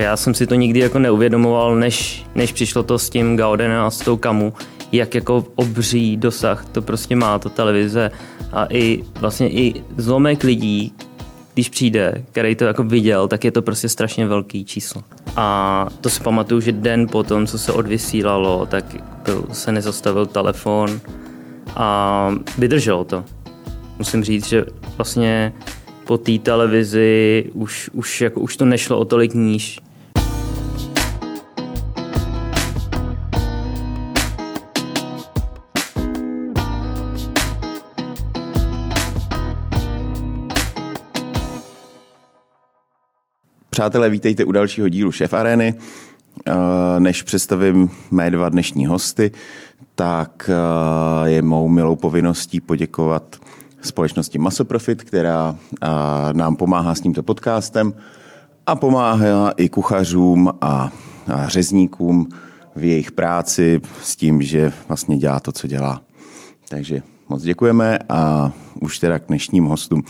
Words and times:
Já 0.00 0.16
jsem 0.16 0.34
si 0.34 0.46
to 0.46 0.54
nikdy 0.54 0.80
jako 0.80 0.98
neuvědomoval, 0.98 1.76
než, 1.76 2.26
než 2.34 2.52
přišlo 2.52 2.82
to 2.82 2.98
s 2.98 3.10
tím 3.10 3.36
Gaudenem 3.36 3.80
a 3.80 3.90
s 3.90 3.98
tou 3.98 4.16
Kamu, 4.16 4.52
jak 4.92 5.14
jako 5.14 5.44
obří 5.54 6.16
dosah 6.16 6.64
to 6.72 6.82
prostě 6.82 7.16
má, 7.16 7.38
to 7.38 7.48
televize 7.48 8.10
a 8.52 8.66
i 8.70 9.04
vlastně 9.20 9.50
i 9.50 9.82
zlomek 9.96 10.44
lidí, 10.44 10.94
když 11.54 11.68
přijde, 11.68 12.24
který 12.32 12.54
to 12.54 12.64
jako 12.64 12.82
viděl, 12.82 13.28
tak 13.28 13.44
je 13.44 13.52
to 13.52 13.62
prostě 13.62 13.88
strašně 13.88 14.26
velký 14.26 14.64
číslo. 14.64 15.02
A 15.36 15.88
to 16.00 16.10
si 16.10 16.22
pamatuju, 16.22 16.60
že 16.60 16.72
den 16.72 17.08
potom, 17.08 17.46
co 17.46 17.58
se 17.58 17.72
odvysílalo, 17.72 18.66
tak 18.66 18.84
byl, 19.24 19.44
se 19.52 19.72
nezastavil 19.72 20.26
telefon 20.26 21.00
a 21.76 22.30
vydrželo 22.58 23.04
to. 23.04 23.24
Musím 23.98 24.24
říct, 24.24 24.46
že 24.46 24.64
vlastně 24.96 25.52
po 26.04 26.18
té 26.18 26.38
televizi 26.38 27.44
už, 27.52 27.90
už, 27.92 28.20
jako, 28.20 28.40
už 28.40 28.56
to 28.56 28.64
nešlo 28.64 28.98
o 28.98 29.04
tolik 29.04 29.34
níž. 29.34 29.80
Přátelé, 43.74 44.10
vítejte 44.10 44.44
u 44.44 44.52
dalšího 44.52 44.88
dílu 44.88 45.12
Šef 45.12 45.34
Areny. 45.34 45.74
Než 46.98 47.22
představím 47.22 47.90
mé 48.10 48.30
dva 48.30 48.48
dnešní 48.48 48.86
hosty, 48.86 49.30
tak 49.94 50.50
je 51.24 51.42
mou 51.42 51.68
milou 51.68 51.96
povinností 51.96 52.60
poděkovat 52.60 53.36
společnosti 53.82 54.38
Masoprofit, 54.38 55.02
která 55.02 55.56
nám 56.32 56.56
pomáhá 56.56 56.94
s 56.94 57.00
tímto 57.00 57.22
podcastem 57.22 57.94
a 58.66 58.76
pomáhá 58.76 59.50
i 59.50 59.68
kuchařům 59.68 60.52
a 60.60 60.90
řezníkům 61.46 62.28
v 62.76 62.84
jejich 62.84 63.12
práci 63.12 63.80
s 64.02 64.16
tím, 64.16 64.42
že 64.42 64.72
vlastně 64.88 65.18
dělá 65.18 65.40
to, 65.40 65.52
co 65.52 65.66
dělá. 65.66 66.00
Takže 66.68 67.02
moc 67.28 67.42
děkujeme 67.42 67.98
a 68.08 68.52
už 68.80 68.98
teda 68.98 69.18
k 69.18 69.26
dnešním 69.26 69.64
hostům. 69.64 70.02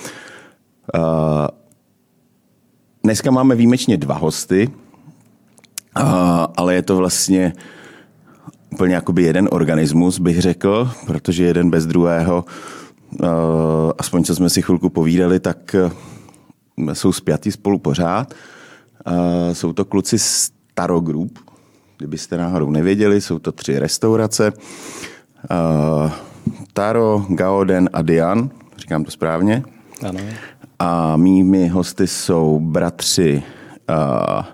Dneska 3.04 3.30
máme 3.30 3.54
výjimečně 3.54 3.96
dva 3.96 4.14
hosty, 4.14 4.70
ale 6.56 6.74
je 6.74 6.82
to 6.82 6.96
vlastně 6.96 7.52
úplně 8.72 8.94
jakoby 8.94 9.22
jeden 9.22 9.48
organismus, 9.52 10.18
bych 10.18 10.40
řekl, 10.40 10.90
protože 11.06 11.44
jeden 11.44 11.70
bez 11.70 11.86
druhého 11.86 12.44
aspoň 13.98 14.24
co 14.24 14.34
jsme 14.34 14.50
si 14.50 14.62
chvilku 14.62 14.88
povídali, 14.88 15.40
tak 15.40 15.74
eh, 15.74 16.94
jsou 16.94 17.12
spjatí 17.12 17.52
spolu 17.52 17.78
pořád. 17.78 18.34
Jsou 19.52 19.72
to 19.72 19.84
kluci 19.84 20.18
z 20.18 20.50
Taro 20.74 21.00
Group, 21.00 21.38
kdybyste 21.98 22.36
náhodou 22.36 22.70
nevěděli, 22.70 23.20
jsou 23.20 23.38
to 23.38 23.52
tři 23.52 23.78
restaurace. 23.78 24.52
Taro, 26.72 27.26
Gaoden 27.28 27.90
a 27.92 28.02
Dian, 28.02 28.50
říkám 28.76 29.04
to 29.04 29.10
správně. 29.10 29.62
Ano. 30.08 30.20
A 30.86 31.16
mými 31.16 31.68
hosty 31.68 32.06
jsou 32.06 32.60
bratři 32.60 33.42
uh, 33.90 34.44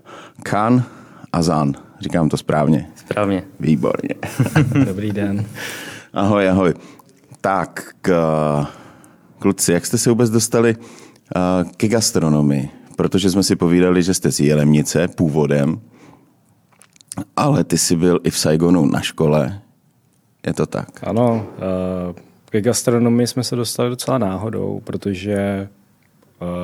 Kan 0.43 0.85
a 1.33 1.43
Zan. 1.43 1.75
Říkám 2.01 2.29
to 2.29 2.37
správně. 2.37 2.91
Správně. 2.97 3.43
Výborně. 3.61 4.15
Dobrý 4.87 5.13
den. 5.13 5.47
Ahoj, 6.13 6.49
ahoj. 6.49 6.75
Tak, 7.41 7.95
k, 8.01 8.11
kluci, 9.39 9.73
jak 9.73 9.87
jste 9.87 9.99
se 9.99 10.11
vůbec 10.11 10.31
dostali 10.31 10.77
ke 11.77 11.89
gastronomii? 11.89 12.69
Protože 12.97 13.31
jsme 13.31 13.43
si 13.43 13.57
povídali, 13.57 14.03
že 14.03 14.15
jste 14.15 14.33
z 14.33 14.41
Jelemnice 14.41 15.09
původem, 15.09 15.81
ale 17.37 17.65
ty 17.65 17.79
jsi 17.79 17.97
byl 17.97 18.21
i 18.25 18.31
v 18.31 18.39
Saigonu 18.39 18.87
na 18.87 19.01
škole. 19.01 19.61
Je 20.47 20.55
to 20.55 20.67
tak? 20.67 20.89
Ano, 21.03 21.47
ke 22.51 22.61
gastronomii 22.61 23.27
jsme 23.27 23.45
se 23.45 23.57
dostali 23.57 23.91
docela 23.91 24.19
náhodou, 24.19 24.81
protože 24.85 25.69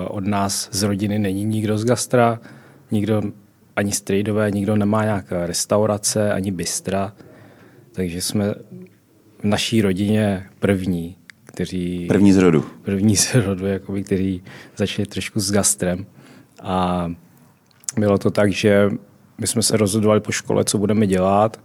od 0.09 0.27
nás 0.27 0.69
z 0.73 0.83
rodiny 0.83 1.19
není 1.19 1.45
nikdo 1.45 1.79
z 1.79 1.85
gastra, 1.85 2.41
nikdo 2.91 3.23
ani 3.77 3.93
strejdové, 3.93 4.51
nikdo 4.51 4.77
nemá 4.77 5.05
nějaká 5.05 5.47
restaurace, 5.47 6.33
ani 6.33 6.53
bystra, 6.53 7.13
takže 7.93 8.23
jsme 8.23 8.55
v 9.41 9.45
naší 9.45 9.83
rodině 9.83 10.47
první, 10.59 11.17
kteří... 11.45 12.07
První 12.09 12.33
z 12.33 12.37
rodu. 12.37 12.65
První 12.83 13.17
z 13.17 13.35
rodu, 13.35 13.67
jakoby, 13.67 14.03
kteří 14.03 14.43
začali 14.77 15.07
trošku 15.07 15.41
s 15.41 15.53
gastrem. 15.53 16.07
A 16.63 17.09
bylo 17.99 18.19
to 18.19 18.31
tak, 18.31 18.53
že 18.53 18.91
my 19.39 19.47
jsme 19.47 19.63
se 19.63 19.77
rozhodovali 19.77 20.21
po 20.21 20.33
škole, 20.33 20.65
co 20.65 20.79
budeme 20.79 21.07
dělat. 21.07 21.61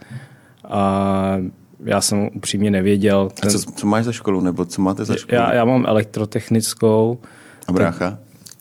A 0.64 1.38
já 1.86 2.02
jsem 2.02 2.30
upřímně 2.36 2.72
nevěděl. 2.72 3.30
Ten... 3.42 3.50
A 3.50 3.52
co, 3.52 3.72
co 3.72 3.88
máš 3.88 4.06
za 4.06 4.12
školu, 4.12 4.42
nebo 4.42 4.66
co 4.66 4.82
máte 4.82 5.06
za 5.06 5.16
školu? 5.16 5.36
Já, 5.36 5.54
já 5.54 5.66
mám 5.66 5.86
elektrotechnickou. 5.88 7.20
A 7.68 7.72
brácha? 7.72 8.18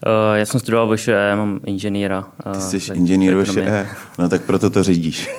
Uh, 0.06 0.36
já 0.36 0.46
jsem 0.46 0.60
studoval 0.60 0.96
VŠE, 0.96 1.36
mám 1.36 1.60
inženýra. 1.66 2.24
Uh, 2.46 2.52
Ty 2.52 2.80
jsi 2.80 2.92
inženýr 2.92 3.42
VŠE, 3.42 3.86
no 4.18 4.28
tak 4.28 4.42
proto 4.42 4.70
to 4.70 4.82
řídíš. 4.82 5.30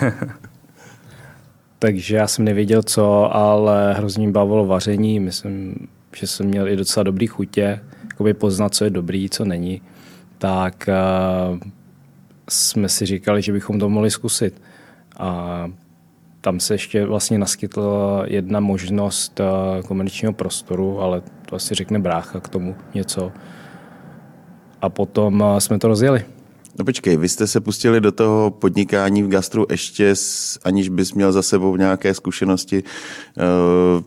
takže 1.78 2.16
já 2.16 2.26
jsem 2.26 2.44
nevěděl 2.44 2.82
co, 2.82 3.36
ale 3.36 3.94
hrozně 3.94 4.24
mě 4.24 4.32
bavilo 4.32 4.66
vaření. 4.66 5.20
Myslím, 5.20 5.74
že 6.16 6.26
jsem 6.26 6.46
měl 6.46 6.68
i 6.68 6.76
docela 6.76 7.04
dobrý 7.04 7.26
chutě, 7.26 7.80
jakoby 8.08 8.34
poznat, 8.34 8.74
co 8.74 8.84
je 8.84 8.90
dobrý, 8.90 9.30
co 9.30 9.44
není. 9.44 9.82
Tak 10.38 10.88
uh, 11.52 11.58
jsme 12.48 12.88
si 12.88 13.06
říkali, 13.06 13.42
že 13.42 13.52
bychom 13.52 13.78
to 13.78 13.88
mohli 13.88 14.10
zkusit. 14.10 14.62
A 15.16 15.70
tam 16.40 16.60
se 16.60 16.74
ještě 16.74 17.06
vlastně 17.06 17.38
naskytla 17.38 18.22
jedna 18.26 18.60
možnost 18.60 19.40
uh, 19.40 19.82
komerčního 19.82 20.32
prostoru, 20.32 21.00
ale 21.00 21.22
to 21.50 21.56
asi 21.56 21.74
řekne 21.74 21.98
brácha 21.98 22.40
k 22.40 22.48
tomu 22.48 22.76
něco. 22.94 23.32
A 24.82 24.88
potom 24.88 25.40
uh, 25.40 25.58
jsme 25.58 25.78
to 25.78 25.88
rozjeli. 25.88 26.24
No 26.78 26.84
počkej, 26.84 27.16
vy 27.16 27.28
jste 27.28 27.46
se 27.46 27.60
pustili 27.60 28.00
do 28.00 28.12
toho 28.12 28.50
podnikání 28.50 29.22
v 29.22 29.28
gastru 29.28 29.66
ještě, 29.70 30.14
aniž 30.64 30.88
bys 30.88 31.12
měl 31.12 31.32
za 31.32 31.42
sebou 31.42 31.76
nějaké 31.76 32.14
zkušenosti, 32.14 32.82
uh, 32.82 34.02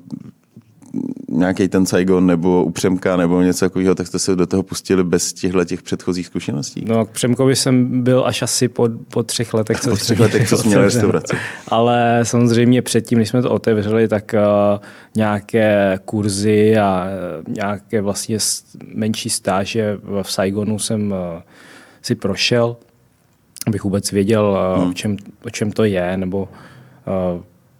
nějaký 1.33 1.67
ten 1.67 1.85
Saigon 1.85 2.25
nebo 2.25 2.63
Upřemka 2.63 3.17
nebo 3.17 3.41
něco 3.41 3.65
takového, 3.65 3.95
tak 3.95 4.07
jste 4.07 4.19
se 4.19 4.35
do 4.35 4.47
toho 4.47 4.63
pustili 4.63 5.03
bez 5.03 5.33
těchto 5.33 5.65
těch 5.65 5.81
předchozích 5.81 6.25
zkušeností? 6.25 6.85
No 6.87 7.05
k 7.05 7.09
Přemkovi 7.09 7.55
jsem 7.55 8.03
byl 8.03 8.23
až 8.25 8.41
asi 8.41 8.67
po, 8.67 8.89
po 9.09 9.23
třech 9.23 9.53
letech. 9.53 9.79
Co 9.79 9.89
po 9.89 9.95
třech 9.95 10.19
letech, 10.19 10.49
co 10.49 10.63
měl 10.65 10.81
restauraci. 10.81 11.35
Ale 11.67 12.19
samozřejmě 12.23 12.81
předtím, 12.81 13.17
když 13.17 13.29
jsme 13.29 13.41
to 13.41 13.51
otevřeli, 13.51 14.07
tak 14.07 14.35
uh, 14.35 14.79
nějaké 15.15 15.99
kurzy 16.05 16.77
a 16.77 17.05
uh, 17.47 17.53
nějaké 17.53 18.01
vlastně 18.01 18.37
menší 18.93 19.29
stáže 19.29 19.97
v 20.23 20.31
Saigonu 20.31 20.79
jsem 20.79 21.11
uh, 21.11 21.41
si 22.01 22.15
prošel, 22.15 22.77
abych 23.67 23.83
vůbec 23.83 24.11
věděl, 24.11 24.57
hmm. 24.77 24.89
o, 24.89 24.93
čem, 24.93 25.17
o 25.45 25.49
čem 25.49 25.71
to 25.71 25.83
je, 25.83 26.17
nebo 26.17 26.49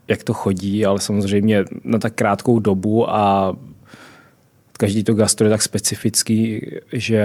jak 0.07 0.23
to 0.23 0.33
chodí, 0.33 0.85
ale 0.85 0.99
samozřejmě 0.99 1.65
na 1.83 1.99
tak 1.99 2.13
krátkou 2.13 2.59
dobu 2.59 3.09
a 3.09 3.55
každý 4.77 5.03
to 5.03 5.13
gastro 5.13 5.47
je 5.47 5.51
tak 5.51 5.61
specifický, 5.61 6.61
že 6.93 7.23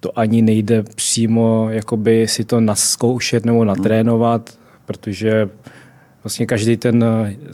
to 0.00 0.18
ani 0.18 0.42
nejde 0.42 0.82
přímo 0.82 1.68
jakoby 1.70 2.28
si 2.28 2.44
to 2.44 2.60
naskoušet 2.60 3.44
nebo 3.44 3.64
natrénovat, 3.64 4.58
protože 4.86 5.48
vlastně 6.24 6.46
každý 6.46 6.76
ten, 6.76 7.04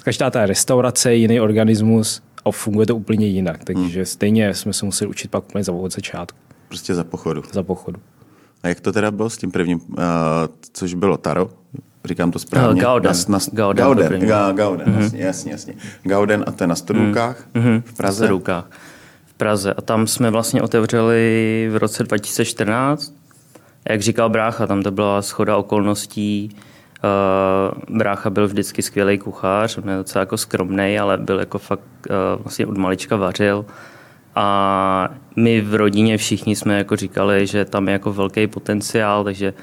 každá 0.05 0.31
ta 0.31 0.47
restaurace 0.47 1.11
je 1.11 1.17
jiný 1.17 1.41
organismus 1.41 2.23
a 2.45 2.51
funguje 2.51 2.87
to 2.87 2.97
úplně 2.97 3.27
jinak. 3.27 3.65
Takže 3.65 3.99
hmm. 3.99 4.07
stejně 4.07 4.55
jsme 4.55 4.73
se 4.73 4.85
museli 4.85 5.11
učit 5.11 5.31
pak 5.31 5.45
úplně 5.45 5.65
za 5.65 5.73
od 5.73 5.93
začátku. 5.93 6.39
Prostě 6.69 6.95
za 6.95 7.05
pochodu. 7.05 7.43
Za 7.53 7.63
pochodu. 7.63 8.01
A 8.63 8.69
jak 8.69 8.81
to 8.81 8.93
teda 8.93 9.11
bylo 9.11 9.31
s 9.31 9.37
tím 9.37 9.51
prvním, 9.51 9.81
uh, 9.89 9.97
což 10.73 10.95
bylo 10.95 11.17
Taro? 11.17 11.51
Říkám 12.05 12.31
to 12.31 12.39
správně. 12.39 12.75
Uh, 12.75 12.81
Gauden. 12.81 13.13
Na, 13.29 13.39
na, 13.39 13.45
Gauden. 13.53 13.85
Gauden, 13.85 14.27
Ga, 14.27 14.53
Gauden 14.53 14.87
mm-hmm. 14.87 15.03
jasně, 15.03 15.23
jasně, 15.25 15.53
jasně. 15.53 15.75
Gauden 16.03 16.45
a 16.47 16.51
to 16.51 16.65
je 16.65 16.69
na 16.69 16.75
Stodulkách 16.75 17.45
mm-hmm. 17.55 17.83
v 17.85 17.97
Praze? 17.97 18.29
Na 18.49 18.65
v 19.27 19.35
Praze. 19.37 19.75
A 19.75 19.81
tam 19.83 20.07
jsme 20.07 20.31
vlastně 20.31 20.63
otevřeli 20.63 21.69
v 21.73 21.77
roce 21.77 22.05
2014. 22.05 23.15
Jak 23.89 24.01
říkal 24.01 24.29
Brácha, 24.29 24.67
tam 24.67 24.83
to 24.83 24.91
byla 24.91 25.23
schoda 25.23 25.57
okolností. 25.57 26.57
Uh, 27.89 27.97
brácha 27.97 28.31
byl 28.31 28.47
vždycky 28.47 28.83
skvělý 28.83 29.19
kuchař, 29.19 29.79
on 29.79 29.91
je 29.91 29.97
docela 29.97 30.21
jako 30.21 30.37
skromný, 30.37 30.99
ale 30.99 31.19
byl 31.19 31.39
jako 31.41 31.59
fakt 31.59 31.81
uh, 32.11 32.43
vlastně 32.43 32.67
od 32.67 32.77
malička 32.77 33.17
vařil. 33.17 33.65
A 34.35 35.09
my 35.37 35.61
v 35.61 35.75
rodině 35.75 36.19
všichni 36.19 36.57
jsme 36.57 36.79
jako 36.79 36.97
říkali, 36.97 37.47
že 37.47 37.65
tam 37.65 37.89
je 37.89 37.93
jako 37.93 38.13
velký 38.13 38.47
potenciál, 38.47 39.25
takže 39.25 39.55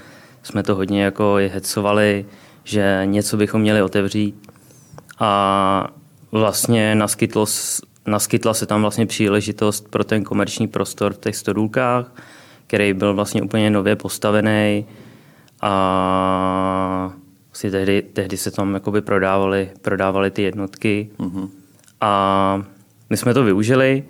jsme 0.49 0.63
to 0.63 0.75
hodně 0.75 1.03
jako 1.03 1.37
hecovali, 1.47 2.25
že 2.63 3.01
něco 3.05 3.37
bychom 3.37 3.61
měli 3.61 3.81
otevřít. 3.81 4.51
A 5.19 5.87
vlastně 6.31 6.95
naskytlo, 6.95 7.45
naskytla 8.07 8.53
se 8.53 8.65
tam 8.65 8.81
vlastně 8.81 9.05
příležitost 9.05 9.89
pro 9.89 10.03
ten 10.03 10.23
komerční 10.23 10.67
prostor 10.67 11.13
v 11.13 11.17
těch 11.17 11.35
stodůlkách, 11.35 12.15
který 12.67 12.93
byl 12.93 13.13
vlastně 13.13 13.41
úplně 13.41 13.69
nově 13.69 13.95
postavený 13.95 14.85
a 15.61 17.13
vlastně 17.47 17.71
tehdy, 17.71 18.01
tehdy 18.01 18.37
se 18.37 18.51
tam 18.51 18.73
jakoby 18.73 19.01
prodávali, 19.01 19.69
prodávali 19.81 20.31
ty 20.31 20.41
jednotky 20.41 21.09
mm-hmm. 21.17 21.49
a 22.01 22.63
my 23.09 23.17
jsme 23.17 23.33
to 23.33 23.43
využili 23.43 24.03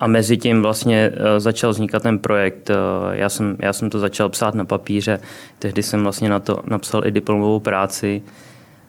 a 0.00 0.06
mezi 0.06 0.36
tím 0.36 0.62
vlastně 0.62 1.12
eh, 1.14 1.40
začal 1.40 1.70
vznikat 1.70 2.02
ten 2.02 2.18
projekt. 2.18 2.70
Eh, 2.70 2.74
já 3.12 3.28
jsem, 3.28 3.56
já 3.58 3.72
jsem 3.72 3.90
to 3.90 3.98
začal 3.98 4.28
psát 4.28 4.54
na 4.54 4.64
papíře, 4.64 5.20
tehdy 5.58 5.82
jsem 5.82 6.02
vlastně 6.02 6.28
na 6.28 6.40
to 6.40 6.60
napsal 6.66 7.06
i 7.06 7.10
diplomovou 7.10 7.60
práci. 7.60 8.22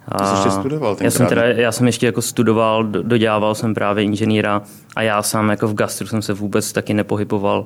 A 0.07 0.17
to 0.17 0.25
jsi 0.25 0.31
ještě 0.35 0.51
studoval 0.51 0.97
já 1.01 1.11
jsem, 1.11 1.27
teda, 1.27 1.43
já 1.43 1.71
jsem 1.71 1.87
ještě 1.87 2.05
jako 2.05 2.21
studoval, 2.21 2.83
dodělával 2.83 3.55
jsem 3.55 3.73
právě 3.73 4.03
inženýra 4.03 4.61
a 4.95 5.01
já 5.01 5.23
sám 5.23 5.49
jako 5.49 5.67
v 5.67 5.73
gastru 5.73 6.07
jsem 6.07 6.21
se 6.21 6.33
vůbec 6.33 6.73
taky 6.73 6.93
nepohyboval 6.93 7.65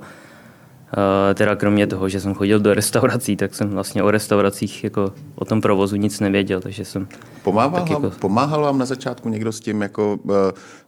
Eh, 0.98 1.34
teda 1.34 1.56
kromě 1.56 1.88
toho, 1.88 2.10
že 2.10 2.20
jsem 2.20 2.34
chodil 2.34 2.60
do 2.60 2.74
restaurací, 2.74 3.36
tak 3.36 3.56
jsem 3.56 3.70
vlastně 3.70 4.04
o 4.04 4.12
restauracích 4.12 4.84
jako 4.84 5.14
o 5.36 5.46
tom 5.46 5.62
provozu 5.62 5.96
nic 5.96 6.20
nevěděl, 6.20 6.62
takže 6.62 6.86
jsem... 6.86 7.08
Pomáhal, 7.44 7.72
vám, 7.72 7.88
jako... 7.90 8.10
pomáhal 8.20 8.62
vám 8.62 8.78
na 8.78 8.86
začátku 8.86 9.30
někdo 9.30 9.52
s 9.52 9.60
tím, 9.60 9.82
jako 9.82 10.20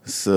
s, 0.06 0.30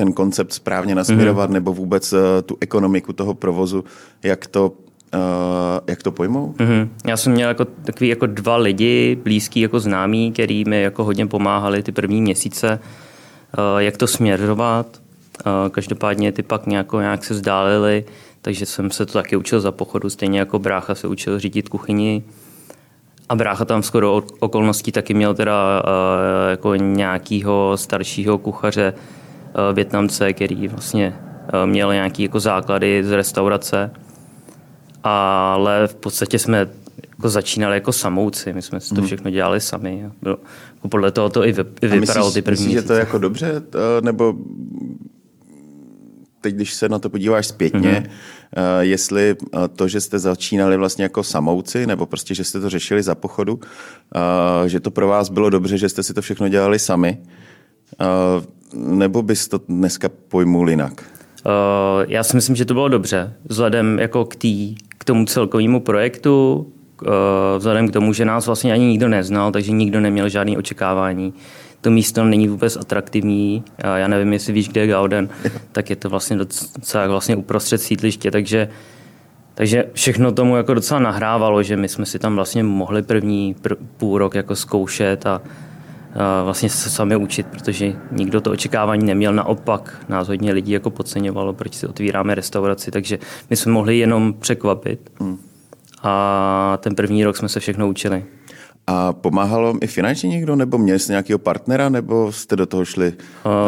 ten 0.00 0.12
koncept 0.12 0.52
správně 0.52 0.94
nasměrovat, 0.94 1.50
mm-hmm. 1.50 1.52
nebo 1.52 1.72
vůbec 1.72 2.12
uh, 2.12 2.18
tu 2.46 2.56
ekonomiku 2.60 3.12
toho 3.12 3.34
provozu, 3.34 3.84
jak 4.22 4.46
to 4.46 4.72
Uh, 5.14 5.80
jak 5.86 6.02
to 6.02 6.12
pojmou? 6.12 6.54
Mm-hmm. 6.58 6.88
Já 7.06 7.16
jsem 7.16 7.32
měl 7.32 7.48
jako 7.48 7.64
takový 7.64 8.08
jako 8.08 8.26
dva 8.26 8.56
lidi, 8.56 9.18
blízký 9.24 9.60
jako 9.60 9.80
známí, 9.80 10.32
který 10.32 10.64
mi 10.64 10.82
jako 10.82 11.04
hodně 11.04 11.26
pomáhali 11.26 11.82
ty 11.82 11.92
první 11.92 12.22
měsíce, 12.22 12.78
uh, 12.78 13.78
jak 13.78 13.96
to 13.96 14.06
směrovat. 14.06 14.86
Uh, 15.46 15.68
každopádně 15.70 16.32
ty 16.32 16.42
pak 16.42 16.66
nějak, 16.66 16.92
nějak 16.92 17.24
se 17.24 17.34
vzdálili 17.34 18.04
takže 18.42 18.66
jsem 18.66 18.90
se 18.90 19.06
to 19.06 19.12
taky 19.12 19.36
učil 19.36 19.60
za 19.60 19.72
pochodu, 19.72 20.10
stejně 20.10 20.38
jako 20.38 20.58
brácha 20.58 20.94
se 20.94 21.08
učil 21.08 21.38
řídit 21.38 21.68
kuchyni. 21.68 22.22
A 23.28 23.34
brácha 23.34 23.64
tam 23.64 23.82
skoro 23.82 24.22
okolností 24.40 24.92
taky 24.92 25.14
měl 25.14 25.34
teda 25.34 25.82
uh, 25.82 26.50
jako 26.50 26.74
nějakýho 26.74 27.72
staršího 27.74 28.38
kuchaře 28.38 28.94
Větnamce, 29.72 30.32
který 30.32 30.68
vlastně 30.68 31.14
uh, 31.54 31.70
měl 31.70 31.92
nějaký 31.92 32.22
jako 32.22 32.40
základy 32.40 33.04
z 33.04 33.10
restaurace. 33.10 33.90
Ale 35.02 35.86
v 35.86 35.94
podstatě 35.94 36.38
jsme 36.38 36.68
jako 37.08 37.28
začínali 37.28 37.76
jako 37.76 37.92
samouci, 37.92 38.52
my 38.52 38.62
jsme 38.62 38.80
si 38.80 38.88
to 38.88 38.94
hmm. 38.94 39.06
všechno 39.06 39.30
dělali 39.30 39.60
sami. 39.60 40.10
Bylo, 40.22 40.38
jako 40.74 40.88
podle 40.88 41.10
toho 41.10 41.28
to 41.28 41.46
i, 41.46 41.52
vy, 41.52 41.64
i 41.82 41.86
vypadalo 41.88 42.26
myslíš, 42.26 42.34
ty 42.34 42.42
první 42.42 42.64
myslíš, 42.64 42.82
že 42.82 42.82
to 42.82 42.92
je 42.92 42.98
jako 42.98 43.18
dobře, 43.18 43.62
nebo 44.00 44.34
teď, 46.40 46.54
když 46.54 46.74
se 46.74 46.88
na 46.88 46.98
to 46.98 47.10
podíváš 47.10 47.46
zpětně, 47.46 47.80
mm-hmm. 47.80 48.78
jestli 48.80 49.36
eh, 49.54 49.68
to, 49.68 49.88
že 49.88 50.00
jste 50.00 50.18
začínali 50.18 50.76
vlastně 50.76 51.02
jako 51.02 51.22
samouci, 51.22 51.86
nebo 51.86 52.06
prostě, 52.06 52.34
že 52.34 52.44
jste 52.44 52.60
to 52.60 52.70
řešili 52.70 53.02
za 53.02 53.14
pochodu, 53.14 53.60
eh, 53.64 54.68
že 54.68 54.80
to 54.80 54.90
pro 54.90 55.08
vás 55.08 55.28
bylo 55.28 55.50
dobře, 55.50 55.78
že 55.78 55.88
jste 55.88 56.02
si 56.02 56.14
to 56.14 56.22
všechno 56.22 56.48
dělali 56.48 56.78
sami, 56.78 57.18
nebo 58.74 59.22
bys 59.22 59.48
to 59.48 59.60
dneska 59.68 60.08
pojmul 60.28 60.70
jinak? 60.70 61.04
Já 62.08 62.22
si 62.22 62.36
myslím, 62.36 62.56
že 62.56 62.64
to 62.64 62.74
bylo 62.74 62.88
dobře. 62.88 63.32
Vzhledem 63.44 63.98
jako 63.98 64.24
k, 64.24 64.36
tý, 64.36 64.74
k 64.98 65.04
tomu 65.04 65.24
celkovému 65.24 65.80
projektu, 65.80 66.66
vzhledem 67.58 67.88
k 67.88 67.92
tomu, 67.92 68.12
že 68.12 68.24
nás 68.24 68.46
vlastně 68.46 68.72
ani 68.72 68.84
nikdo 68.84 69.08
neznal, 69.08 69.52
takže 69.52 69.72
nikdo 69.72 70.00
neměl 70.00 70.28
žádné 70.28 70.58
očekávání 70.58 71.34
to 71.80 71.90
místo 71.90 72.24
není 72.24 72.48
vůbec 72.48 72.76
atraktivní. 72.76 73.64
Já 73.96 74.08
nevím, 74.08 74.32
jestli 74.32 74.52
víš, 74.52 74.68
kde 74.68 74.80
je 74.80 74.86
Gauden, 74.86 75.28
tak 75.72 75.90
je 75.90 75.96
to 75.96 76.10
vlastně 76.10 76.36
docela 76.36 77.06
vlastně 77.06 77.36
uprostřed 77.36 77.78
sídliště, 77.78 78.30
takže 78.30 78.68
takže 79.54 79.84
všechno 79.92 80.32
tomu 80.32 80.56
jako 80.56 80.74
docela 80.74 81.00
nahrávalo, 81.00 81.62
že 81.62 81.76
my 81.76 81.88
jsme 81.88 82.06
si 82.06 82.18
tam 82.18 82.34
vlastně 82.34 82.62
mohli 82.62 83.02
první 83.02 83.56
pr- 83.62 83.76
půl 83.96 84.18
rok 84.18 84.34
jako 84.34 84.56
zkoušet 84.56 85.26
a 85.26 85.42
vlastně 86.44 86.68
se 86.68 86.90
sami 86.90 87.16
učit, 87.16 87.46
protože 87.46 87.92
nikdo 88.12 88.40
to 88.40 88.50
očekávání 88.50 89.06
neměl. 89.06 89.32
Naopak 89.32 90.04
nás 90.08 90.28
hodně 90.28 90.52
lidí 90.52 90.72
jako 90.72 90.90
podceňovalo, 90.90 91.52
proč 91.52 91.74
si 91.74 91.86
otvíráme 91.86 92.34
restauraci, 92.34 92.90
takže 92.90 93.18
my 93.50 93.56
jsme 93.56 93.72
mohli 93.72 93.98
jenom 93.98 94.34
překvapit. 94.38 95.10
Hmm. 95.20 95.38
A 96.02 96.78
ten 96.80 96.94
první 96.94 97.24
rok 97.24 97.36
jsme 97.36 97.48
se 97.48 97.60
všechno 97.60 97.88
učili. 97.88 98.24
A 98.86 99.12
pomáhalo 99.12 99.74
i 99.80 99.86
finančně 99.86 100.28
někdo, 100.28 100.56
nebo 100.56 100.78
měli 100.78 100.98
jste 100.98 101.12
nějakého 101.12 101.38
partnera, 101.38 101.88
nebo 101.88 102.32
jste 102.32 102.56
do 102.56 102.66
toho 102.66 102.84
šli 102.84 103.12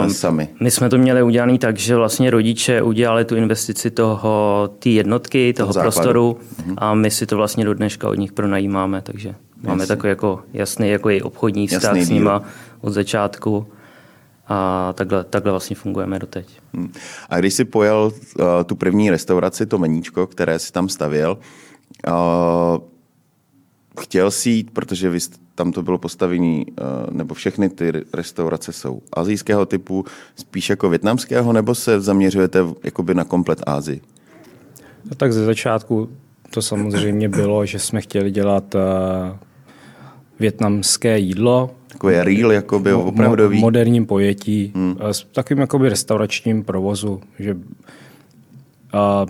um, 0.04 0.10
sami? 0.10 0.48
My 0.60 0.70
jsme 0.70 0.88
to 0.88 0.98
měli 0.98 1.22
udělané 1.22 1.58
tak, 1.58 1.78
že 1.78 1.96
vlastně 1.96 2.30
rodiče 2.30 2.82
udělali 2.82 3.24
tu 3.24 3.36
investici 3.36 3.90
toho, 3.90 4.70
té 4.78 4.88
jednotky, 4.88 5.52
toho, 5.52 5.72
toho 5.72 5.82
prostoru 5.82 6.36
mhm. 6.66 6.74
a 6.78 6.94
my 6.94 7.10
si 7.10 7.26
to 7.26 7.36
vlastně 7.36 7.64
do 7.64 7.74
dneška 7.74 8.08
od 8.08 8.14
nich 8.14 8.32
pronajímáme, 8.32 9.02
takže 9.02 9.34
Máme 9.62 9.86
takový 9.86 10.08
jako 10.08 10.40
jasný 10.52 10.88
jako 10.88 11.10
i 11.10 11.22
obchodní 11.22 11.66
vztah 11.66 11.82
jasný 11.82 12.04
s 12.04 12.10
nima 12.10 12.42
od 12.80 12.90
začátku 12.92 13.66
a 14.48 14.92
takhle, 14.92 15.24
takhle 15.24 15.52
vlastně 15.52 15.76
fungujeme 15.76 16.18
doteď. 16.18 16.60
Hmm. 16.74 16.92
A 17.28 17.38
když 17.38 17.54
si 17.54 17.64
pojel 17.64 18.12
uh, 18.38 18.44
tu 18.66 18.76
první 18.76 19.10
restauraci, 19.10 19.66
to 19.66 19.78
meníčko, 19.78 20.26
které 20.26 20.58
si 20.58 20.72
tam 20.72 20.88
stavěl, 20.88 21.38
uh, 22.08 22.12
chtěl 24.00 24.30
si 24.30 24.50
jít, 24.50 24.70
protože 24.70 25.08
vy, 25.08 25.18
tam 25.54 25.72
to 25.72 25.82
bylo 25.82 25.98
postavení, 25.98 26.66
eh, 26.68 26.82
nebo 27.10 27.34
všechny 27.34 27.68
ty 27.68 27.92
restaurace 28.14 28.72
jsou 28.72 29.02
azijského 29.12 29.66
typu, 29.66 30.04
spíš 30.36 30.70
jako 30.70 30.88
větnamského, 30.88 31.52
nebo 31.52 31.74
se 31.74 32.00
zaměřujete 32.00 32.58
jakoby 32.84 33.14
na 33.14 33.24
komplet 33.24 33.62
Ázii? 33.66 34.00
No 35.04 35.16
tak 35.16 35.32
ze 35.32 35.44
začátku 35.44 36.08
to 36.50 36.62
samozřejmě 36.62 37.28
bylo, 37.28 37.66
že 37.66 37.78
jsme 37.78 38.00
chtěli 38.00 38.30
dělat 38.30 38.74
uh, 38.74 38.80
větnamské 40.42 41.18
jídlo. 41.18 41.70
Takové 41.88 42.24
real, 42.24 42.52
jakoby 42.52 42.92
opravdový. 42.92 43.58
V 43.58 43.60
moderním 43.60 44.06
pojetí, 44.06 44.72
hmm. 44.74 44.96
s 45.00 45.24
takovým 45.24 45.60
jakoby 45.60 45.88
restauračním 45.88 46.64
provozu, 46.64 47.20
že 47.38 47.56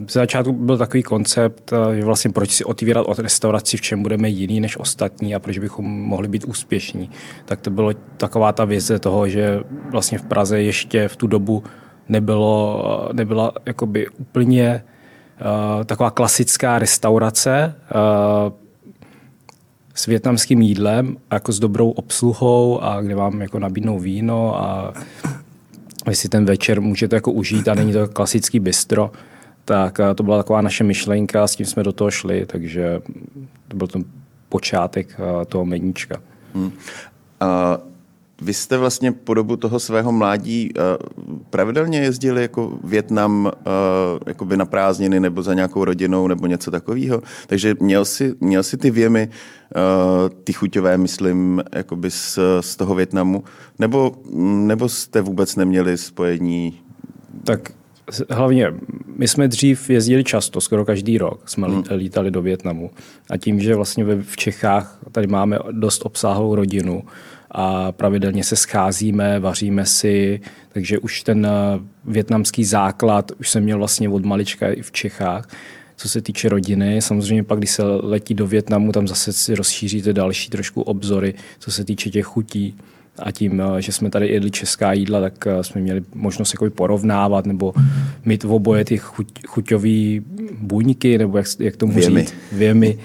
v 0.06 0.12
začátku 0.12 0.52
byl 0.52 0.78
takový 0.78 1.02
koncept, 1.02 1.72
že 1.94 2.04
vlastně 2.04 2.30
proč 2.30 2.50
si 2.50 2.64
otvírat 2.64 3.06
od 3.06 3.18
restauraci, 3.18 3.76
v 3.76 3.80
čem 3.80 4.02
budeme 4.02 4.28
jiný 4.28 4.60
než 4.60 4.76
ostatní 4.76 5.34
a 5.34 5.38
proč 5.38 5.58
bychom 5.58 5.86
mohli 5.86 6.28
být 6.28 6.44
úspěšní. 6.44 7.10
Tak 7.44 7.60
to 7.60 7.70
bylo 7.70 7.92
taková 8.16 8.52
ta 8.52 8.64
vize 8.64 8.98
toho, 8.98 9.28
že 9.28 9.60
vlastně 9.90 10.18
v 10.18 10.22
Praze 10.22 10.62
ještě 10.62 11.08
v 11.08 11.16
tu 11.16 11.26
dobu 11.26 11.62
nebylo, 12.08 12.82
nebyla 13.12 13.52
jakoby 13.66 14.08
úplně 14.08 14.82
uh, 14.82 15.84
taková 15.84 16.10
klasická 16.10 16.78
restaurace 16.78 17.74
uh, 17.94 18.61
s 19.94 20.06
větnamským 20.06 20.62
jídlem, 20.62 21.16
jako 21.32 21.52
s 21.52 21.58
dobrou 21.58 21.90
obsluhou 21.90 22.82
a 22.82 23.00
kde 23.00 23.14
vám 23.14 23.40
jako 23.40 23.58
nabídnou 23.58 23.98
víno 23.98 24.62
a 24.62 24.94
vy 26.06 26.14
si 26.14 26.28
ten 26.28 26.44
večer 26.44 26.80
můžete 26.80 27.16
jako 27.16 27.32
užít 27.32 27.68
a 27.68 27.74
není 27.74 27.92
to 27.92 28.08
klasický 28.08 28.60
bistro 28.60 29.10
tak 29.64 30.00
eh, 30.00 30.14
to 30.14 30.22
byla 30.22 30.36
taková 30.36 30.60
naše 30.60 30.84
myšlenka, 30.84 31.46
s 31.46 31.56
tím 31.56 31.66
jsme 31.66 31.82
do 31.82 31.92
toho 31.92 32.10
šli, 32.10 32.46
takže 32.46 33.00
to 33.68 33.76
byl 33.76 33.86
ten 33.86 34.04
počátek 34.48 35.16
eh, 35.18 35.44
toho 35.44 35.64
meníčka. 35.64 36.22
Hmm. 36.54 36.72
A 37.40 37.78
vy 38.42 38.54
jste 38.54 38.78
vlastně 38.78 39.12
po 39.12 39.34
dobu 39.34 39.56
toho 39.56 39.80
svého 39.80 40.12
mládí 40.12 40.70
uh, 40.74 40.82
pravidelně 41.50 41.98
jezdili 41.98 42.42
jako 42.42 42.78
Větnam 42.84 43.44
uh, 43.44 43.52
jakoby 44.26 44.56
na 44.56 44.64
prázdniny 44.64 45.20
nebo 45.20 45.42
za 45.42 45.54
nějakou 45.54 45.84
rodinou 45.84 46.28
nebo 46.28 46.46
něco 46.46 46.70
takového. 46.70 47.22
Takže 47.46 47.74
měl 47.80 48.04
si, 48.04 48.34
měl 48.40 48.62
si 48.62 48.76
ty 48.76 48.90
věmy, 48.90 49.28
uh, 49.28 50.38
ty 50.44 50.52
chuťové, 50.52 50.98
myslím, 50.98 51.62
jakoby 51.74 52.10
z, 52.10 52.38
z 52.60 52.76
toho 52.76 52.94
Větnamu, 52.94 53.44
nebo, 53.78 54.12
nebo 54.66 54.88
jste 54.88 55.20
vůbec 55.20 55.56
neměli 55.56 55.98
spojení? 55.98 56.80
Tak 57.44 57.72
hlavně 58.30 58.74
my 59.16 59.28
jsme 59.28 59.48
dřív 59.48 59.90
jezdili 59.90 60.24
často, 60.24 60.60
skoro 60.60 60.84
každý 60.84 61.18
rok 61.18 61.48
jsme 61.48 61.68
hmm. 61.68 61.82
lítali 61.90 62.30
do 62.30 62.42
Větnamu. 62.42 62.90
A 63.30 63.36
tím, 63.36 63.60
že 63.60 63.74
vlastně 63.74 64.04
v 64.04 64.36
Čechách 64.36 64.98
tady 65.12 65.26
máme 65.26 65.58
dost 65.70 66.06
obsáhlou 66.06 66.54
rodinu 66.54 67.02
a 67.54 67.92
pravidelně 67.92 68.44
se 68.44 68.56
scházíme, 68.56 69.40
vaříme 69.40 69.86
si, 69.86 70.40
takže 70.72 70.98
už 70.98 71.22
ten 71.22 71.46
eh, 71.46 71.80
větnamský 72.04 72.64
základ 72.64 73.32
už 73.40 73.50
jsem 73.50 73.62
měl 73.62 73.78
vlastně 73.78 74.08
od 74.08 74.24
malička 74.24 74.68
i 74.68 74.82
v 74.82 74.92
Čechách. 74.92 75.48
Co 75.96 76.08
se 76.08 76.20
týče 76.20 76.48
rodiny, 76.48 77.02
samozřejmě 77.02 77.42
pak, 77.42 77.58
když 77.58 77.70
se 77.70 77.82
letí 77.82 78.34
do 78.34 78.46
Větnamu, 78.46 78.92
tam 78.92 79.08
zase 79.08 79.32
si 79.32 79.54
rozšíříte 79.54 80.12
další 80.12 80.50
trošku 80.50 80.82
obzory, 80.82 81.34
co 81.58 81.70
se 81.70 81.84
týče 81.84 82.10
těch 82.10 82.26
chutí 82.26 82.74
a 83.18 83.30
tím, 83.32 83.60
eh, 83.60 83.82
že 83.82 83.92
jsme 83.92 84.10
tady 84.10 84.28
jedli 84.28 84.50
česká 84.50 84.92
jídla, 84.92 85.20
tak 85.20 85.46
eh, 85.46 85.64
jsme 85.64 85.80
měli 85.80 86.02
možnost 86.14 86.54
jako 86.54 86.70
porovnávat 86.70 87.46
nebo 87.46 87.74
mít 88.24 88.44
v 88.44 88.52
oboje 88.52 88.84
ty 88.84 88.98
chuť, 88.98 89.26
chuťové 89.46 90.20
buňky, 90.58 91.18
nebo 91.18 91.38
jak, 91.38 91.46
jak 91.58 91.76
tomu 91.76 91.92
Věmy. 91.92 92.20
říct, 92.20 92.34
věmy. 92.52 92.98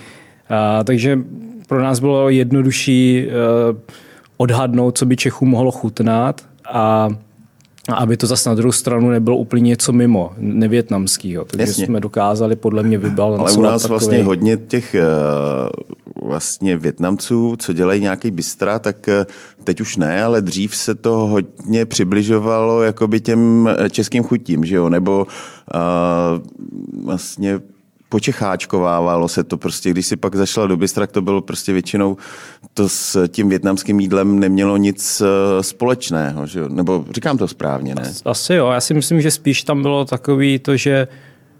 A, 0.49 0.83
takže 0.83 1.19
pro 1.67 1.83
nás 1.83 1.99
bylo 1.99 2.29
jednodušší 2.29 3.25
uh, 3.27 3.77
odhadnout, 4.37 4.97
co 4.97 5.05
by 5.05 5.15
Čechů 5.15 5.45
mohlo 5.45 5.71
chutnat 5.71 6.41
a 6.71 7.09
aby 7.95 8.17
to 8.17 8.27
zase 8.27 8.49
na 8.49 8.55
druhou 8.55 8.71
stranu 8.71 9.09
nebylo 9.09 9.37
úplně 9.37 9.67
něco 9.69 9.91
mimo, 9.93 10.31
nevětnamského. 10.37 11.45
Takže 11.45 11.61
Jasně. 11.71 11.85
jsme 11.85 11.99
dokázali 11.99 12.55
podle 12.55 12.83
mě 12.83 12.97
vybalancovat 12.97 13.49
Ale 13.49 13.57
u 13.57 13.61
nás 13.61 13.81
takový- 13.81 13.89
vlastně 13.89 14.23
hodně 14.23 14.57
těch 14.57 14.95
eh, 14.95 15.03
vlastně 16.25 16.77
Větnamců, 16.77 17.55
co 17.59 17.73
dělají 17.73 18.01
nějaký 18.01 18.31
bystra, 18.31 18.79
tak 18.79 19.07
eh, 19.07 19.25
teď 19.63 19.81
už 19.81 19.97
ne, 19.97 20.23
ale 20.23 20.41
dřív 20.41 20.75
se 20.75 20.95
to 20.95 21.11
hodně 21.11 21.85
přibližovalo 21.85 22.83
jakoby 22.83 23.19
těm 23.19 23.69
eh, 23.77 23.89
českým 23.89 24.23
chutím, 24.23 24.65
že 24.65 24.75
jo, 24.75 24.89
nebo 24.89 25.27
eh, 25.75 25.77
vlastně 27.03 27.59
počecháčkovávalo 28.09 29.27
se 29.27 29.43
to 29.43 29.57
prostě, 29.57 29.89
když 29.91 30.05
si 30.05 30.15
pak 30.15 30.35
zašla 30.35 30.67
do 30.67 30.77
bystra, 30.77 31.07
to 31.07 31.21
bylo 31.21 31.41
prostě 31.41 31.73
většinou, 31.73 32.17
to 32.73 32.89
s 32.89 33.27
tím 33.27 33.49
větnamským 33.49 33.99
jídlem 33.99 34.39
nemělo 34.39 34.77
nic 34.77 35.21
eh, 35.21 35.63
společného, 35.63 36.45
že 36.45 36.61
nebo 36.69 37.05
říkám 37.11 37.37
to 37.37 37.47
správně, 37.47 37.95
ne? 37.95 38.13
Asi 38.25 38.53
jo, 38.53 38.69
já 38.69 38.81
si 38.81 38.93
myslím, 38.93 39.21
že 39.21 39.31
spíš 39.31 39.63
tam 39.63 39.81
bylo 39.81 40.05
takový 40.05 40.59
to, 40.59 40.77
že 40.77 41.07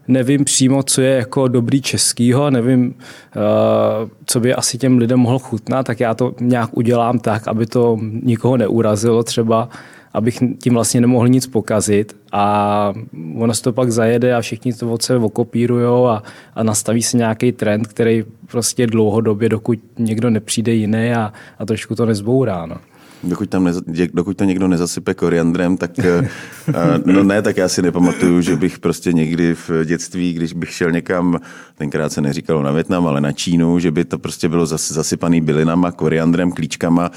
nevím 0.08 0.46
přímo, 0.46 0.84
co 0.84 1.01
je 1.01 1.16
jako 1.16 1.48
dobrý 1.48 1.82
českýho, 1.82 2.50
nevím, 2.50 2.88
uh, 2.88 4.10
co 4.25 4.39
by 4.39 4.54
asi 4.54 4.77
těm 4.77 4.98
lidem 4.98 5.20
mohlo 5.20 5.39
chutnat, 5.39 5.86
tak 5.86 6.00
já 6.00 6.13
to 6.13 6.34
nějak 6.39 6.70
udělám 6.77 7.20
tak, 7.20 7.48
aby 7.48 7.66
to 7.66 7.98
nikoho 8.24 8.58
neurazilo 8.58 9.24
třeba, 9.24 9.70
abych 10.17 10.39
tím 10.63 10.74
vlastně 10.74 11.01
nemohl 11.01 11.27
nic 11.27 11.47
pokazit 11.47 12.15
a 12.31 12.93
ono 13.38 13.53
se 13.53 13.63
to 13.63 13.74
pak 13.74 13.91
zajede 13.91 14.36
a 14.36 14.41
všichni 14.41 14.74
to 14.74 14.93
od 14.93 15.01
sebe 15.01 15.25
okopírujou 15.25 16.07
a, 16.07 16.24
a 16.55 16.63
nastaví 16.63 17.03
se 17.03 17.17
nějaký 17.17 17.51
trend, 17.51 17.88
který 17.88 18.24
prostě 18.47 18.88
dlouhodobě, 18.88 19.50
dokud 19.50 19.79
někdo 20.00 20.29
nepřijde 20.29 20.74
jiný 20.74 21.12
a, 21.13 21.33
a 21.59 21.65
trošku 21.65 21.95
to 21.95 22.05
nezbourá. 22.05 22.65
No. 22.65 22.77
Dokud, 23.24 23.50
tam 23.50 23.63
neza, 23.63 23.81
dokud 24.13 24.38
to 24.38 24.43
někdo 24.43 24.67
nezasype 24.67 25.13
koriandrem, 25.13 25.77
tak 25.77 26.00
eh, 26.00 26.29
eh, 26.67 26.74
no 27.05 27.24
ne, 27.24 27.41
tak 27.41 27.57
já 27.57 27.69
si 27.69 27.81
nepamatuju, 27.81 28.41
že 28.41 28.55
bych 28.55 28.79
prostě 28.79 29.13
někdy 29.13 29.55
v 29.55 29.71
dětství, 29.86 30.33
když 30.33 30.53
bych 30.53 30.74
šel 30.74 30.91
někam, 30.91 31.39
tenkrát 31.75 32.12
se 32.12 32.21
neříkalo 32.21 32.63
na 32.63 32.71
Větnam, 32.71 33.07
ale 33.07 33.21
na 33.21 33.31
Čínu, 33.31 33.79
že 33.79 33.91
by 33.91 34.05
to 34.05 34.19
prostě 34.19 34.50
bylo 34.50 34.65
zas, 34.65 34.91
zasypaný 34.91 35.41
bylinama, 35.41 35.91
koriandrem, 35.91 36.51
klíčkama 36.51 37.12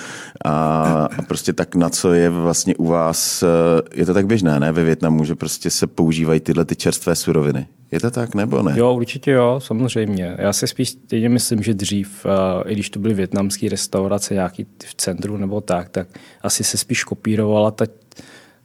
a, 0.45 0.53
a 1.19 1.23
prostě 1.23 1.53
tak 1.53 1.75
na 1.75 1.89
co 1.89 2.13
je 2.13 2.31
vlastně 2.31 2.77
u 2.77 2.87
vás, 2.87 3.43
eh, 3.43 3.47
je 3.95 4.07
to 4.07 4.15
tak 4.15 4.27
běžné, 4.27 4.61
ne, 4.61 4.73
ve 4.73 4.85
Větnamu, 4.85 5.25
že 5.25 5.35
prostě 5.35 5.71
se 5.71 5.87
používají 5.87 6.41
tyhle 6.41 6.65
ty 6.65 6.77
čerstvé 6.77 7.15
suroviny. 7.15 7.67
Je 7.93 8.01
to 8.01 8.11
tak, 8.11 8.35
nebo 8.35 8.63
ne? 8.63 8.79
Jo, 8.79 8.95
určitě 8.95 9.31
jo, 9.31 9.61
samozřejmě. 9.63 10.37
Já 10.39 10.53
si 10.53 10.67
spíš 10.67 10.89
stejně 10.89 11.29
myslím, 11.29 11.63
že 11.63 11.75
dřív, 11.75 12.25
uh, 12.25 12.71
i 12.71 12.73
když 12.73 12.91
to 12.91 12.99
byly 12.99 13.15
větnamské 13.15 13.69
restaurace 13.69 14.35
nějaký 14.35 14.67
v 14.85 14.95
centru 14.95 15.37
nebo 15.37 15.61
tak, 15.61 15.89
tak 15.89 16.09
asi 16.43 16.65
se 16.65 16.79
spíš 16.79 17.05
kopírovala 17.05 17.71
ta, 17.71 17.85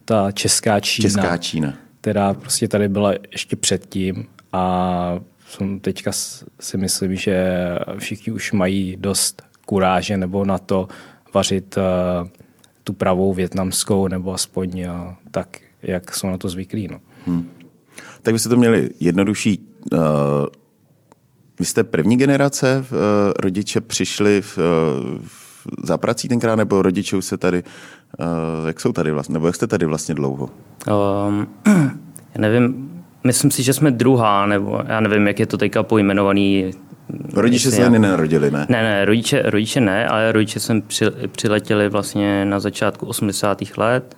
ta 0.04 0.32
česká 0.32 0.80
Čína, 0.80 1.02
Česká 1.02 1.36
Čína. 1.36 1.74
která 2.00 2.34
prostě 2.34 2.68
tady 2.68 2.88
byla 2.88 3.12
ještě 3.32 3.56
předtím 3.56 4.26
a 4.52 5.18
jsem 5.48 5.80
teďka 5.80 6.12
si 6.60 6.76
myslím, 6.76 7.16
že 7.16 7.58
všichni 7.98 8.32
už 8.32 8.52
mají 8.52 8.96
dost 8.96 9.42
kuráže 9.66 10.16
nebo 10.16 10.44
na 10.44 10.58
to 10.58 10.88
vařit 11.34 11.76
uh, 11.76 12.28
tu 12.84 12.92
pravou 12.92 13.34
větnamskou 13.34 14.08
nebo 14.08 14.34
aspoň 14.34 14.80
uh, 14.80 15.14
tak, 15.30 15.58
jak 15.82 16.14
jsou 16.14 16.26
na 16.26 16.38
to 16.38 16.48
zvyklí. 16.48 16.88
No. 16.88 17.00
Tak 18.26 18.34
byste 18.34 18.48
to 18.48 18.56
měli 18.56 18.90
jednodušší. 19.00 19.68
Uh, 19.92 20.00
vy 21.58 21.64
jste 21.64 21.84
první 21.84 22.16
generace, 22.16 22.84
uh, 22.90 22.96
rodiče 23.38 23.80
přišli 23.80 24.42
v, 24.42 24.58
uh, 24.58 24.64
v, 25.26 25.66
za 25.84 25.98
prací 25.98 26.28
tenkrát, 26.28 26.56
nebo 26.56 26.82
rodiče 26.82 27.16
už 27.16 27.24
se 27.24 27.36
tady, 27.36 27.62
jak 28.66 28.80
jsou 28.80 28.92
tady 28.92 29.12
vlastně, 29.12 29.32
nebo 29.32 29.46
jak 29.46 29.54
jste 29.54 29.66
tady 29.66 29.86
vlastně 29.86 30.14
dlouho? 30.14 30.50
Um, 31.28 31.46
já 32.34 32.40
nevím, 32.40 32.90
myslím 33.24 33.50
si, 33.50 33.62
že 33.62 33.72
jsme 33.72 33.90
druhá, 33.90 34.46
nebo 34.46 34.80
já 34.86 35.00
nevím, 35.00 35.26
jak 35.26 35.40
je 35.40 35.46
to 35.46 35.58
teďka 35.58 35.82
pojmenovaný. 35.82 36.70
Rodiče 37.34 37.70
se 37.70 37.84
ani 37.84 37.98
nenarodili, 37.98 38.50
ne? 38.50 38.66
Ne, 38.68 38.82
ne, 38.82 39.04
rodiče, 39.04 39.42
rodiče 39.42 39.80
ne, 39.80 40.06
ale 40.06 40.32
rodiče 40.32 40.60
jsem 40.60 40.82
při, 40.82 41.04
přiletěli 41.32 41.88
vlastně 41.88 42.44
na 42.44 42.60
začátku 42.60 43.06
80. 43.06 43.62
let 43.76 44.16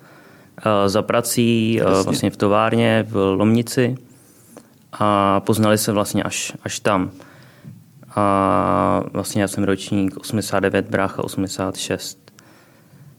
za 0.86 1.02
prací 1.02 1.80
uh, 1.82 2.04
vlastně 2.04 2.30
v 2.30 2.36
továrně 2.36 3.06
v 3.08 3.16
Lomnici 3.16 3.96
a 4.92 5.40
poznali 5.40 5.78
se 5.78 5.92
vlastně 5.92 6.22
až, 6.22 6.52
až 6.62 6.80
tam. 6.80 7.10
A 8.16 9.02
vlastně 9.12 9.42
já 9.42 9.48
jsem 9.48 9.64
ročník 9.64 10.16
89, 10.16 10.90
brácha 10.90 11.24
86. 11.24 12.32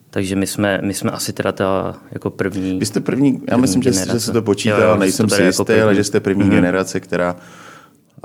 Takže 0.09 0.35
my 0.35 0.47
jsme, 0.47 0.79
my 0.83 0.93
jsme 0.93 1.11
asi 1.11 1.33
teda 1.33 1.51
ta 1.51 1.95
jako 2.11 2.29
první. 2.29 2.79
Vy 2.79 2.85
jste 2.85 2.99
první, 2.99 3.41
já 3.51 3.57
myslím, 3.57 3.83
že, 3.83 3.91
že 3.91 3.99
generace. 3.99 4.19
se 4.19 4.31
to 4.31 4.41
počítá, 4.41 4.77
Jo, 4.77 4.89
jo, 4.89 4.95
nejsem 4.97 5.29
si 5.29 5.43
jistý, 5.43 5.45
jako 5.45 5.65
první. 5.65 5.81
ale 5.81 5.95
že 5.95 6.03
jste 6.03 6.19
první 6.19 6.49
generace, 6.49 6.99
která... 6.99 7.35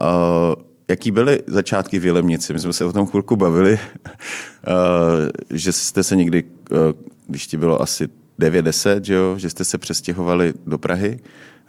Uh, 0.00 0.54
jaký 0.88 1.10
byly 1.10 1.42
začátky 1.46 1.98
v 1.98 2.06
Jelemnici? 2.06 2.52
My 2.52 2.58
jsme 2.58 2.72
se 2.72 2.84
o 2.84 2.92
tom 2.92 3.06
chvilku 3.06 3.36
bavili, 3.36 3.72
uh, 3.72 3.78
že 5.50 5.72
jste 5.72 6.02
se 6.02 6.16
někdy, 6.16 6.44
uh, 6.70 6.78
když 7.28 7.46
ti 7.46 7.56
bylo 7.56 7.82
asi 7.82 8.08
9-10, 8.40 9.00
že, 9.02 9.14
jo, 9.14 9.38
že 9.38 9.50
jste 9.50 9.64
se 9.64 9.78
přestěhovali 9.78 10.54
do 10.66 10.78
Prahy, 10.78 11.18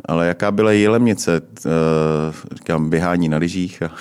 ale 0.06 0.28
jaká 0.28 0.52
byla 0.52 0.72
Jelemnice? 0.72 1.42
Uh, 1.42 1.72
říkám, 2.56 2.90
běhání 2.90 3.30
na 3.30 3.38
lyžích 3.38 3.82
a, 3.84 3.92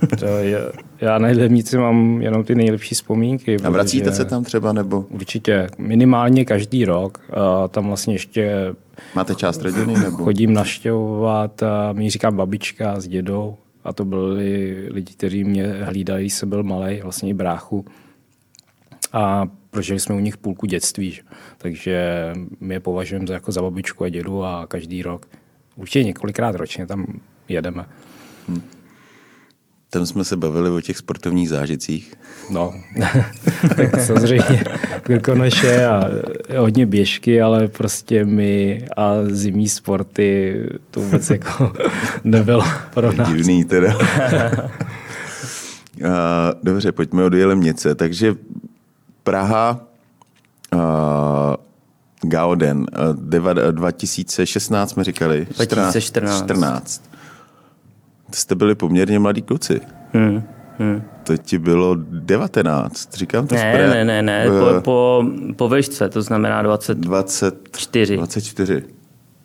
To 0.18 0.26
je, 0.26 0.72
já 1.00 1.18
na 1.18 1.28
Ledemnici 1.28 1.78
mám 1.78 2.22
jenom 2.22 2.44
ty 2.44 2.54
nejlepší 2.54 2.94
vzpomínky. 2.94 3.56
a 3.64 3.70
vracíte 3.70 4.12
se 4.12 4.24
tam 4.24 4.44
třeba, 4.44 4.72
nebo 4.72 5.04
Určitě, 5.10 5.66
minimálně 5.78 6.44
každý 6.44 6.84
rok. 6.84 7.20
A 7.30 7.68
tam 7.68 7.86
vlastně 7.86 8.14
ještě 8.14 8.74
máte 9.14 9.34
část 9.34 9.62
rodiny, 9.62 9.94
nebo? 9.98 10.24
chodím 10.24 10.52
naštěvovat, 10.52 11.62
a 11.62 11.92
mi 11.92 12.10
říkám 12.10 12.36
babička 12.36 13.00
s 13.00 13.08
dědou. 13.08 13.56
A 13.84 13.92
to 13.92 14.04
byli 14.04 14.74
lidi, 14.90 15.12
kteří 15.12 15.44
mě 15.44 15.66
hlídali, 15.82 16.20
když 16.20 16.34
jsem 16.34 16.48
byl 16.48 16.62
malý, 16.62 17.00
vlastně 17.02 17.30
i 17.30 17.34
bráchu. 17.34 17.84
A 19.12 19.46
prožili 19.70 20.00
jsme 20.00 20.14
u 20.14 20.18
nich 20.18 20.36
půlku 20.36 20.66
dětství. 20.66 21.10
že? 21.10 21.22
Takže 21.58 22.32
my 22.60 22.74
je 22.74 22.80
považujeme 22.80 23.26
za, 23.26 23.34
jako 23.34 23.52
za 23.52 23.62
babičku 23.62 24.04
a 24.04 24.08
dědu 24.08 24.44
a 24.44 24.66
každý 24.66 25.02
rok, 25.02 25.26
určitě 25.76 26.04
několikrát 26.04 26.54
ročně 26.54 26.86
tam 26.86 27.20
jedeme. 27.48 27.86
Tam 29.90 30.06
jsme 30.06 30.24
se 30.24 30.36
bavili 30.36 30.70
o 30.70 30.80
těch 30.80 30.96
sportovních 30.96 31.48
zážitcích. 31.48 32.14
No, 32.50 32.74
tak 33.76 34.00
samozřejmě 34.00 34.64
Krkonoše 35.02 35.86
a 35.86 36.10
hodně 36.58 36.86
běžky, 36.86 37.42
ale 37.42 37.68
prostě 37.68 38.24
my 38.24 38.84
a 38.96 39.12
zimní 39.26 39.68
sporty 39.68 40.56
to 40.90 41.00
vůbec 41.00 41.30
jako 41.30 41.72
nebylo 42.24 42.64
pro 42.94 43.12
nás. 43.12 43.28
Divný 43.28 43.64
teda. 43.64 43.98
A, 46.04 46.52
Dobře, 46.62 46.92
pojďme 46.92 47.24
od 47.24 47.34
Jelemnice. 47.34 47.94
Takže 47.94 48.34
Praha, 49.26 49.80
a, 50.72 51.56
Gauden, 52.22 52.86
a, 52.92 53.12
deva- 53.12 53.72
2016 53.72 54.90
jsme 54.90 55.04
říkali. 55.04 55.46
2014. 55.56 56.44
14. 56.44 57.02
Jste 58.32 58.54
byli 58.54 58.74
poměrně 58.74 59.18
mladí 59.18 59.42
kluci. 59.42 59.80
Hmm, 60.12 60.42
hmm. 60.78 61.02
To 61.22 61.36
ti 61.36 61.58
bylo 61.58 61.94
19, 62.10 63.14
říkám 63.14 63.46
to 63.46 63.54
Ne, 63.54 63.60
správně? 63.60 63.86
ne, 63.94 64.04
ne, 64.04 64.22
ne, 64.22 64.46
Eh, 64.46 64.80
po, 64.80 64.80
po, 64.80 65.24
po 65.56 65.68
vešce, 65.68 66.08
to 66.08 66.22
znamená 66.22 66.62
20, 66.62 66.98
24. 66.98 68.16
24. 68.16 68.16
24. 68.16 68.94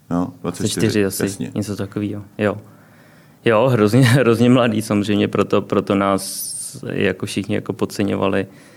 No, 0.09 0.33
24, 0.41 0.79
24 1.01 1.05
asi, 1.05 1.23
jasně. 1.23 1.51
něco 1.55 1.75
takového. 1.75 2.23
Jo. 2.37 2.57
Jo, 3.45 3.67
hrozně, 3.67 4.01
hrozně 4.05 4.49
mladý 4.49 4.81
samozřejmě, 4.81 5.27
proto, 5.27 5.61
proto 5.61 5.95
nás 5.95 6.51
jako 6.83 7.25
všichni 7.25 7.55
jako 7.55 7.73
podceňovali 7.73 8.47
eh, 8.49 8.70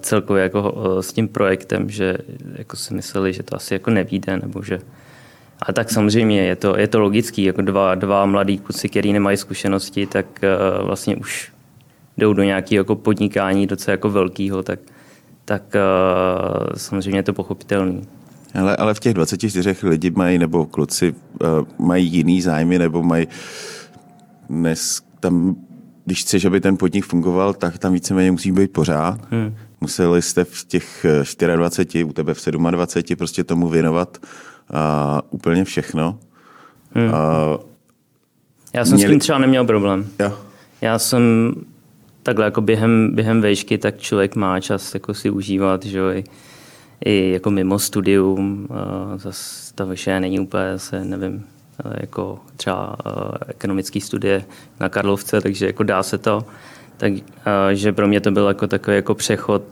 celkově 0.00 0.42
jako 0.42 0.74
eh, 0.98 1.02
s 1.02 1.12
tím 1.12 1.28
projektem, 1.28 1.90
že 1.90 2.18
jako 2.54 2.76
si 2.76 2.94
mysleli, 2.94 3.32
že 3.32 3.42
to 3.42 3.56
asi 3.56 3.74
jako 3.74 3.90
nevíde, 3.90 4.36
nebo 4.36 4.62
že 4.62 4.78
a 5.62 5.72
tak 5.72 5.90
samozřejmě 5.90 6.42
je 6.42 6.56
to, 6.56 6.78
je 6.78 6.88
to 6.88 7.00
logický, 7.00 7.44
jako 7.44 7.62
dva, 7.62 7.94
dva 7.94 8.26
mladí 8.26 8.58
kluci, 8.58 8.88
který 8.88 9.12
nemají 9.12 9.36
zkušenosti, 9.36 10.06
tak 10.06 10.26
eh, 10.42 10.48
vlastně 10.82 11.16
už 11.16 11.52
jdou 12.18 12.32
do 12.32 12.42
nějakého 12.42 12.80
jako 12.80 12.96
podnikání 12.96 13.66
docela 13.66 13.92
jako 13.92 14.10
velkého, 14.10 14.62
tak, 14.62 14.80
tak 15.44 15.62
eh, 15.76 15.80
samozřejmě 16.76 17.18
je 17.18 17.22
to 17.22 17.32
pochopitelný. 17.32 18.02
Ale, 18.54 18.76
ale 18.76 18.94
v 18.94 19.00
těch 19.00 19.14
24 19.14 19.76
lidi 19.82 20.10
mají, 20.10 20.38
nebo 20.38 20.66
kluci 20.66 21.14
mají 21.78 22.06
jiný 22.06 22.42
zájmy, 22.42 22.78
nebo 22.78 23.02
mají 23.02 23.28
dnes 24.48 25.02
tam, 25.20 25.56
když 26.06 26.20
chceš, 26.20 26.44
aby 26.44 26.60
ten 26.60 26.76
podnik 26.76 27.04
fungoval, 27.04 27.54
tak 27.54 27.78
tam 27.78 27.92
víceméně 27.92 28.30
musí 28.30 28.52
být 28.52 28.72
pořád. 28.72 29.20
Hmm. 29.30 29.54
Museli 29.80 30.22
jste 30.22 30.44
v 30.44 30.64
těch 30.64 31.04
eh, 31.38 31.56
24, 31.56 32.04
u 32.04 32.12
tebe 32.12 32.34
v 32.34 32.46
27 32.70 33.16
prostě 33.16 33.44
tomu 33.44 33.68
věnovat 33.68 34.18
uh, 34.70 34.78
úplně 35.30 35.64
všechno. 35.64 36.18
Hmm. 36.94 37.06
Uh, 37.06 37.12
Já 38.72 38.84
jsem 38.84 38.94
Měli- 38.94 39.08
s 39.08 39.12
tím 39.12 39.20
třeba 39.20 39.38
neměl 39.38 39.64
problém. 39.64 40.06
jo. 40.20 40.38
Já 40.80 40.98
jsem 40.98 41.52
takhle 42.22 42.44
jako 42.44 42.60
během, 42.60 43.10
během 43.14 43.40
vejšky, 43.40 43.78
tak 43.78 43.98
člověk 43.98 44.36
má 44.36 44.60
čas 44.60 44.94
jako 44.94 45.14
si 45.14 45.30
užívat, 45.30 45.84
že 45.84 45.98
jo, 45.98 46.10
i, 46.10 46.24
i 47.04 47.30
jako 47.30 47.50
mimo 47.50 47.78
studium, 47.78 48.68
zase 49.16 49.74
ta 49.74 49.84
vyše 49.84 50.20
není 50.20 50.40
úplně, 50.40 50.78
se 50.78 51.04
nevím, 51.04 51.44
jako 52.00 52.38
třeba 52.56 52.96
ekonomické 53.46 54.00
studie 54.00 54.44
na 54.80 54.88
Karlovce, 54.88 55.40
takže 55.40 55.66
jako 55.66 55.82
dá 55.82 56.02
se 56.02 56.18
to. 56.18 56.44
Takže 56.96 57.92
pro 57.92 58.08
mě 58.08 58.20
to 58.20 58.30
byl 58.30 58.48
jako 58.48 58.66
takový 58.66 58.96
jako 58.96 59.14
přechod 59.14 59.62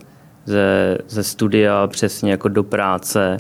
ze, 0.45 0.99
ze 1.09 1.25
studia 1.25 1.87
přesně 1.87 2.31
jako 2.31 2.49
do 2.49 2.63
práce, 2.63 3.37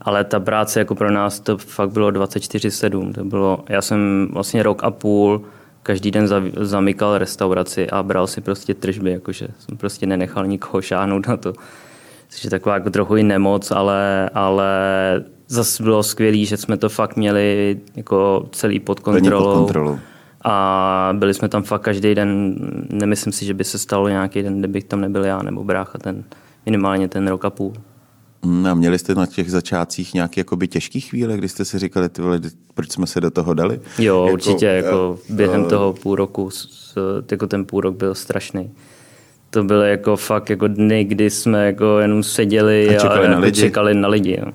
ale 0.00 0.24
ta 0.24 0.40
práce 0.40 0.78
jako 0.78 0.94
pro 0.94 1.10
nás 1.10 1.40
to 1.40 1.58
fakt 1.58 1.90
bylo 1.90 2.10
24-7. 2.10 3.12
To 3.12 3.24
bylo, 3.24 3.64
já 3.68 3.82
jsem 3.82 4.28
vlastně 4.32 4.62
rok 4.62 4.84
a 4.84 4.90
půl 4.90 5.44
každý 5.82 6.10
den 6.10 6.28
zamykal 6.60 7.18
restauraci 7.18 7.90
a 7.90 8.02
bral 8.02 8.26
si 8.26 8.40
prostě 8.40 8.74
tržby, 8.74 9.10
jakože 9.10 9.48
jsem 9.58 9.76
prostě 9.76 10.06
nenechal 10.06 10.46
nikoho 10.46 10.82
šáhnout 10.82 11.28
na 11.28 11.36
to. 11.36 11.52
Což 12.28 12.44
je 12.44 12.50
taková 12.50 12.74
jako 12.74 12.90
trochu 12.90 13.16
i 13.16 13.22
nemoc, 13.22 13.70
ale, 13.70 14.30
ale 14.34 14.70
zase 15.52 15.82
bylo 15.82 16.02
skvělé, 16.02 16.44
že 16.44 16.56
jsme 16.56 16.76
to 16.76 16.88
fakt 16.88 17.16
měli 17.16 17.80
jako 17.96 18.48
celý 18.52 18.80
pod 18.80 19.00
kontrolou. 19.00 19.44
Pod 19.44 19.54
kontrolou. 19.54 19.98
A 20.44 21.14
byli 21.18 21.34
jsme 21.34 21.48
tam 21.48 21.62
fakt 21.62 21.82
každý 21.82 22.14
den. 22.14 22.56
Nemyslím 22.90 23.32
si, 23.32 23.44
že 23.44 23.54
by 23.54 23.64
se 23.64 23.78
stalo 23.78 24.08
nějaký 24.08 24.42
den, 24.42 24.58
kdybych 24.58 24.84
tam 24.84 25.00
nebyl 25.00 25.24
já 25.24 25.42
nebo 25.42 25.64
brácha 25.64 25.98
ten, 25.98 26.24
minimálně 26.66 27.08
ten 27.08 27.28
rok 27.28 27.44
a 27.44 27.50
půl. 27.50 27.72
Mm, 28.42 28.66
a 28.66 28.74
měli 28.74 28.98
jste 28.98 29.14
na 29.14 29.26
těch 29.26 29.50
začátcích 29.50 30.14
nějaké 30.14 30.40
jakoby 30.40 30.68
těžké 30.68 31.00
chvíle, 31.00 31.36
kdy 31.36 31.48
jste 31.48 31.64
si 31.64 31.78
říkali, 31.78 32.08
tyhle, 32.08 32.40
proč 32.74 32.92
jsme 32.92 33.06
se 33.06 33.20
do 33.20 33.30
toho 33.30 33.54
dali? 33.54 33.80
Jo, 33.98 34.24
jako, 34.24 34.32
určitě. 34.32 34.66
Jako 34.66 35.18
během 35.28 35.62
uh, 35.62 35.68
toho 35.68 35.92
půl 35.92 36.14
roku, 36.14 36.50
jako 37.30 37.46
ten 37.46 37.64
půl 37.64 37.80
rok 37.80 37.96
byl 37.96 38.14
strašný. 38.14 38.70
To 39.50 39.64
byly 39.64 39.90
jako 39.90 40.16
fakt 40.16 40.50
jako 40.50 40.68
dny, 40.68 41.04
kdy 41.04 41.30
jsme 41.30 41.66
jako 41.66 41.98
jenom 41.98 42.22
seděli 42.22 42.96
a, 42.96 43.00
čekali, 43.00 43.26
a 43.26 43.28
na, 43.28 43.34
jako 43.34 43.44
lidi. 43.44 43.60
čekali 43.60 43.94
na 43.94 44.08
lidi. 44.08 44.38
Jo. 44.40 44.52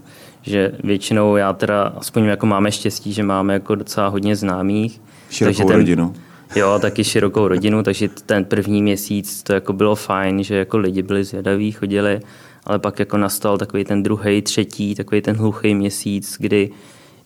Že 0.47 0.71
většinou 0.83 1.35
já 1.35 1.53
teda, 1.53 1.83
aspoň 1.83 2.23
jako 2.23 2.45
máme 2.45 2.71
štěstí, 2.71 3.13
že 3.13 3.23
máme 3.23 3.53
jako 3.53 3.75
docela 3.75 4.07
hodně 4.07 4.35
známých. 4.35 5.01
Širokou 5.29 5.49
takže 5.49 5.63
ten, 5.63 5.77
rodinu. 5.77 6.13
Jo, 6.55 6.79
taky 6.81 7.03
širokou 7.03 7.47
rodinu, 7.47 7.83
takže 7.83 8.09
ten 8.25 8.45
první 8.45 8.81
měsíc 8.81 9.43
to 9.43 9.53
jako 9.53 9.73
bylo 9.73 9.95
fajn, 9.95 10.43
že 10.43 10.55
jako 10.55 10.77
lidi 10.77 11.01
byli 11.01 11.23
zvědaví, 11.23 11.71
chodili 11.71 12.21
ale 12.67 12.79
pak 12.79 12.99
jako 12.99 13.17
nastal 13.17 13.57
takový 13.57 13.85
ten 13.85 14.03
druhý, 14.03 14.41
třetí, 14.41 14.95
takový 14.95 15.21
ten 15.21 15.35
hluchý 15.35 15.75
měsíc, 15.75 16.35
kdy 16.39 16.69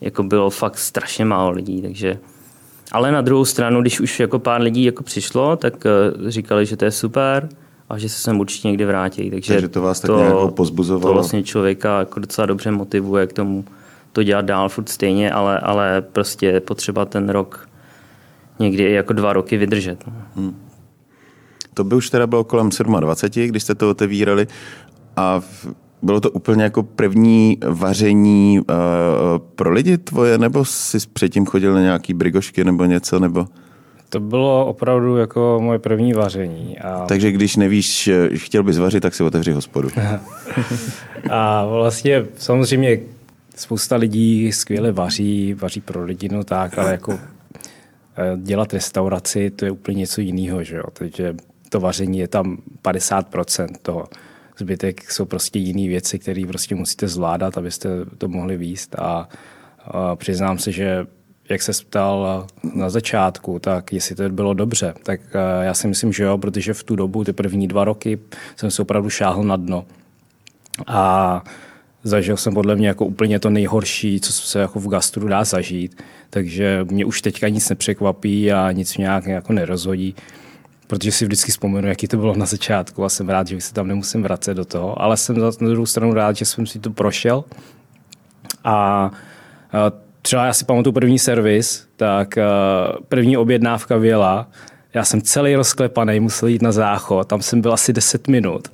jako 0.02 0.24
bylo 0.24 0.50
fakt 0.50 0.78
strašně 0.78 1.26
málo 1.26 1.52
lidí, 1.52 1.82
takže 1.82 2.18
ale 2.92 3.12
na 3.12 3.22
druhou 3.22 3.46
stranu, 3.46 3.82
když 3.82 4.00
už 4.00 4.20
jako 4.20 4.40
pár 4.40 4.62
lidí 4.62 4.84
jako 4.84 5.04
přišlo, 5.04 5.56
tak 5.56 5.86
eh, 5.86 6.32
říkali, 6.32 6.66
že 6.66 6.78
to 6.78 6.86
je 6.86 6.92
super 6.92 7.50
a 7.92 7.98
že 7.98 8.10
se 8.10 8.22
sem 8.22 8.40
určitě 8.40 8.68
někdy 8.68 8.86
vrátí. 8.86 9.30
Takže, 9.30 9.54
takže 9.54 9.68
to 9.68 9.82
vás 9.82 10.00
tak 10.00 10.08
to, 10.08 10.18
nějak 10.18 10.54
pozbuzovalo? 10.54 11.08
To 11.08 11.14
vlastně 11.14 11.44
člověka 11.44 12.00
jako 12.00 12.20
docela 12.20 12.46
dobře 12.46 12.72
motivuje 12.72 13.28
k 13.28 13.34
tomu 13.34 13.66
to 14.12 14.24
dělat 14.24 14.46
dál 14.46 14.70
furt 14.70 14.90
stejně, 14.90 15.32
ale, 15.32 15.60
ale 15.60 16.02
prostě 16.02 16.46
je 16.46 16.60
potřeba 16.60 17.06
ten 17.06 17.30
rok 17.30 17.70
někdy 18.60 18.92
jako 18.92 19.14
dva 19.14 19.34
roky 19.34 19.58
vydržet. 19.58 20.08
No. 20.08 20.14
Hmm. 20.36 20.56
To 21.74 21.84
by 21.84 21.96
už 21.96 22.10
teda 22.10 22.28
bylo 22.28 22.44
kolem 22.44 22.70
27, 23.00 23.48
když 23.48 23.64
jste 23.64 23.76
to 23.76 23.90
otevírali. 23.90 24.48
A 25.16 25.42
bylo 26.02 26.20
to 26.22 26.32
úplně 26.32 26.64
jako 26.64 26.84
první 26.84 27.58
vaření 27.68 28.60
uh, 28.60 28.66
pro 29.56 29.72
lidi 29.72 29.98
tvoje, 29.98 30.38
nebo 30.38 30.66
jsi 30.66 30.98
předtím 31.14 31.46
chodil 31.46 31.74
na 31.74 31.82
nějaký 31.82 32.14
brigošky 32.14 32.64
nebo 32.64 32.86
něco, 32.86 33.20
nebo... 33.20 33.48
To 34.12 34.20
bylo 34.20 34.66
opravdu 34.66 35.18
jako 35.18 35.60
moje 35.62 35.80
první 35.80 36.14
vaření. 36.14 36.80
A... 36.80 37.06
Takže 37.06 37.32
když 37.32 37.56
nevíš, 37.56 38.10
chtěl 38.36 38.64
bys 38.64 38.78
vařit, 38.78 39.02
tak 39.02 39.16
si 39.16 39.24
otevři 39.24 39.52
hospodu. 39.52 39.90
a 41.30 41.66
vlastně 41.66 42.26
samozřejmě 42.38 43.00
spousta 43.56 43.96
lidí 43.96 44.52
skvěle 44.52 44.92
vaří, 44.92 45.54
vaří 45.54 45.82
pro 45.82 46.04
lidi, 46.04 46.30
no 46.30 46.44
tak, 46.44 46.78
ale 46.78 46.92
jako 46.92 47.12
eh, 47.14 48.38
dělat 48.38 48.74
restauraci, 48.74 49.50
to 49.50 49.66
je 49.66 49.72
úplně 49.72 50.00
něco 50.00 50.22
jiného, 50.22 50.64
že 50.64 50.76
jo? 50.76 50.84
Takže 50.94 51.36
to 51.70 51.80
vaření 51.80 52.20
je 52.20 52.28
tam 52.28 52.58
50% 52.84 53.68
toho 53.82 54.08
zbytek 54.58 55.12
jsou 55.12 55.26
prostě 55.26 55.60
jiné 55.60 55.88
věci, 55.88 56.20
které 56.20 56.44
prostě 56.48 56.76
musíte 56.76 57.08
zvládat, 57.08 57.58
abyste 57.58 57.90
to 58.18 58.28
mohli 58.28 58.58
výst 58.58 58.96
a, 59.00 59.30
a 59.86 60.16
přiznám 60.16 60.58
se, 60.58 60.72
že 60.72 61.06
jak 61.50 61.62
se 61.62 61.72
ptal 61.72 62.48
na 62.76 62.90
začátku, 62.90 63.60
tak 63.60 63.94
jestli 63.94 64.16
to 64.16 64.30
bylo 64.30 64.54
dobře, 64.54 64.94
tak 65.04 65.22
eh, 65.34 65.66
já 65.66 65.74
si 65.74 65.88
myslím, 65.88 66.14
že 66.14 66.24
jo, 66.24 66.38
protože 66.38 66.74
v 66.74 66.84
tu 66.84 66.96
dobu, 66.96 67.24
ty 67.24 67.34
první 67.34 67.68
dva 67.68 67.84
roky, 67.84 68.20
jsem 68.56 68.72
se 68.72 68.82
opravdu 68.82 69.10
šáhl 69.10 69.44
na 69.44 69.56
dno. 69.56 69.86
A 70.88 71.44
zažil 72.04 72.38
jsem 72.38 72.54
podle 72.54 72.76
mě 72.76 72.88
jako 72.88 73.06
úplně 73.06 73.40
to 73.40 73.50
nejhorší, 73.50 74.20
co 74.20 74.34
se 74.34 74.60
jako 74.60 74.80
v 74.80 74.88
gastru 74.88 75.28
dá 75.28 75.44
zažít. 75.44 76.04
Takže 76.30 76.86
mě 76.92 77.06
už 77.06 77.22
teďka 77.22 77.48
nic 77.48 77.70
nepřekvapí 77.70 78.52
a 78.52 78.72
nic 78.72 78.98
mě 78.98 79.04
nějak 79.04 79.26
jako 79.26 79.54
nerozhodí 79.54 80.16
protože 80.92 81.12
si 81.12 81.26
vždycky 81.26 81.52
vzpomenu, 81.52 81.88
jaký 81.88 82.08
to 82.08 82.18
bylo 82.18 82.36
na 82.36 82.46
začátku 82.46 83.06
a 83.06 83.10
jsem 83.10 83.30
rád, 83.30 83.48
že 83.48 83.62
se 83.62 83.74
tam 83.74 83.88
nemusím 83.88 84.24
vracet 84.24 84.54
do 84.54 84.66
toho, 84.66 85.02
ale 85.02 85.18
jsem 85.18 85.40
na 85.40 85.50
druhou 85.70 85.86
stranu 85.86 86.14
rád, 86.14 86.36
že 86.36 86.46
jsem 86.46 86.66
si 86.66 86.80
to 86.80 86.90
prošel 86.90 87.44
a 88.64 89.12
třeba 90.22 90.46
já 90.46 90.54
si 90.54 90.66
pamatuju 90.66 90.94
první 90.94 91.20
servis, 91.20 91.88
tak 91.96 92.38
první 93.10 93.38
objednávka 93.38 93.98
věla, 93.98 94.48
já 94.94 95.04
jsem 95.04 95.22
celý 95.22 95.56
rozklepaný, 95.56 96.20
musel 96.20 96.50
jít 96.50 96.62
na 96.62 96.72
záchod, 96.72 97.28
tam 97.28 97.42
jsem 97.42 97.62
byl 97.62 97.74
asi 97.74 97.94
10 97.94 98.28
minut. 98.28 98.68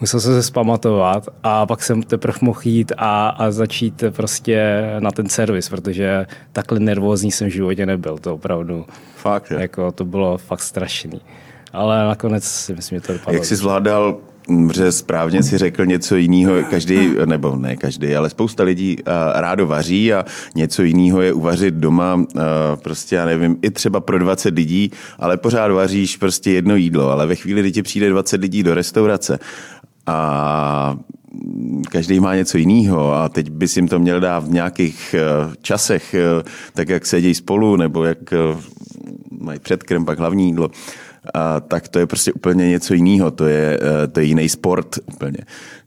Musel 0.00 0.20
jsem 0.20 0.32
se 0.32 0.42
zpamatovat 0.42 1.28
a 1.42 1.66
pak 1.66 1.82
jsem 1.82 2.02
teprve 2.02 2.38
mohl 2.40 2.60
jít 2.64 2.92
a, 2.96 3.28
a 3.28 3.50
začít 3.50 4.04
prostě 4.10 4.84
na 4.98 5.10
ten 5.10 5.28
servis, 5.28 5.68
protože 5.68 6.26
takhle 6.52 6.80
nervózní 6.80 7.32
jsem 7.32 7.48
v 7.48 7.52
životě 7.52 7.86
nebyl, 7.86 8.18
to 8.18 8.34
opravdu. 8.34 8.86
Fakt, 9.16 9.50
je. 9.50 9.60
Jako, 9.60 9.92
to 9.92 10.04
bylo 10.04 10.38
fakt 10.38 10.60
strašný 10.60 11.20
ale 11.74 12.06
nakonec 12.06 12.44
si 12.44 12.74
myslím, 12.74 12.98
že 12.98 13.06
to 13.06 13.12
dopadlo. 13.12 13.34
Jak 13.34 13.44
jsi 13.44 13.56
zvládal 13.56 14.18
že 14.72 14.92
správně 14.92 15.42
si 15.42 15.58
řekl 15.58 15.86
něco 15.86 16.16
jiného, 16.16 16.54
každý, 16.70 17.10
nebo 17.26 17.56
ne 17.56 17.76
každý, 17.76 18.16
ale 18.16 18.30
spousta 18.30 18.62
lidí 18.62 18.96
uh, 18.98 19.12
rádo 19.34 19.66
vaří 19.66 20.12
a 20.12 20.24
něco 20.54 20.82
jiného 20.82 21.22
je 21.22 21.32
uvařit 21.32 21.74
doma, 21.74 22.14
uh, 22.14 22.24
prostě 22.82 23.16
já 23.16 23.24
nevím, 23.24 23.56
i 23.62 23.70
třeba 23.70 24.00
pro 24.00 24.18
20 24.18 24.54
lidí, 24.54 24.90
ale 25.18 25.36
pořád 25.36 25.70
vaříš 25.70 26.16
prostě 26.16 26.50
jedno 26.50 26.76
jídlo, 26.76 27.10
ale 27.10 27.26
ve 27.26 27.34
chvíli, 27.34 27.60
kdy 27.60 27.72
ti 27.72 27.82
přijde 27.82 28.10
20 28.10 28.40
lidí 28.40 28.62
do 28.62 28.74
restaurace 28.74 29.38
a 30.06 30.96
každý 31.90 32.20
má 32.20 32.34
něco 32.34 32.58
jiného 32.58 33.14
a 33.14 33.28
teď 33.28 33.50
bys 33.50 33.76
jim 33.76 33.88
to 33.88 33.98
měl 33.98 34.20
dát 34.20 34.44
v 34.44 34.50
nějakých 34.50 35.14
uh, 35.46 35.54
časech, 35.62 36.14
tak 36.74 36.88
jak 36.88 37.06
sedí 37.06 37.34
spolu, 37.34 37.76
nebo 37.76 38.04
jak 38.04 38.18
mají 39.40 39.58
předkrm, 39.58 40.04
pak 40.04 40.18
hlavní 40.18 40.46
jídlo, 40.46 40.70
a, 41.34 41.60
tak 41.60 41.88
to 41.88 41.98
je 41.98 42.06
prostě 42.06 42.32
úplně 42.32 42.68
něco 42.68 42.94
jiného. 42.94 43.30
To 43.30 43.46
je, 43.46 43.78
eh, 43.82 44.06
to 44.08 44.20
je 44.20 44.26
jiný 44.26 44.48
sport 44.48 44.98
úplně. 45.14 45.38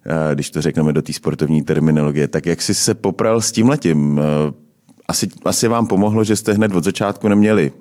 A, 0.10 0.34
když 0.34 0.50
to 0.50 0.62
řekneme 0.62 0.94
do 0.94 1.02
té 1.02 1.14
sportovní 1.14 1.64
terminologie. 1.64 2.28
Tak 2.28 2.46
jak 2.46 2.62
jsi 2.62 2.74
se 2.74 2.94
popral 2.94 3.42
s 3.42 3.52
tím 3.52 3.70
letím? 3.70 4.20
Eh, 4.20 4.54
asi, 5.08 5.28
asi 5.46 5.68
vám 5.68 5.88
pomohlo, 5.88 6.24
že 6.24 6.36
jste 6.36 6.54
hned 6.54 6.76
od 6.76 6.84
začátku 6.84 7.28
neměli 7.28 7.72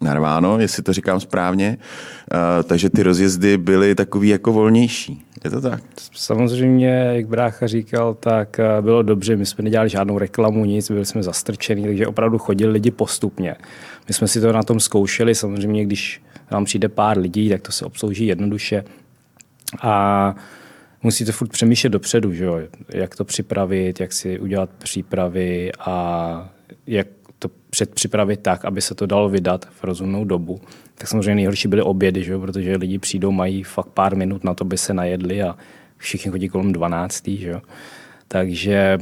narváno, 0.00 0.58
jestli 0.58 0.82
to 0.82 0.92
říkám 0.92 1.20
správně, 1.20 1.78
a, 2.30 2.62
takže 2.62 2.90
ty 2.90 3.02
rozjezdy 3.02 3.58
byly 3.58 3.94
takový 3.94 4.28
jako 4.28 4.52
volnější. 4.52 5.24
Je 5.44 5.50
to 5.50 5.60
tak? 5.60 5.82
Samozřejmě, 6.12 6.88
jak 6.88 7.26
brácha 7.26 7.66
říkal, 7.66 8.14
tak 8.14 8.58
eh, 8.58 8.82
bylo 8.82 9.02
dobře. 9.02 9.36
My 9.36 9.46
jsme 9.46 9.64
nedělali 9.64 9.88
žádnou 9.88 10.18
reklamu, 10.18 10.64
nic, 10.64 10.90
byli 10.90 11.06
jsme 11.06 11.22
zastrčení, 11.22 11.84
takže 11.84 12.06
opravdu 12.06 12.38
chodili 12.38 12.72
lidi 12.72 12.90
postupně. 12.90 13.54
My 14.08 14.14
jsme 14.14 14.28
si 14.28 14.40
to 14.40 14.52
na 14.52 14.62
tom 14.62 14.80
zkoušeli, 14.80 15.34
samozřejmě, 15.34 15.84
když 15.84 16.22
vám 16.52 16.64
přijde 16.64 16.88
pár 16.88 17.18
lidí, 17.18 17.48
tak 17.48 17.62
to 17.62 17.72
se 17.72 17.84
obslouží 17.84 18.26
jednoduše. 18.26 18.84
A 19.82 20.34
musíte 21.02 21.32
furt 21.32 21.48
přemýšlet 21.48 21.90
dopředu, 21.90 22.32
že 22.32 22.44
jo? 22.44 22.60
jak 22.94 23.16
to 23.16 23.24
připravit, 23.24 24.00
jak 24.00 24.12
si 24.12 24.38
udělat 24.38 24.70
přípravy 24.78 25.72
a 25.80 26.50
jak 26.86 27.06
to 27.38 27.48
předpřipravit 27.70 28.40
tak, 28.40 28.64
aby 28.64 28.80
se 28.80 28.94
to 28.94 29.06
dalo 29.06 29.28
vydat 29.28 29.64
v 29.64 29.84
rozumnou 29.84 30.24
dobu. 30.24 30.60
Tak 30.94 31.08
samozřejmě 31.08 31.34
nejhorší 31.34 31.68
byly 31.68 31.82
obědy, 31.82 32.24
že 32.24 32.32
jo? 32.32 32.40
protože 32.40 32.76
lidi 32.76 32.98
přijdou, 32.98 33.30
mají 33.30 33.62
fakt 33.62 33.88
pár 33.88 34.16
minut 34.16 34.44
na 34.44 34.54
to, 34.54 34.64
by 34.64 34.78
se 34.78 34.94
najedli 34.94 35.42
a 35.42 35.56
všichni 35.96 36.30
chodí 36.30 36.48
kolem 36.48 36.72
12. 36.72 37.28
Že 37.28 37.48
jo? 37.48 37.62
Takže 38.28 38.98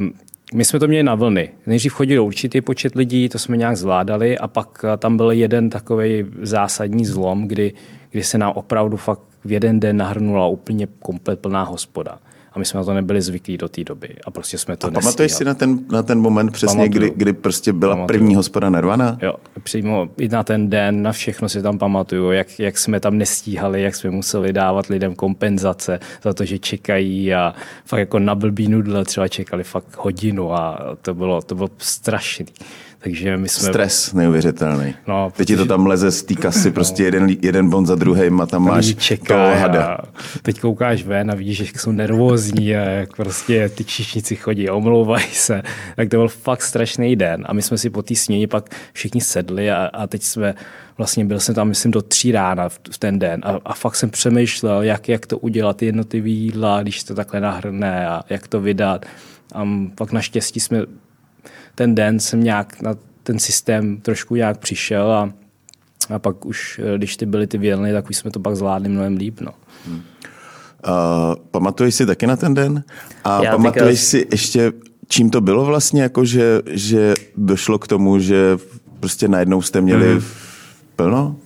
my 0.55 0.65
jsme 0.65 0.79
to 0.79 0.89
měli 0.89 1.03
na 1.03 1.15
vlny. 1.15 1.51
Nejdřív 1.67 1.93
chodil 1.93 2.25
určitý 2.25 2.61
počet 2.61 2.95
lidí, 2.95 3.29
to 3.29 3.39
jsme 3.39 3.57
nějak 3.57 3.77
zvládali 3.77 4.39
a 4.39 4.49
pak 4.49 4.85
eh, 4.85 4.97
tam 4.97 5.17
byl 5.17 5.31
jeden 5.31 5.71
takový 5.71 6.25
zásadní 6.43 7.05
zlom, 7.05 7.49
kdy, 7.49 7.73
kdy 8.11 8.23
se 8.23 8.39
nám 8.39 8.53
opravdu 8.55 8.97
fakt 8.97 9.23
v 9.45 9.53
jeden 9.53 9.81
den 9.81 9.97
nahrnula 9.97 10.47
úplně 10.47 10.87
komplet 10.87 11.41
plná 11.41 11.63
hospoda. 11.63 12.19
A 12.53 12.59
my 12.59 12.65
jsme 12.65 12.79
na 12.79 12.85
to 12.85 12.95
nebyli 12.95 13.23
zvyklí 13.23 13.59
do 13.59 13.69
té 13.69 13.85
doby. 13.85 14.09
A 14.25 14.31
prostě 14.31 14.59
jsme 14.59 14.77
to 14.77 14.87
A 14.87 14.91
pamatuješ 14.91 15.33
si 15.33 15.45
na 15.45 15.55
ten, 15.55 15.79
na 15.93 16.03
ten 16.03 16.21
moment 16.21 16.51
přesně, 16.51 16.89
kdy, 16.89 17.13
kdy 17.17 17.33
prostě 17.33 17.73
byla 17.73 17.95
Pamatuju. 17.95 18.19
první 18.19 18.35
hospoda 18.35 18.69
Nirvana? 18.69 19.19
Jo, 19.23 19.35
přímo 19.63 20.09
i 20.19 20.29
na 20.29 20.43
ten 20.43 20.71
den, 20.71 21.03
na 21.03 21.13
všechno 21.13 21.49
si 21.49 21.63
tam 21.63 21.79
pamatuju, 21.79 22.31
jak, 22.31 22.61
jak 22.61 22.79
jsme 22.79 23.01
tam 23.01 23.19
nestíhali, 23.19 23.83
jak 23.83 23.97
jsme 23.97 24.11
museli 24.11 24.53
dávat 24.53 24.87
lidem 24.87 25.15
kompenzace 25.15 26.01
za 26.23 26.33
to, 26.35 26.45
že 26.45 26.59
čekají 26.59 27.35
a 27.35 27.55
fakt 27.85 28.01
jako 28.01 28.19
na 28.19 28.35
blbý 28.35 28.69
nudle 28.69 29.05
třeba 29.05 29.29
čekali 29.29 29.65
fakt 29.65 29.97
hodinu 29.97 30.53
a 30.55 30.97
to 31.03 31.15
bylo, 31.15 31.43
to 31.43 31.55
bylo 31.55 31.69
strašný. 31.79 32.47
Takže 33.03 33.37
my 33.37 33.49
jsme... 33.49 33.69
Stres 33.69 34.13
neuvěřitelný. 34.13 34.95
No, 35.09 35.33
Teď 35.37 35.49
ti 35.49 35.57
to 35.57 35.67
tam 35.67 35.87
leze 35.87 36.11
z 36.11 36.23
té 36.23 36.35
kasy, 36.35 36.71
prostě 36.71 37.03
jeden, 37.05 37.29
jeden 37.43 37.71
bon 37.71 37.87
za 37.87 37.95
druhým 37.95 38.41
a 38.41 38.47
tam 38.47 38.63
máš 38.65 38.87
lidi 38.87 39.17
toho 39.17 39.55
hada. 39.55 39.99
teď 40.43 40.61
koukáš 40.61 41.05
ven 41.05 41.31
a 41.31 41.35
vidíš, 41.35 41.57
že 41.57 41.65
jsou 41.77 41.93
nervózní 41.93 42.77
a 42.77 42.81
jak 42.81 43.17
prostě 43.17 43.69
ty 43.69 43.85
číšníci 43.85 44.37
chodí 44.37 44.69
a 44.69 44.75
omlouvají 44.75 45.27
se. 45.33 45.63
Tak 45.97 46.09
to 46.09 46.17
byl 46.17 46.29
fakt 46.29 46.63
strašný 46.63 47.17
den 47.17 47.45
a 47.47 47.53
my 47.53 47.63
jsme 47.63 47.79
si 47.79 47.91
po 47.91 48.03
té 48.03 48.15
směně 48.15 48.49
pak 48.49 48.71
všichni 48.93 49.21
sedli 49.21 49.71
a, 49.71 49.91
a 49.93 50.07
teď 50.07 50.23
jsme 50.23 50.55
vlastně 50.99 51.25
byl 51.25 51.41
jsem 51.41 51.55
tam, 51.55 51.69
myslím, 51.69 51.93
do 51.93 52.03
tří 52.03 52.33
rána 52.33 52.69
v, 52.69 52.79
v 52.91 52.99
ten 52.99 53.19
den 53.19 53.41
a, 53.45 53.59
a 53.65 53.75
fakt 53.75 53.97
jsem 53.97 54.11
přemýšlel, 54.11 54.83
jak, 54.83 55.09
jak 55.09 55.27
to 55.27 55.39
udělat, 55.39 55.77
ty 55.77 55.87
jednotlivý 55.87 56.37
jídla, 56.37 56.83
když 56.83 57.05
to 57.05 57.15
takhle 57.15 57.41
nahrne 57.41 58.09
a 58.09 58.23
jak 58.31 58.49
to 58.49 58.61
vydat. 58.61 59.07
A 59.55 59.69
pak 59.95 60.13
naštěstí 60.13 60.61
jsme 60.61 60.83
ten 61.75 61.95
den 61.95 62.21
jsem 62.21 62.45
nějak 62.45 62.83
na 62.83 62.95
ten 63.23 63.39
systém 63.39 64.01
trošku 64.01 64.37
nějak 64.37 64.59
přišel 64.59 65.13
a, 65.13 65.33
a 66.15 66.19
pak 66.19 66.47
už, 66.47 66.81
eh, 66.95 66.99
když 66.99 67.17
ty 67.17 67.27
byly 67.27 67.47
ty 67.47 67.59
vělny, 67.59 67.93
tak 67.93 68.11
už 68.11 68.17
jsme 68.17 68.31
to 68.31 68.41
pak 68.41 68.57
zvládli 68.57 68.89
mnohem 68.89 69.17
líp. 69.17 69.41
No. 69.41 69.51
Uh, 70.87 71.35
pamatuješ 71.51 71.95
si 71.95 72.07
taky 72.07 72.27
na 72.27 72.37
ten 72.37 72.55
den? 72.55 72.85
A 73.25 73.45
Já 73.45 73.53
pamatuješ 73.53 74.01
teďka- 74.01 74.11
si 74.11 74.27
ještě, 74.31 74.73
čím 75.09 75.31
to 75.31 75.41
bylo 75.41 75.65
vlastně, 75.65 76.03
jako 76.03 76.25
že, 76.25 76.61
že 76.71 77.15
došlo 77.37 77.79
k 77.79 77.89
tomu, 77.89 78.19
že 78.19 78.59
prostě 79.01 79.29
najednou 79.29 79.63
jste 79.63 79.81
měli 79.81 80.15
Mhm. 80.15 80.25
plno? 80.97 81.37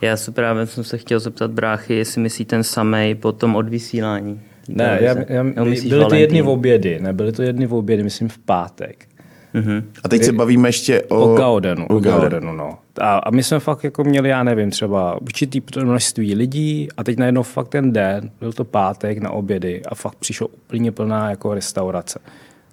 Já 0.00 0.16
se 0.16 0.30
právě 0.32 0.66
jsem 0.66 0.84
se 0.84 0.98
chtěl 0.98 1.20
zeptat 1.20 1.50
bráchy, 1.50 1.94
jestli 1.94 2.20
myslí 2.22 2.44
ten 2.44 2.62
samej 2.64 3.14
po 3.14 3.32
tom 3.32 3.56
odvysílání. 3.56 4.40
Ne, 4.68 4.98
já, 5.02 5.14
já, 5.28 5.42
myslíš 5.42 5.90
byly 5.90 6.04
to 6.06 6.14
jedny 6.14 6.42
v 6.42 6.48
obědy, 6.48 6.98
ne, 7.00 7.12
byly 7.12 7.32
to 7.32 7.42
jedny 7.42 7.66
v 7.66 7.74
obědy, 7.74 8.02
myslím 8.02 8.28
v 8.28 8.38
pátek. 8.38 9.06
Mhm. 9.54 9.90
A 10.04 10.08
teď 10.08 10.24
se 10.24 10.32
bavíme 10.32 10.68
ještě 10.68 11.02
o... 11.02 11.32
O 11.32 11.36
Gaudenu. 11.36 11.86
O 11.86 11.96
O 11.96 12.00
Gaudenu. 12.00 12.20
Gaudenu 12.20 12.52
no. 12.52 12.78
a, 13.00 13.18
a 13.18 13.30
my 13.30 13.42
jsme 13.42 13.60
fakt 13.60 13.84
jako 13.84 14.04
měli, 14.04 14.28
já 14.28 14.42
nevím, 14.42 14.70
třeba 14.70 15.20
určitý 15.20 15.62
množství 15.84 16.34
lidí 16.34 16.88
a 16.96 17.04
teď 17.04 17.18
najednou 17.18 17.42
fakt 17.42 17.68
ten 17.68 17.92
den, 17.92 18.30
byl 18.40 18.52
to 18.52 18.64
pátek 18.64 19.18
na 19.18 19.30
obědy 19.30 19.82
a 19.88 19.94
fakt 19.94 20.14
přišlo 20.14 20.48
úplně 20.48 20.92
plná 20.92 21.30
jako 21.30 21.54
restaurace. 21.54 22.18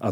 A 0.01 0.07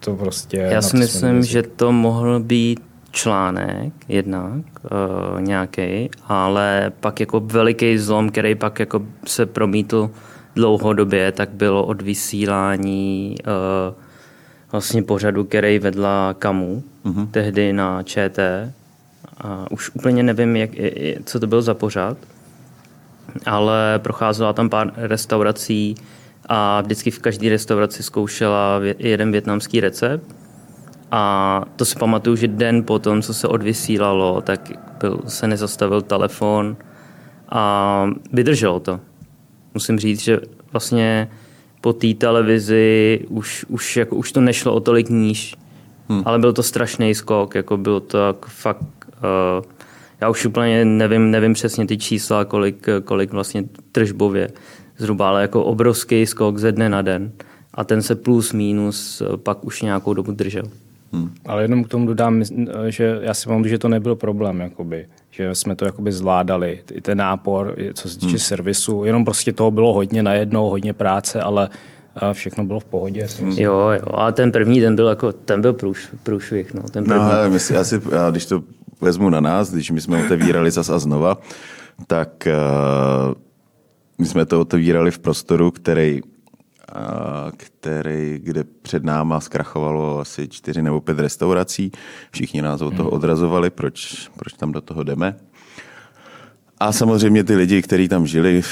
to 0.00 0.16
prostě... 0.16 0.56
Já 0.56 0.82
si 0.82 0.96
myslím, 0.96 1.42
že 1.42 1.62
to 1.62 1.92
mohl 1.92 2.40
být 2.40 2.80
článek 3.10 3.92
jednak 4.08 4.64
uh, 4.84 5.40
nějaký, 5.40 6.10
ale 6.24 6.92
pak 7.00 7.20
jako 7.20 7.40
veliký 7.40 7.98
zlom, 7.98 8.30
který 8.30 8.54
pak 8.54 8.80
jako 8.80 9.02
se 9.26 9.46
promítl 9.46 10.10
dlouhodobě, 10.54 11.32
tak 11.32 11.50
bylo 11.50 11.84
odvysílání 11.84 13.36
uh, 13.46 13.94
vlastně 14.72 15.02
pořadu, 15.02 15.44
který 15.44 15.78
vedla 15.78 16.34
Kamu, 16.38 16.82
mm-hmm. 17.04 17.28
tehdy 17.30 17.72
na 17.72 18.02
ČT. 18.02 18.72
A 19.40 19.66
už 19.70 19.90
úplně 19.94 20.22
nevím, 20.22 20.56
jak, 20.56 20.70
co 21.24 21.40
to 21.40 21.46
byl 21.46 21.62
za 21.62 21.74
pořad, 21.74 22.18
ale 23.46 23.98
procházela 23.98 24.52
tam 24.52 24.70
pár 24.70 24.92
restaurací 24.96 25.94
a 26.48 26.80
vždycky 26.80 27.10
v 27.10 27.18
každé 27.18 27.48
restauraci 27.48 28.02
zkoušela 28.02 28.80
jeden 28.98 29.32
větnamský 29.32 29.80
recept. 29.80 30.34
A 31.10 31.64
to 31.76 31.84
si 31.84 31.98
pamatuju, 31.98 32.36
že 32.36 32.48
den 32.48 32.84
potom, 32.84 33.22
co 33.22 33.34
se 33.34 33.48
odvysílalo, 33.48 34.40
tak 34.40 34.72
byl, 35.00 35.20
se 35.26 35.46
nezastavil 35.46 36.02
telefon 36.02 36.76
a 37.48 38.10
vydrželo 38.32 38.80
to. 38.80 39.00
Musím 39.74 39.98
říct, 39.98 40.20
že 40.20 40.40
vlastně 40.72 41.30
po 41.80 41.92
té 41.92 42.14
televizi 42.14 43.20
už, 43.28 43.64
už, 43.68 43.96
jako, 43.96 44.16
už 44.16 44.32
to 44.32 44.40
nešlo 44.40 44.74
o 44.74 44.80
tolik 44.80 45.08
níž, 45.08 45.54
hmm. 46.08 46.22
ale 46.24 46.38
byl 46.38 46.52
to 46.52 46.62
strašný 46.62 47.14
skok, 47.14 47.54
jako 47.54 47.76
bylo 47.76 48.00
to 48.00 48.18
jako 48.18 48.48
fakt, 48.48 48.86
uh, 49.58 49.64
já 50.20 50.28
už 50.28 50.46
úplně 50.46 50.84
nevím, 50.84 51.30
nevím 51.30 51.54
přesně 51.54 51.86
ty 51.86 51.98
čísla, 51.98 52.44
kolik, 52.44 52.86
kolik 53.04 53.32
vlastně 53.32 53.64
tržbově 53.92 54.50
zhruba, 54.98 55.28
ale 55.28 55.42
jako 55.42 55.64
obrovský 55.64 56.26
skok 56.26 56.58
ze 56.58 56.72
dne 56.72 56.88
na 56.88 57.02
den 57.02 57.32
a 57.74 57.84
ten 57.84 58.02
se 58.02 58.14
plus 58.14 58.52
minus 58.52 59.20
eh, 59.20 59.36
pak 59.36 59.64
už 59.64 59.82
nějakou 59.82 60.14
dobu 60.14 60.32
držel. 60.32 60.64
Ale 61.46 61.62
jenom 61.62 61.84
k 61.84 61.88
tomu 61.88 62.06
dodám, 62.06 62.42
že 62.88 63.18
já 63.22 63.34
si 63.34 63.48
pamatuju, 63.48 63.70
že 63.70 63.78
to 63.78 63.88
nebyl 63.88 64.16
problém, 64.16 64.60
jakoby, 64.60 65.06
jsme 65.52 65.76
to 65.76 65.84
jakoby 65.84 66.12
zvládali, 66.12 66.80
i 66.92 67.00
ten 67.00 67.18
nápor, 67.18 67.76
co 67.94 68.08
se 68.08 68.14
týče 68.14 68.28
hmm. 68.28 68.38
servisu, 68.38 69.04
jenom 69.04 69.24
prostě 69.24 69.52
toho 69.52 69.70
bylo 69.70 69.92
hodně 69.92 70.22
najednou, 70.22 70.70
hodně 70.70 70.92
práce, 70.92 71.40
ale 71.40 71.68
a 72.16 72.32
všechno 72.32 72.64
bylo 72.64 72.80
v 72.80 72.84
pohodě. 72.84 73.22
myslím. 73.22 73.48
Jo, 73.50 73.74
jo, 73.74 74.14
a 74.14 74.32
ten 74.32 74.52
první 74.52 74.80
den 74.80 74.96
byl 74.96 75.06
jako, 75.06 75.32
ten 75.32 75.60
byl 75.60 75.72
průš, 75.72 76.08
průšvih, 76.22 76.74
no, 76.74 76.82
ten 76.82 77.04
první. 77.04 77.22
No, 77.22 77.32
ale 77.32 77.48
my 77.48 77.60
si, 77.60 77.74
já 77.74 77.84
si, 77.84 78.00
já, 78.12 78.30
když 78.30 78.46
to 78.46 78.62
vezmu 79.00 79.30
na 79.30 79.40
nás, 79.40 79.72
když 79.72 79.90
my 79.90 80.00
jsme 80.00 80.24
otevírali 80.24 80.70
zas 80.70 80.90
a 80.90 80.98
znova, 80.98 81.38
tak 82.06 82.48
uh, 83.28 83.34
my 84.18 84.26
jsme 84.26 84.46
to 84.46 84.60
otevírali 84.60 85.10
v 85.10 85.18
prostoru, 85.18 85.70
který, 85.70 86.20
který, 87.56 88.40
kde 88.42 88.64
před 88.64 89.04
náma 89.04 89.40
zkrachovalo 89.40 90.18
asi 90.18 90.48
čtyři 90.48 90.82
nebo 90.82 91.00
pět 91.00 91.18
restaurací. 91.18 91.92
Všichni 92.30 92.62
nás 92.62 92.80
od 92.80 92.96
toho 92.96 93.10
odrazovali, 93.10 93.70
proč, 93.70 94.28
proč 94.36 94.52
tam 94.52 94.72
do 94.72 94.80
toho 94.80 95.02
jdeme. 95.02 95.36
A 96.80 96.92
samozřejmě 96.92 97.44
ty 97.44 97.56
lidi, 97.56 97.82
kteří 97.82 98.08
tam 98.08 98.26
žili, 98.26 98.62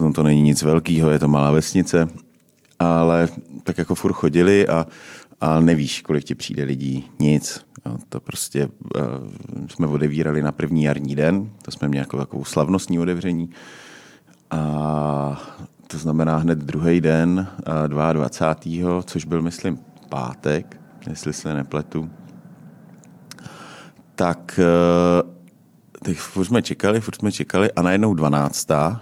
no 0.00 0.12
to 0.12 0.22
není 0.22 0.42
nic 0.42 0.62
velkého, 0.62 1.10
je 1.10 1.18
to 1.18 1.28
malá 1.28 1.50
vesnice, 1.50 2.08
ale 2.78 3.28
tak 3.62 3.78
jako 3.78 3.94
furt 3.94 4.12
chodili 4.12 4.68
a, 4.68 4.86
a 5.40 5.60
nevíš, 5.60 6.02
kolik 6.02 6.24
ti 6.24 6.34
přijde 6.34 6.64
lidí, 6.64 7.10
nic. 7.18 7.60
Jo, 7.86 7.98
to 8.08 8.20
prostě 8.20 8.66
uh, 8.66 9.02
jsme 9.68 9.86
odevírali 9.86 10.42
na 10.42 10.52
první 10.52 10.82
jarní 10.82 11.14
den, 11.14 11.50
to 11.62 11.70
jsme 11.70 11.88
měli 11.88 12.02
jako 12.02 12.18
takovou 12.18 12.44
slavnostní 12.44 12.98
otevření. 12.98 13.50
A 14.50 15.42
to 15.86 15.98
znamená 15.98 16.36
hned 16.36 16.58
druhý 16.58 17.00
den, 17.00 17.48
uh, 17.84 17.88
22. 17.88 19.02
což 19.02 19.24
byl, 19.24 19.42
myslím, 19.42 19.78
pátek, 20.08 20.80
jestli 21.08 21.32
se 21.32 21.54
nepletu, 21.54 22.10
tak 24.14 24.60
uh, 25.24 25.30
teď 26.02 26.18
furt 26.18 26.44
jsme 26.44 26.62
čekali, 26.62 27.00
furt 27.00 27.16
jsme 27.16 27.32
čekali 27.32 27.72
a 27.72 27.82
najednou 27.82 28.14
12. 28.14 28.70
A 28.70 29.00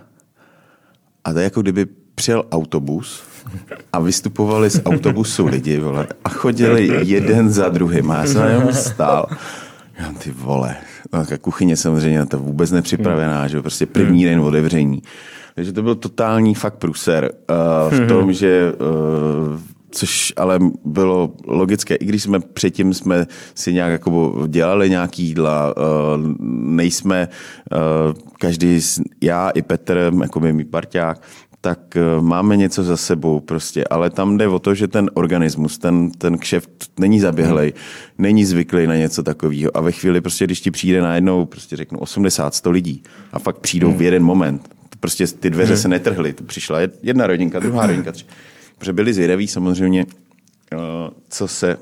to 1.33 1.39
je 1.39 1.45
jako 1.45 1.63
kdyby 1.63 1.87
přijel 2.15 2.45
autobus 2.53 3.23
a 3.93 4.01
vystupovali 4.01 4.71
z 4.71 4.83
autobusu 4.85 5.47
lidi, 5.47 5.79
vole, 5.79 6.07
a 6.25 6.29
chodili 6.29 7.09
jeden 7.09 7.51
za 7.51 7.69
druhým. 7.69 8.11
A 8.11 8.17
já 8.17 8.27
jsem 8.27 8.47
jenom 8.47 8.73
stál. 8.73 9.27
Já, 9.99 10.13
ty 10.13 10.31
vole. 10.31 10.77
Tak 11.13 11.41
kuchyně 11.41 11.77
samozřejmě 11.77 12.19
na 12.19 12.27
to 12.27 12.39
vůbec 12.39 12.71
nepřipravená, 12.71 13.49
že 13.49 13.57
jo, 13.57 13.63
prostě 13.63 13.87
první 13.87 14.25
den 14.25 14.41
otevření. 14.41 15.03
Takže 15.55 15.73
to 15.73 15.83
byl 15.83 15.95
totální 15.95 16.55
fakt 16.55 16.75
průser 16.75 17.31
uh, 17.91 17.99
v 17.99 18.09
tom, 18.09 18.33
že 18.33 18.73
uh, 18.73 19.61
což 19.91 20.33
ale 20.37 20.59
bylo 20.85 21.33
logické, 21.47 21.95
i 21.95 22.05
když 22.05 22.23
jsme 22.23 22.41
předtím 22.41 22.95
jsme 22.95 23.27
si 23.55 23.73
nějak 23.73 23.93
jako 23.93 24.45
dělali 24.49 24.91
nějaký 24.91 25.25
jídla, 25.25 25.75
uh, 25.77 25.83
nejsme 26.51 27.29
každý, 28.39 28.81
já 29.21 29.51
i 29.51 29.63
Petr, 29.63 30.13
jako 30.23 30.41
mý 30.41 30.65
parťák, 30.65 31.23
tak 31.65 31.79
uh, 31.97 32.25
máme 32.25 32.57
něco 32.57 32.83
za 32.85 32.97
sebou 32.97 33.41
prostě, 33.41 33.85
ale 33.85 34.11
tam 34.11 34.39
jde 34.39 34.49
o 34.49 34.59
to, 34.59 34.75
že 34.75 34.89
ten 34.89 35.11
organismus, 35.15 35.79
ten, 35.79 36.11
ten 36.11 36.39
kšeft 36.39 36.71
není 36.99 37.21
zaběhlej, 37.21 37.73
není 38.19 38.45
zvyklý 38.45 38.87
na 38.87 38.97
něco 38.97 39.23
takového 39.23 39.77
a 39.77 39.81
ve 39.81 39.93
chvíli 39.93 40.21
prostě, 40.21 40.45
když 40.45 40.61
ti 40.61 40.71
přijde 40.71 41.01
najednou, 41.01 41.47
prostě 41.47 41.77
řeknu 41.77 41.99
80, 41.99 42.55
100 42.55 42.71
lidí 42.71 43.03
a 43.33 43.39
fakt 43.39 43.59
přijdou 43.59 43.93
v 43.93 44.03
jeden 44.03 44.23
moment, 44.23 44.69
prostě 45.01 45.27
ty 45.27 45.51
dveře 45.51 45.77
se 45.77 45.89
netrhly, 45.89 46.35
přišla 46.47 46.79
jedna 47.03 47.27
rodinka, 47.27 47.59
druhá 47.59 47.87
rodinka, 47.87 48.13
tři. 48.13 48.25
Protože 48.79 48.93
byli 48.93 49.15
zvědaví 49.15 49.49
samozřejmě, 49.49 50.07
eh, 50.73 50.77
co 51.29 51.49
se. 51.49 51.79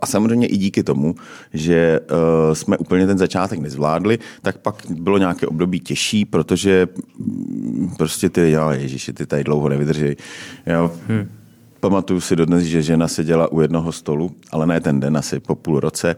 A 0.00 0.06
samozřejmě 0.06 0.46
i 0.46 0.56
díky 0.56 0.82
tomu, 0.82 1.14
že 1.52 2.00
uh, 2.00 2.54
jsme 2.54 2.78
úplně 2.78 3.06
ten 3.06 3.18
začátek 3.18 3.58
nezvládli, 3.58 4.18
tak 4.42 4.58
pak 4.58 4.74
bylo 4.90 5.18
nějaké 5.18 5.46
období 5.46 5.80
těžší, 5.80 6.24
protože 6.24 6.88
mm, 7.18 7.90
prostě 7.98 8.28
ty, 8.28 8.50
jo, 8.50 8.70
ježiši, 8.70 9.12
ty 9.12 9.26
tady 9.26 9.44
dlouho 9.44 9.68
nevydrží. 9.68 10.16
Jo. 10.66 10.92
Hmm. 11.08 11.28
Pamatuju 11.80 12.20
si 12.20 12.36
dodnes, 12.36 12.64
že 12.64 12.82
žena 12.82 13.08
seděla 13.08 13.52
u 13.52 13.60
jednoho 13.60 13.92
stolu, 13.92 14.30
ale 14.52 14.66
ne 14.66 14.80
ten 14.80 15.00
den, 15.00 15.16
asi 15.16 15.40
po 15.40 15.54
půl 15.54 15.80
roce. 15.80 16.16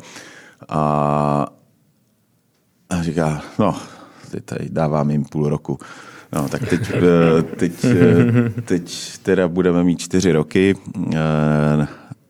A, 0.68 1.46
a 2.90 3.02
říká, 3.02 3.42
no, 3.58 3.76
ty 4.30 4.40
tady 4.40 4.68
dávám 4.70 5.10
jim 5.10 5.24
půl 5.24 5.48
roku. 5.48 5.78
No, 6.32 6.48
tak 6.48 6.68
teď, 6.68 6.80
eh, 6.94 7.42
teď, 7.42 7.84
eh, 7.84 8.60
teď 8.62 9.18
teda 9.22 9.48
budeme 9.48 9.84
mít 9.84 10.00
čtyři 10.00 10.32
roky 10.32 10.74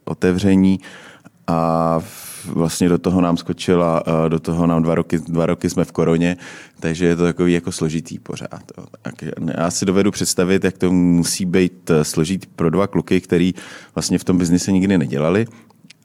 otevření 0.05 0.81
a 1.47 2.01
vlastně 2.45 2.89
do 2.89 2.99
toho 2.99 3.21
nám 3.21 3.37
skočila, 3.37 4.03
do 4.29 4.41
toho 4.41 4.67
nám 4.67 4.83
dva 4.83 4.95
roky, 4.95 5.19
dva 5.19 5.47
roky 5.47 5.71
jsme 5.71 5.85
v 5.85 5.93
koroně, 5.93 6.37
takže 6.81 7.07
je 7.07 7.17
to 7.17 7.23
takový 7.23 7.53
jako 7.53 7.73
složitý 7.73 8.19
pořád. 8.19 8.73
Já 9.59 9.71
si 9.71 9.87
dovedu 9.87 10.11
představit, 10.11 10.65
jak 10.65 10.79
to 10.79 10.93
musí 10.93 11.45
být 11.45 11.91
složitý 12.03 12.47
pro 12.57 12.71
dva 12.71 12.87
kluky, 12.87 13.21
který 13.21 13.55
vlastně 13.95 14.19
v 14.19 14.25
tom 14.25 14.39
biznise 14.39 14.73
nikdy 14.73 14.99
nedělali 14.99 15.47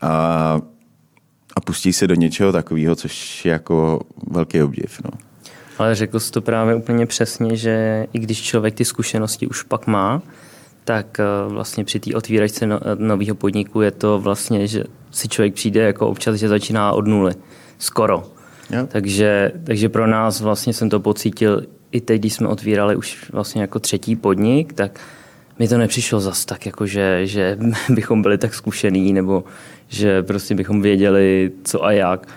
a, 0.02 0.62
a 1.56 1.62
pustí 1.62 1.94
se 1.94 2.08
do 2.08 2.16
něčeho 2.16 2.52
takového, 2.52 2.96
což 2.96 3.46
je 3.46 3.52
jako 3.52 4.02
velký 4.32 4.62
obdiv. 4.62 5.02
No. 5.06 5.12
Ale 5.78 5.96
řekl 5.96 6.20
jsi 6.20 6.32
to 6.32 6.42
právě 6.42 6.76
úplně 6.76 7.06
přesně, 7.06 7.56
že 7.56 8.08
i 8.14 8.20
když 8.20 8.42
člověk 8.42 8.76
ty 8.76 8.86
zkušenosti 8.86 9.48
už 9.48 9.64
pak 9.64 9.88
má, 9.88 10.22
tak 10.84 11.20
eh, 11.20 11.24
vlastně 11.48 11.84
při 11.84 12.00
té 12.00 12.16
otvíračce 12.16 12.68
no, 12.68 12.80
nového 12.96 13.36
podniku 13.36 13.82
je 13.82 13.92
to 13.92 14.20
vlastně, 14.20 14.68
že 14.68 14.84
si 15.12 15.28
člověk 15.28 15.54
přijde 15.54 15.82
jako 15.82 16.08
občas, 16.08 16.36
že 16.36 16.48
začíná 16.48 16.92
od 16.92 17.08
nuly. 17.08 17.34
Skoro. 17.78 18.24
Jo. 18.70 18.88
Takže, 18.88 19.52
takže 19.64 19.90
pro 19.90 20.08
nás 20.08 20.42
vlastně 20.42 20.74
jsem 20.74 20.90
to 20.90 21.00
pocítil 21.00 21.64
i 21.92 22.02
teď, 22.02 22.22
když 22.22 22.34
jsme 22.34 22.48
otvírali 22.48 22.96
už 22.96 23.32
vlastně 23.32 23.62
jako 23.62 23.80
třetí 23.80 24.16
podnik, 24.16 24.74
tak 24.74 25.00
mi 25.60 25.68
to 25.68 25.78
nepřišlo 25.78 26.20
zas 26.20 26.46
tak, 26.46 26.66
jako 26.66 26.88
že, 26.88 27.28
že 27.28 27.58
bychom 27.90 28.22
byli 28.22 28.38
tak 28.38 28.54
zkušený, 28.54 29.14
nebo 29.14 29.44
že 29.88 30.24
prostě 30.24 30.56
bychom 30.56 30.82
věděli, 30.82 31.52
co 31.64 31.86
a 31.86 31.92
jak. 31.92 32.28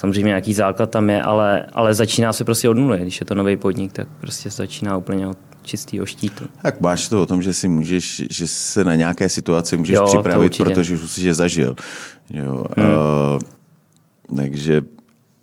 Samozřejmě 0.00 0.28
nějaký 0.28 0.54
základ 0.54 0.90
tam 0.90 1.10
je, 1.10 1.22
ale, 1.22 1.66
ale 1.72 1.94
začíná 1.94 2.32
se 2.32 2.44
prostě 2.44 2.68
od 2.68 2.76
nuly. 2.76 2.98
Když 2.98 3.20
je 3.20 3.26
to 3.26 3.34
nový 3.34 3.56
podnik, 3.56 3.92
tak 3.92 4.08
prostě 4.20 4.50
začíná 4.50 4.96
úplně 4.96 5.26
od 5.26 5.38
čistého 5.62 6.06
štítu. 6.06 6.44
Tak 6.62 6.80
máš 6.80 7.08
to 7.08 7.22
o 7.22 7.26
tom, 7.26 7.42
že 7.42 7.54
si 7.54 7.68
můžeš, 7.68 8.22
že 8.30 8.48
se 8.48 8.84
na 8.84 8.94
nějaké 8.94 9.28
situaci 9.28 9.76
můžeš 9.76 9.94
jo, 9.94 10.06
připravit, 10.06 10.56
protože 10.56 10.94
už 10.94 11.10
si 11.10 11.26
je 11.26 11.34
zažil. 11.34 11.76
Jo, 12.30 12.64
hmm. 12.76 12.88
uh, 12.88 14.36
takže 14.36 14.82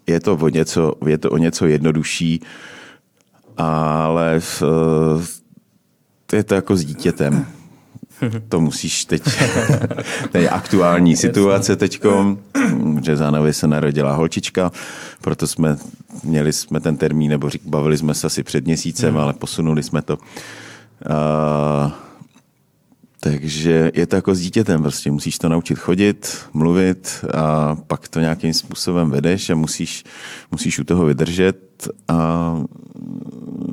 je 0.07 0.19
to, 0.19 0.33
o 0.33 0.49
něco, 0.49 0.93
je 1.07 1.17
to 1.17 1.29
o 1.29 1.37
něco 1.37 1.65
jednodušší, 1.65 2.41
ale 3.57 4.39
uh, 4.61 5.23
je 6.33 6.43
to 6.43 6.55
jako 6.55 6.75
s 6.75 6.85
dítětem. 6.85 7.45
To 8.49 8.61
musíš 8.61 9.05
teď, 9.05 9.23
to 10.31 10.37
je 10.37 10.49
aktuální 10.49 11.15
situace 11.15 11.75
teď, 11.75 12.01
že 13.03 13.15
Zánovi 13.15 13.53
se 13.53 13.67
narodila 13.67 14.13
holčička, 14.13 14.71
proto 15.21 15.47
jsme 15.47 15.77
měli 16.23 16.53
jsme 16.53 16.79
ten 16.79 16.97
termín, 16.97 17.29
nebo 17.29 17.49
řík, 17.49 17.61
bavili 17.65 17.97
jsme 17.97 18.13
se 18.13 18.27
asi 18.27 18.43
před 18.43 18.65
měsícem, 18.65 19.09
hmm. 19.09 19.23
ale 19.23 19.33
posunuli 19.33 19.83
jsme 19.83 20.01
to. 20.01 20.17
Uh, 20.17 21.91
takže 23.19 23.91
je 23.93 24.07
to 24.07 24.15
jako 24.15 24.35
s 24.35 24.39
dítětem, 24.39 24.81
prostě 24.81 25.11
musíš 25.11 25.37
to 25.37 25.49
naučit 25.49 25.79
chodit, 25.79 26.37
mluvit 26.53 27.25
a 27.33 27.75
pak 27.75 28.07
to 28.07 28.19
nějakým 28.19 28.53
způsobem 28.53 29.09
vedeš 29.09 29.49
a 29.49 29.55
musíš, 29.55 30.03
musíš 30.51 30.79
u 30.79 30.83
toho 30.83 31.05
vydržet 31.05 31.87
a 32.07 32.55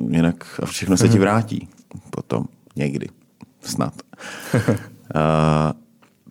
jinak 0.09 0.59
a 0.63 0.65
všechno 0.65 0.97
se 0.97 1.09
ti 1.09 1.19
vrátí 1.19 1.67
potom 2.09 2.45
někdy. 2.75 3.07
Snad. 3.65 3.93
uh, 4.69 4.69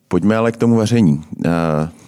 pojďme 0.09 0.37
ale 0.37 0.53
k 0.53 0.57
tomu 0.57 0.77
vaření. 0.77 1.17
Uh, 1.17 1.53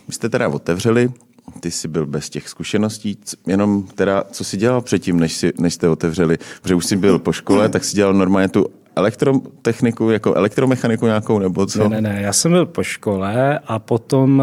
vy 0.09 0.13
jste 0.13 0.29
teda 0.29 0.49
otevřeli, 0.49 1.13
ty 1.61 1.71
jsi 1.71 1.89
byl 1.89 2.07
bez 2.07 2.31
těch 2.31 2.49
zkušeností, 2.49 3.19
jenom 3.47 3.83
teda, 3.83 4.25
co 4.31 4.45
jsi 4.45 4.57
dělal 4.57 4.81
předtím, 4.81 5.21
než, 5.21 5.33
si, 5.33 5.53
než 5.59 5.75
jste 5.75 5.89
otevřeli? 5.89 6.39
Protože 6.63 6.75
už 6.75 6.87
jsi 6.87 6.97
byl 6.97 7.19
po 7.19 7.33
škole, 7.33 7.69
tak 7.69 7.85
jsi 7.85 7.97
dělal 7.97 8.15
normálně 8.15 8.49
tu 8.49 8.67
elektrotechniku, 8.97 10.11
jako 10.11 10.35
elektromechaniku 10.35 11.07
nějakou, 11.07 11.39
nebo 11.39 11.67
co? 11.67 11.89
Ne, 11.89 12.01
ne, 12.01 12.13
ne, 12.13 12.23
já 12.23 12.33
jsem 12.33 12.53
byl 12.53 12.67
po 12.67 12.83
škole 12.83 13.59
a 13.67 13.79
potom 13.79 14.43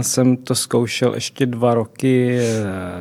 jsem 0.00 0.36
to 0.36 0.54
zkoušel 0.54 1.14
ještě 1.14 1.46
dva 1.46 1.74
roky 1.74 2.38
e, 2.38 2.52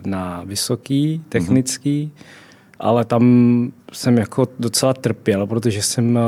na 0.05 0.43
vysoký, 0.45 1.23
technický, 1.29 2.11
mm-hmm. 2.15 2.75
ale 2.79 3.05
tam 3.05 3.71
jsem 3.93 4.17
jako 4.17 4.47
docela 4.59 4.93
trpěl, 4.93 5.47
protože 5.47 5.81
jsem 5.81 6.19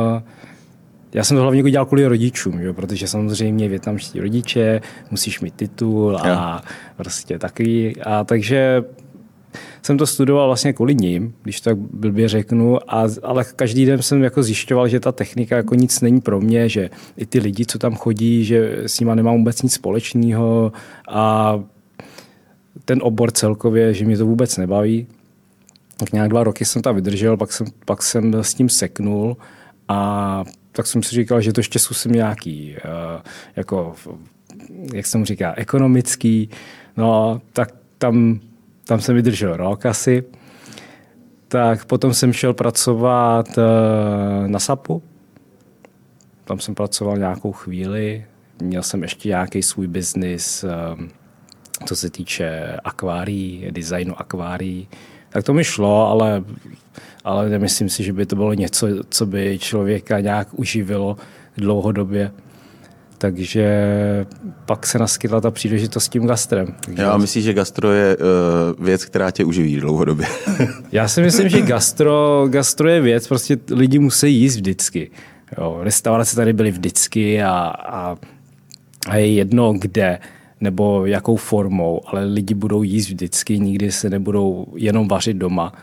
já 1.15 1.23
jsem 1.23 1.37
to 1.37 1.41
hlavně 1.41 1.59
jako 1.59 1.69
dělal 1.69 1.85
kvůli 1.85 2.07
rodičům, 2.07 2.59
jo, 2.59 2.73
protože 2.73 3.07
samozřejmě 3.07 3.69
větnamští 3.69 4.19
rodiče, 4.19 4.81
musíš 5.11 5.41
mít 5.41 5.55
titul 5.55 6.17
a 6.17 6.27
ja. 6.27 6.61
prostě 6.97 7.39
takový. 7.39 8.01
A 8.01 8.23
takže 8.23 8.83
jsem 9.81 9.97
to 9.97 10.07
studoval 10.07 10.47
vlastně 10.47 10.73
kvůli 10.73 10.95
ním, 10.95 11.33
když 11.43 11.61
tak 11.61 11.77
blbě 11.77 12.27
řeknu, 12.29 12.93
a, 12.93 13.07
ale 13.23 13.45
každý 13.55 13.85
den 13.85 14.01
jsem 14.01 14.23
jako 14.23 14.43
zjišťoval, 14.43 14.87
že 14.87 14.99
ta 14.99 15.11
technika 15.11 15.57
jako 15.57 15.75
nic 15.75 16.01
není 16.01 16.21
pro 16.21 16.41
mě, 16.41 16.69
že 16.69 16.89
i 17.17 17.25
ty 17.25 17.39
lidi, 17.39 17.65
co 17.65 17.79
tam 17.79 17.95
chodí, 17.95 18.45
že 18.45 18.83
s 18.85 18.99
nima 18.99 19.15
nemám 19.15 19.37
vůbec 19.37 19.61
nic 19.61 19.73
společného 19.73 20.71
a 21.09 21.59
ten 22.85 22.99
obor 23.01 23.31
celkově, 23.31 23.93
že 23.93 24.05
mě 24.05 24.17
to 24.17 24.25
vůbec 24.25 24.57
nebaví. 24.57 25.07
Tak 25.97 26.13
nějak 26.13 26.29
dva 26.29 26.43
roky 26.43 26.65
jsem 26.65 26.81
tam 26.81 26.95
vydržel, 26.95 27.37
pak 27.37 27.51
jsem, 27.51 27.67
pak 27.85 28.03
jsem 28.03 28.33
s 28.33 28.53
tím 28.53 28.69
seknul 28.69 29.37
a 29.87 30.43
tak 30.75 30.87
jsem 30.87 31.03
si 31.03 31.15
říkal, 31.15 31.41
že 31.41 31.53
to 31.53 31.59
ještě 31.59 31.79
zkusím 31.79 32.11
nějaký, 32.11 32.75
uh, 32.85 33.21
jako, 33.55 33.95
jak 34.93 35.05
se 35.05 35.17
mu 35.17 35.25
říká, 35.25 35.53
ekonomický. 35.57 36.49
No, 36.97 37.41
tak 37.53 37.69
tam, 37.97 38.39
tam 38.83 39.01
jsem 39.01 39.15
vydržel 39.15 39.57
rok 39.57 39.85
asi. 39.85 40.23
Tak 41.47 41.85
potom 41.85 42.13
jsem 42.13 42.33
šel 42.33 42.53
pracovat 42.53 43.57
uh, 43.57 44.47
na 44.47 44.59
SAPu. 44.59 45.03
Tam 46.43 46.59
jsem 46.59 46.75
pracoval 46.75 47.17
nějakou 47.17 47.51
chvíli. 47.51 48.25
Měl 48.61 48.83
jsem 48.83 49.01
ještě 49.01 49.29
nějaký 49.29 49.63
svůj 49.63 49.87
biznis, 49.87 50.63
uh, 50.63 51.05
co 51.85 51.95
se 51.95 52.09
týče 52.09 52.77
akvárií, 52.83 53.67
designu 53.71 54.19
akvárií. 54.19 54.87
Tak 55.35 55.43
to 55.43 55.53
mi 55.53 55.63
šlo, 55.63 56.07
ale 56.07 56.43
ale 57.23 57.49
nemyslím 57.49 57.89
si, 57.89 58.03
že 58.03 58.13
by 58.13 58.25
to 58.25 58.35
bylo 58.35 58.53
něco, 58.53 58.87
co 59.09 59.25
by 59.25 59.59
člověka 59.59 60.19
nějak 60.19 60.47
uživilo 60.51 61.17
dlouhodobě. 61.57 62.31
Takže 63.17 63.65
pak 64.65 64.87
se 64.87 64.99
naskytla 64.99 65.41
ta 65.41 65.51
příležitost 65.51 66.03
s 66.03 66.09
tím 66.09 66.27
gastrem. 66.27 66.75
Takže 66.85 67.03
Já 67.03 67.17
myslím, 67.17 67.43
že 67.43 67.53
gastro 67.53 67.91
je 67.91 68.17
uh, 68.17 68.85
věc, 68.85 69.05
která 69.05 69.31
tě 69.31 69.45
uživí 69.45 69.75
dlouhodobě. 69.75 70.27
Já 70.91 71.07
si 71.07 71.21
myslím, 71.21 71.49
že 71.49 71.61
gastro, 71.61 72.47
gastro 72.49 72.89
je 72.89 73.01
věc, 73.01 73.27
prostě 73.27 73.57
lidi 73.71 73.99
musí 73.99 74.35
jíst 74.35 74.55
vždycky. 74.55 75.11
Jo, 75.57 75.79
restaurace 75.81 76.35
tady 76.35 76.53
byly 76.53 76.71
vždycky 76.71 77.43
a, 77.43 77.73
a, 77.79 78.17
a 79.07 79.15
je 79.15 79.33
jedno 79.33 79.73
kde 79.73 80.19
nebo 80.65 81.05
jakou 81.05 81.35
formou, 81.35 82.01
ale 82.05 82.25
lidi 82.25 82.53
budou 82.53 82.83
jíst 82.83 83.07
vždycky, 83.07 83.59
nikdy 83.59 83.91
se 83.91 84.09
nebudou 84.09 84.65
jenom 84.75 85.07
vařit 85.07 85.37
doma. 85.37 85.73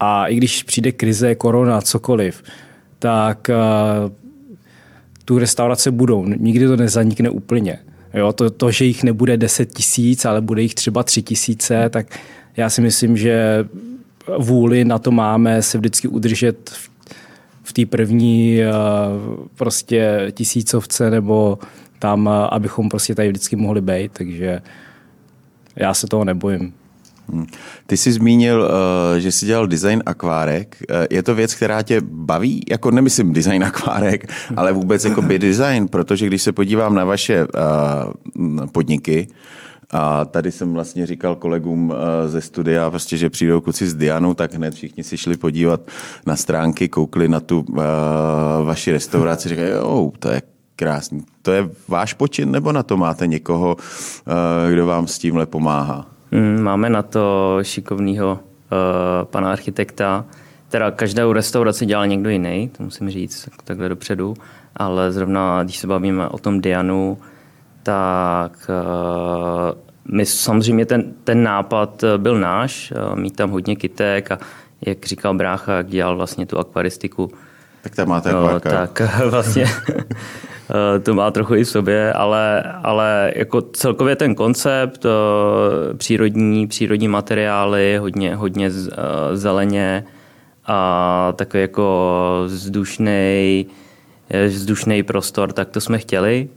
A 0.00 0.26
i 0.26 0.36
když 0.36 0.62
přijde 0.62 0.92
krize, 0.92 1.34
korona, 1.34 1.80
cokoliv, 1.80 2.42
tak 2.98 3.50
uh, 3.50 4.12
tu 5.24 5.38
restaurace 5.38 5.90
budou. 5.90 6.26
Nikdy 6.26 6.66
to 6.66 6.76
nezanikne 6.76 7.30
úplně. 7.30 7.78
Jo, 8.14 8.32
to, 8.32 8.50
to, 8.50 8.70
že 8.70 8.84
jich 8.84 9.02
nebude 9.02 9.36
10 9.36 9.72
tisíc, 9.72 10.24
ale 10.24 10.40
bude 10.40 10.62
jich 10.62 10.74
třeba 10.74 11.02
3 11.02 11.22
tisíce, 11.22 11.88
tak 11.90 12.18
já 12.56 12.70
si 12.70 12.80
myslím, 12.80 13.16
že 13.16 13.64
vůli 14.38 14.84
na 14.84 14.98
to 14.98 15.10
máme 15.10 15.62
se 15.62 15.78
vždycky 15.78 16.08
udržet 16.08 16.70
v, 16.70 16.90
v 17.62 17.72
té 17.72 17.86
první 17.86 18.58
uh, 18.58 19.46
prostě 19.54 20.32
tisícovce 20.34 21.10
nebo 21.10 21.58
tam, 22.02 22.26
uh, 22.26 22.32
abychom 22.32 22.88
prostě 22.88 23.14
tady 23.14 23.28
vždycky 23.28 23.56
mohli 23.56 23.80
být, 23.80 24.12
takže 24.12 24.62
já 25.76 25.94
se 25.94 26.06
toho 26.06 26.24
nebojím. 26.24 26.72
Hmm. 27.32 27.46
Ty 27.86 27.96
jsi 27.96 28.12
zmínil, 28.12 28.70
eh, 28.70 29.20
že 29.20 29.32
jsi 29.32 29.46
dělal 29.46 29.66
design 29.66 30.02
akvárek. 30.06 30.76
Eh, 30.90 31.06
je 31.10 31.22
to 31.22 31.34
věc, 31.34 31.54
která 31.54 31.82
tě 31.82 32.00
baví? 32.00 32.64
Jako 32.70 32.90
nemyslím 32.90 33.32
design 33.32 33.64
akvárek, 33.64 34.32
ale 34.56 34.72
vůbec 34.72 35.04
jako 35.04 35.22
by 35.22 35.38
design, 35.38 35.88
protože 35.88 36.26
když 36.26 36.42
se 36.42 36.52
podívám 36.52 36.94
na 36.94 37.04
vaše 37.04 37.34
eh, 37.34 38.66
podniky, 38.72 39.28
a 39.94 40.24
tady 40.24 40.52
jsem 40.52 40.72
vlastně 40.72 41.06
říkal 41.06 41.36
kolegům 41.36 41.94
ze 42.26 42.40
studia, 42.40 42.90
prostě, 42.90 43.16
že 43.16 43.30
přijdou 43.30 43.60
kluci 43.60 43.88
s 43.88 43.94
Dianou, 43.94 44.34
tak 44.34 44.54
hned 44.54 44.74
všichni 44.74 45.04
si 45.04 45.16
šli 45.18 45.36
podívat 45.36 45.80
na 46.26 46.36
stránky, 46.36 46.88
koukli 46.88 47.28
na 47.28 47.40
tu 47.40 47.60
uh, 47.60 47.76
vaši 48.64 48.92
restauraci, 48.92 49.48
říkají, 49.48 49.70
jo, 49.70 50.12
to 50.18 50.28
je 50.28 50.42
krásný. 50.82 51.22
To 51.42 51.52
je 51.52 51.70
váš 51.88 52.12
počin, 52.14 52.50
nebo 52.50 52.72
na 52.72 52.82
to 52.82 52.96
máte 52.96 53.26
někoho, 53.26 53.76
uh, 53.76 54.72
kdo 54.72 54.86
vám 54.86 55.06
s 55.06 55.18
tímhle 55.18 55.46
pomáhá? 55.46 56.06
Mm, 56.30 56.62
máme 56.62 56.90
na 56.90 57.02
to 57.02 57.58
šikovného 57.62 58.32
uh, 58.32 58.38
pana 59.24 59.52
architekta, 59.52 60.24
teda 60.68 60.90
každou 60.90 61.32
restauraci 61.32 61.86
dělal 61.86 62.06
někdo 62.06 62.30
jiný, 62.30 62.70
to 62.76 62.82
musím 62.82 63.10
říct 63.10 63.48
takhle 63.64 63.88
dopředu, 63.88 64.34
ale 64.76 65.12
zrovna 65.12 65.62
když 65.62 65.78
se 65.78 65.86
bavíme 65.86 66.28
o 66.28 66.38
tom 66.38 66.60
Dianu, 66.60 67.18
tak 67.82 68.70
uh, 68.70 69.78
my 70.14 70.26
samozřejmě 70.26 70.86
ten, 70.86 71.14
ten 71.24 71.42
nápad 71.42 72.04
byl 72.16 72.40
náš, 72.40 72.92
mít 73.14 73.36
tam 73.36 73.50
hodně 73.50 73.76
kytek 73.76 74.30
a 74.30 74.38
jak 74.86 75.06
říkal 75.06 75.34
brácha, 75.34 75.76
jak 75.76 75.86
dělal 75.86 76.16
vlastně 76.16 76.46
tu 76.46 76.58
akvaristiku, 76.58 77.30
Tak 77.82 77.94
tam 77.94 78.08
máte 78.08 78.32
no, 78.32 78.38
akvárka. 78.38 78.70
tak 78.70 79.02
vlastně 79.30 79.64
eh, 79.64 80.04
to 81.02 81.14
má 81.14 81.30
trochu 81.30 81.54
i 81.54 81.64
v 81.64 81.68
sobě, 81.68 82.12
ale, 82.12 82.62
ale 82.62 83.32
jako 83.36 83.62
celkově 83.62 84.16
ten 84.16 84.34
koncept, 84.34 85.04
eh, 85.04 85.94
přírodní, 85.94 86.66
přírodní 86.66 87.08
materiály, 87.08 87.96
hodně, 87.96 88.36
hodně 88.36 88.66
eh, 88.66 89.36
zeleně 89.36 90.04
a 90.66 91.32
takový 91.36 91.60
jako 91.60 92.42
vzdušný, 92.46 93.66
vzdušný 94.48 95.02
prostor, 95.02 95.52
tak 95.52 95.70
to 95.70 95.80
jsme 95.80 95.98
chtěli. 95.98 96.48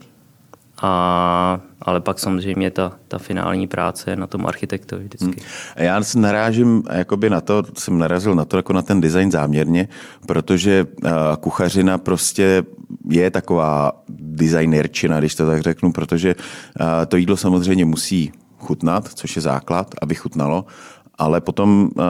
A, 0.82 1.60
ale 1.82 2.02
pak 2.02 2.20
samozřejmě 2.20 2.72
ta, 2.72 2.92
ta 3.08 3.18
finální 3.18 3.68
práce 3.68 4.16
na 4.16 4.28
tom 4.28 4.46
architektovi 4.48 5.04
vždycky. 5.04 5.42
A 5.76 5.84
Já 5.84 6.04
s- 6.04 6.16
narážím 6.16 6.84
jakoby 6.94 7.30
na 7.30 7.42
to, 7.42 7.64
jsem 7.78 7.98
narazil 7.98 8.36
na 8.36 8.46
to 8.46 8.58
jako 8.58 8.74
na 8.74 8.82
ten 8.82 9.02
design 9.02 9.32
záměrně, 9.32 9.88
protože 10.28 10.88
uh, 11.04 11.10
kuchařina 11.40 11.98
prostě 11.98 12.64
je 13.10 13.32
taková 13.32 13.92
designerčina, 14.20 15.20
když 15.20 15.36
to 15.36 15.46
tak 15.46 15.62
řeknu, 15.62 15.92
protože 15.92 16.36
uh, 16.36 16.86
to 17.08 17.18
jídlo 17.18 17.38
samozřejmě 17.38 17.86
musí 17.86 18.32
chutnat, 18.60 19.08
což 19.14 19.36
je 19.36 19.42
základ, 19.42 19.88
aby 20.02 20.16
chutnalo, 20.16 20.66
ale 21.18 21.42
potom 21.42 21.90
uh, 21.96 22.04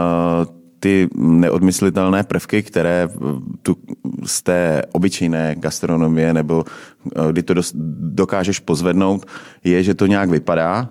ty 0.85 1.09
neodmyslitelné 1.17 2.23
prvky, 2.23 2.63
které 2.63 3.09
tu 3.61 3.75
z 4.25 4.41
té 4.41 4.81
obyčejné 4.91 5.55
gastronomie 5.57 6.33
nebo 6.33 6.63
eh, 6.65 7.31
kdy 7.31 7.43
to 7.43 7.53
dokážeš 8.13 8.59
pozvednout, 8.59 9.25
je, 9.63 9.83
že 9.83 9.93
to 9.93 10.05
nějak 10.05 10.29
vypadá 10.29 10.89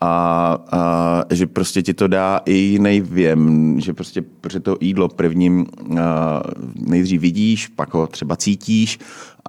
a, 0.00 0.58
a 0.72 1.24
že 1.30 1.46
prostě 1.46 1.82
ti 1.82 1.94
to 1.94 2.08
dá 2.08 2.40
i 2.46 2.78
věm, 3.00 3.80
že 3.80 3.94
prostě 3.94 4.22
protože 4.22 4.60
to 4.60 4.76
jídlo 4.80 5.08
prvním 5.08 5.66
a, 6.00 6.42
nejdřív 6.74 7.20
vidíš, 7.20 7.66
pak 7.66 7.94
ho 7.94 8.06
třeba 8.06 8.36
cítíš 8.36 8.98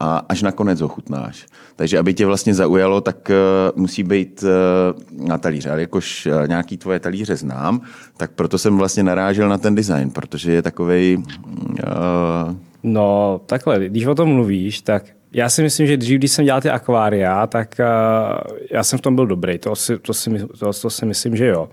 a 0.02 0.18
až 0.30 0.42
nakonec 0.42 0.82
ho 0.82 0.88
chutnáš. 0.88 1.46
Takže 1.76 2.00
aby 2.00 2.14
tě 2.14 2.26
vlastně 2.26 2.54
zaujalo, 2.54 3.02
tak 3.02 3.30
uh, 3.30 3.82
musí 3.82 4.04
být 4.04 4.44
uh, 4.44 5.28
na 5.28 5.38
talíře. 5.38 5.72
Ale 5.72 5.82
jakož 5.82 6.26
uh, 6.26 6.48
nějaký 6.48 6.78
tvoje 6.78 7.00
talíře 7.00 7.36
znám, 7.36 7.82
tak 8.18 8.32
proto 8.32 8.58
jsem 8.58 8.78
vlastně 8.78 9.04
narážel 9.04 9.50
na 9.50 9.58
ten 9.58 9.76
design, 9.76 10.10
protože 10.12 10.52
je 10.52 10.62
takovej 10.62 11.18
uh, 11.18 12.56
No, 12.84 13.42
takhle, 13.46 13.90
když 13.90 14.06
o 14.06 14.16
tom 14.16 14.30
mluvíš, 14.30 14.82
tak 14.82 15.04
já 15.34 15.50
si 15.50 15.64
myslím, 15.64 15.88
že 15.88 15.98
dřív, 15.98 16.18
když 16.18 16.32
jsem 16.32 16.46
dělal 16.46 16.62
ty 16.62 16.70
akvária, 16.70 17.48
tak 17.48 17.76
uh, 17.80 18.58
já 18.72 18.84
jsem 18.84 19.00
v 19.00 19.02
tom 19.02 19.16
byl 19.16 19.28
dobrý. 19.28 19.58
To 19.58 19.76
si, 19.76 20.00
to 20.00 20.14
si, 20.14 20.30
to, 20.60 20.74
to 20.74 20.90
si 20.90 21.06
myslím, 21.06 21.36
že 21.36 21.48
jo. 21.48 21.70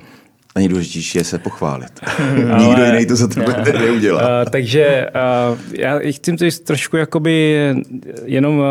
nejdůležitější 0.57 1.19
je 1.19 1.25
se 1.25 1.39
pochválit. 1.39 2.01
Nikdo 2.59 2.85
jiný 2.85 3.07
to 3.07 3.17
za 3.17 3.29
tebe 3.29 3.73
neudělá. 3.79 4.23
Uh, 4.23 4.51
takže 4.51 5.07
uh, 5.51 5.59
já 5.73 5.99
chci 6.11 6.37
to 6.37 6.45
trošku 6.65 6.97
jakoby 6.97 7.57
jenom 8.25 8.59
uh, 8.59 8.65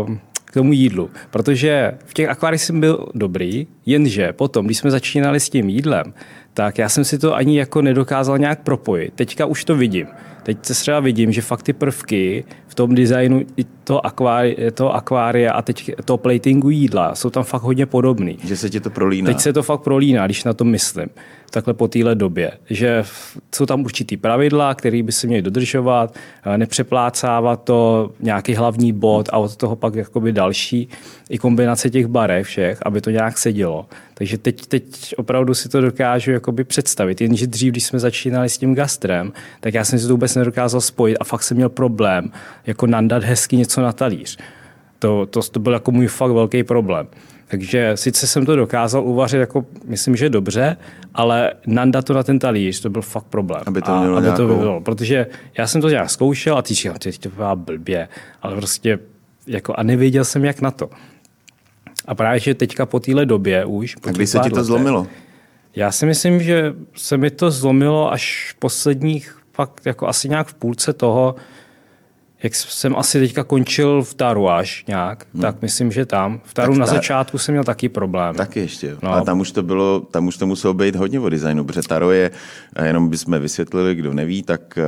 uh, 0.00 0.16
k 0.44 0.54
tomu 0.54 0.72
jídlu, 0.72 1.10
protože 1.30 1.92
v 2.04 2.14
těch 2.14 2.28
akváriích 2.28 2.62
jsem 2.62 2.80
byl 2.80 3.08
dobrý, 3.14 3.66
jenže 3.86 4.32
potom, 4.32 4.66
když 4.66 4.78
jsme 4.78 4.90
začínali 4.90 5.40
s 5.40 5.50
tím 5.50 5.68
jídlem, 5.68 6.14
tak 6.54 6.78
já 6.78 6.88
jsem 6.88 7.04
si 7.04 7.18
to 7.18 7.34
ani 7.34 7.58
jako 7.58 7.82
nedokázal 7.82 8.38
nějak 8.38 8.62
propojit. 8.62 9.14
Teďka 9.14 9.46
už 9.46 9.64
to 9.64 9.76
vidím. 9.76 10.06
Teď 10.42 10.66
se 10.66 10.74
třeba 10.74 11.00
vidím, 11.00 11.32
že 11.32 11.42
fakt 11.42 11.62
ty 11.62 11.72
prvky 11.72 12.44
v 12.68 12.74
tom 12.74 12.94
designu 12.94 13.42
toho, 13.84 14.06
akvári, 14.06 14.56
toho 14.74 14.94
akvária 14.94 15.52
a 15.52 15.62
teď 15.62 15.90
toho 16.04 16.16
platingu 16.16 16.70
jídla 16.70 17.14
jsou 17.14 17.30
tam 17.30 17.44
fakt 17.44 17.62
hodně 17.62 17.86
podobný. 17.86 18.38
Že 18.44 18.56
se 18.56 18.70
ti 18.70 18.80
to 18.80 18.90
prolíná. 18.90 19.26
Teď 19.26 19.40
se 19.40 19.52
to 19.52 19.62
fakt 19.62 19.80
prolíná, 19.80 20.26
když 20.26 20.44
na 20.44 20.52
to 20.52 20.64
myslím, 20.64 21.08
takhle 21.50 21.74
po 21.74 21.88
téhle 21.88 22.14
době, 22.14 22.52
že 22.70 23.04
jsou 23.54 23.66
tam 23.66 23.80
určitý 23.80 24.16
pravidla, 24.16 24.74
které 24.74 25.02
by 25.02 25.12
se 25.12 25.26
měly 25.26 25.42
dodržovat, 25.42 26.14
eh, 26.44 26.58
nepřeplácávat 26.58 27.64
to 27.64 28.10
nějaký 28.20 28.54
hlavní 28.54 28.92
bod 28.92 29.28
a 29.32 29.38
od 29.38 29.56
toho 29.56 29.76
pak 29.76 29.94
jakoby 29.94 30.32
další 30.32 30.88
i 31.30 31.38
kombinace 31.38 31.90
těch 31.90 32.06
barev 32.06 32.46
všech, 32.46 32.78
aby 32.82 33.00
to 33.00 33.10
nějak 33.10 33.38
sedělo. 33.38 33.86
Takže 34.14 34.38
teď, 34.38 34.66
teď 34.66 35.14
opravdu 35.16 35.54
si 35.54 35.68
to 35.68 35.80
dokážu 35.80 36.30
jakoby 36.30 36.64
představit, 36.64 37.20
jenže 37.20 37.46
dřív, 37.46 37.72
když 37.72 37.84
jsme 37.84 37.98
začínali 37.98 38.48
s 38.48 38.58
tím 38.58 38.74
gastrem, 38.74 39.32
tak 39.60 39.74
já 39.74 39.84
jsem 39.84 39.98
si 39.98 40.06
to 40.06 40.12
vůbec 40.12 40.31
nedokázal 40.38 40.80
spojit 40.80 41.16
a 41.20 41.24
fakt 41.24 41.42
jsem 41.42 41.56
měl 41.56 41.68
problém 41.68 42.32
jako 42.66 42.86
nandat 42.86 43.22
hezky 43.24 43.56
něco 43.56 43.82
na 43.82 43.92
talíř. 43.92 44.38
To, 44.98 45.26
to, 45.26 45.42
to 45.42 45.60
byl 45.60 45.72
jako 45.72 45.90
můj 45.92 46.06
fakt 46.06 46.30
velký 46.32 46.64
problém. 46.64 47.06
Takže 47.48 47.92
sice 47.94 48.26
jsem 48.26 48.46
to 48.46 48.56
dokázal 48.56 49.04
uvařit, 49.04 49.36
jako 49.36 49.66
myslím, 49.86 50.16
že 50.16 50.28
dobře, 50.30 50.76
ale 51.14 51.52
nandat 51.66 52.04
to 52.04 52.12
na 52.14 52.22
ten 52.22 52.38
talíř, 52.38 52.80
to 52.80 52.90
byl 52.90 53.02
fakt 53.02 53.24
problém. 53.24 53.62
Aby 53.66 53.82
to 53.82 53.92
a, 53.92 54.00
mělo 54.00 54.16
aby 54.16 54.26
to 54.26 54.42
nějakou- 54.42 54.58
bylo, 54.58 54.80
protože 54.80 55.26
já 55.58 55.66
jsem 55.66 55.80
to 55.80 55.88
nějak 55.88 56.10
zkoušel 56.10 56.58
a 56.58 56.62
ty 56.62 56.74
říkal, 56.74 56.96
ty 56.98 57.12
to 57.12 57.28
byla 57.28 57.56
blbě, 57.56 58.08
ale 58.42 58.56
prostě 58.56 58.98
jako 59.46 59.74
a 59.74 59.82
nevěděl 59.82 60.24
jsem, 60.24 60.44
jak 60.44 60.60
na 60.60 60.70
to. 60.70 60.90
A 62.06 62.14
právě, 62.14 62.40
že 62.40 62.54
teďka 62.54 62.86
po 62.86 63.00
téhle 63.00 63.26
době 63.26 63.64
už... 63.64 63.94
po 63.94 64.08
A 64.08 64.12
těch 64.12 64.16
kdy 64.16 64.26
se 64.26 64.38
ti 64.38 64.50
to 64.50 64.56
letech- 64.56 64.64
zlomilo? 64.66 65.06
já 65.76 65.92
si 65.92 66.06
myslím, 66.06 66.42
že 66.42 66.74
se 66.96 67.16
mi 67.16 67.30
to 67.30 67.50
zlomilo 67.50 68.12
až 68.12 68.52
v 68.52 68.58
posledních, 68.58 69.38
fakt 69.52 69.86
jako 69.86 70.08
asi 70.08 70.28
nějak 70.28 70.46
v 70.46 70.54
půlce 70.54 70.92
toho, 70.92 71.34
jak 72.42 72.54
jsem 72.54 72.96
asi 72.96 73.20
teďka 73.20 73.44
končil 73.44 74.02
v 74.02 74.14
Taru 74.14 74.50
až 74.50 74.84
nějak, 74.88 75.26
hmm. 75.34 75.42
tak 75.42 75.62
myslím, 75.62 75.92
že 75.92 76.06
tam. 76.06 76.40
V 76.44 76.54
Taru 76.54 76.72
Tak 76.72 76.78
na 76.78 76.86
ta- 76.86 76.92
začátku 76.92 77.38
jsem 77.38 77.52
měl 77.52 77.64
taky 77.64 77.88
problém. 77.88 78.34
Taky 78.34 78.60
ještě, 78.60 78.86
jo. 78.86 78.96
No. 79.02 79.12
Ale 79.12 79.24
tam 79.24 79.40
už 79.40 79.52
to 79.52 79.62
bylo, 79.62 80.00
tam 80.00 80.26
už 80.26 80.36
to 80.36 80.46
muselo 80.46 80.74
být 80.74 80.96
hodně 80.96 81.20
o 81.20 81.28
designu, 81.28 81.64
protože 81.64 81.82
Taro 81.88 82.10
je, 82.10 82.30
a 82.76 82.84
jenom 82.84 83.08
bychom 83.08 83.40
vysvětlili, 83.40 83.94
kdo 83.94 84.14
neví, 84.14 84.42
tak 84.42 84.78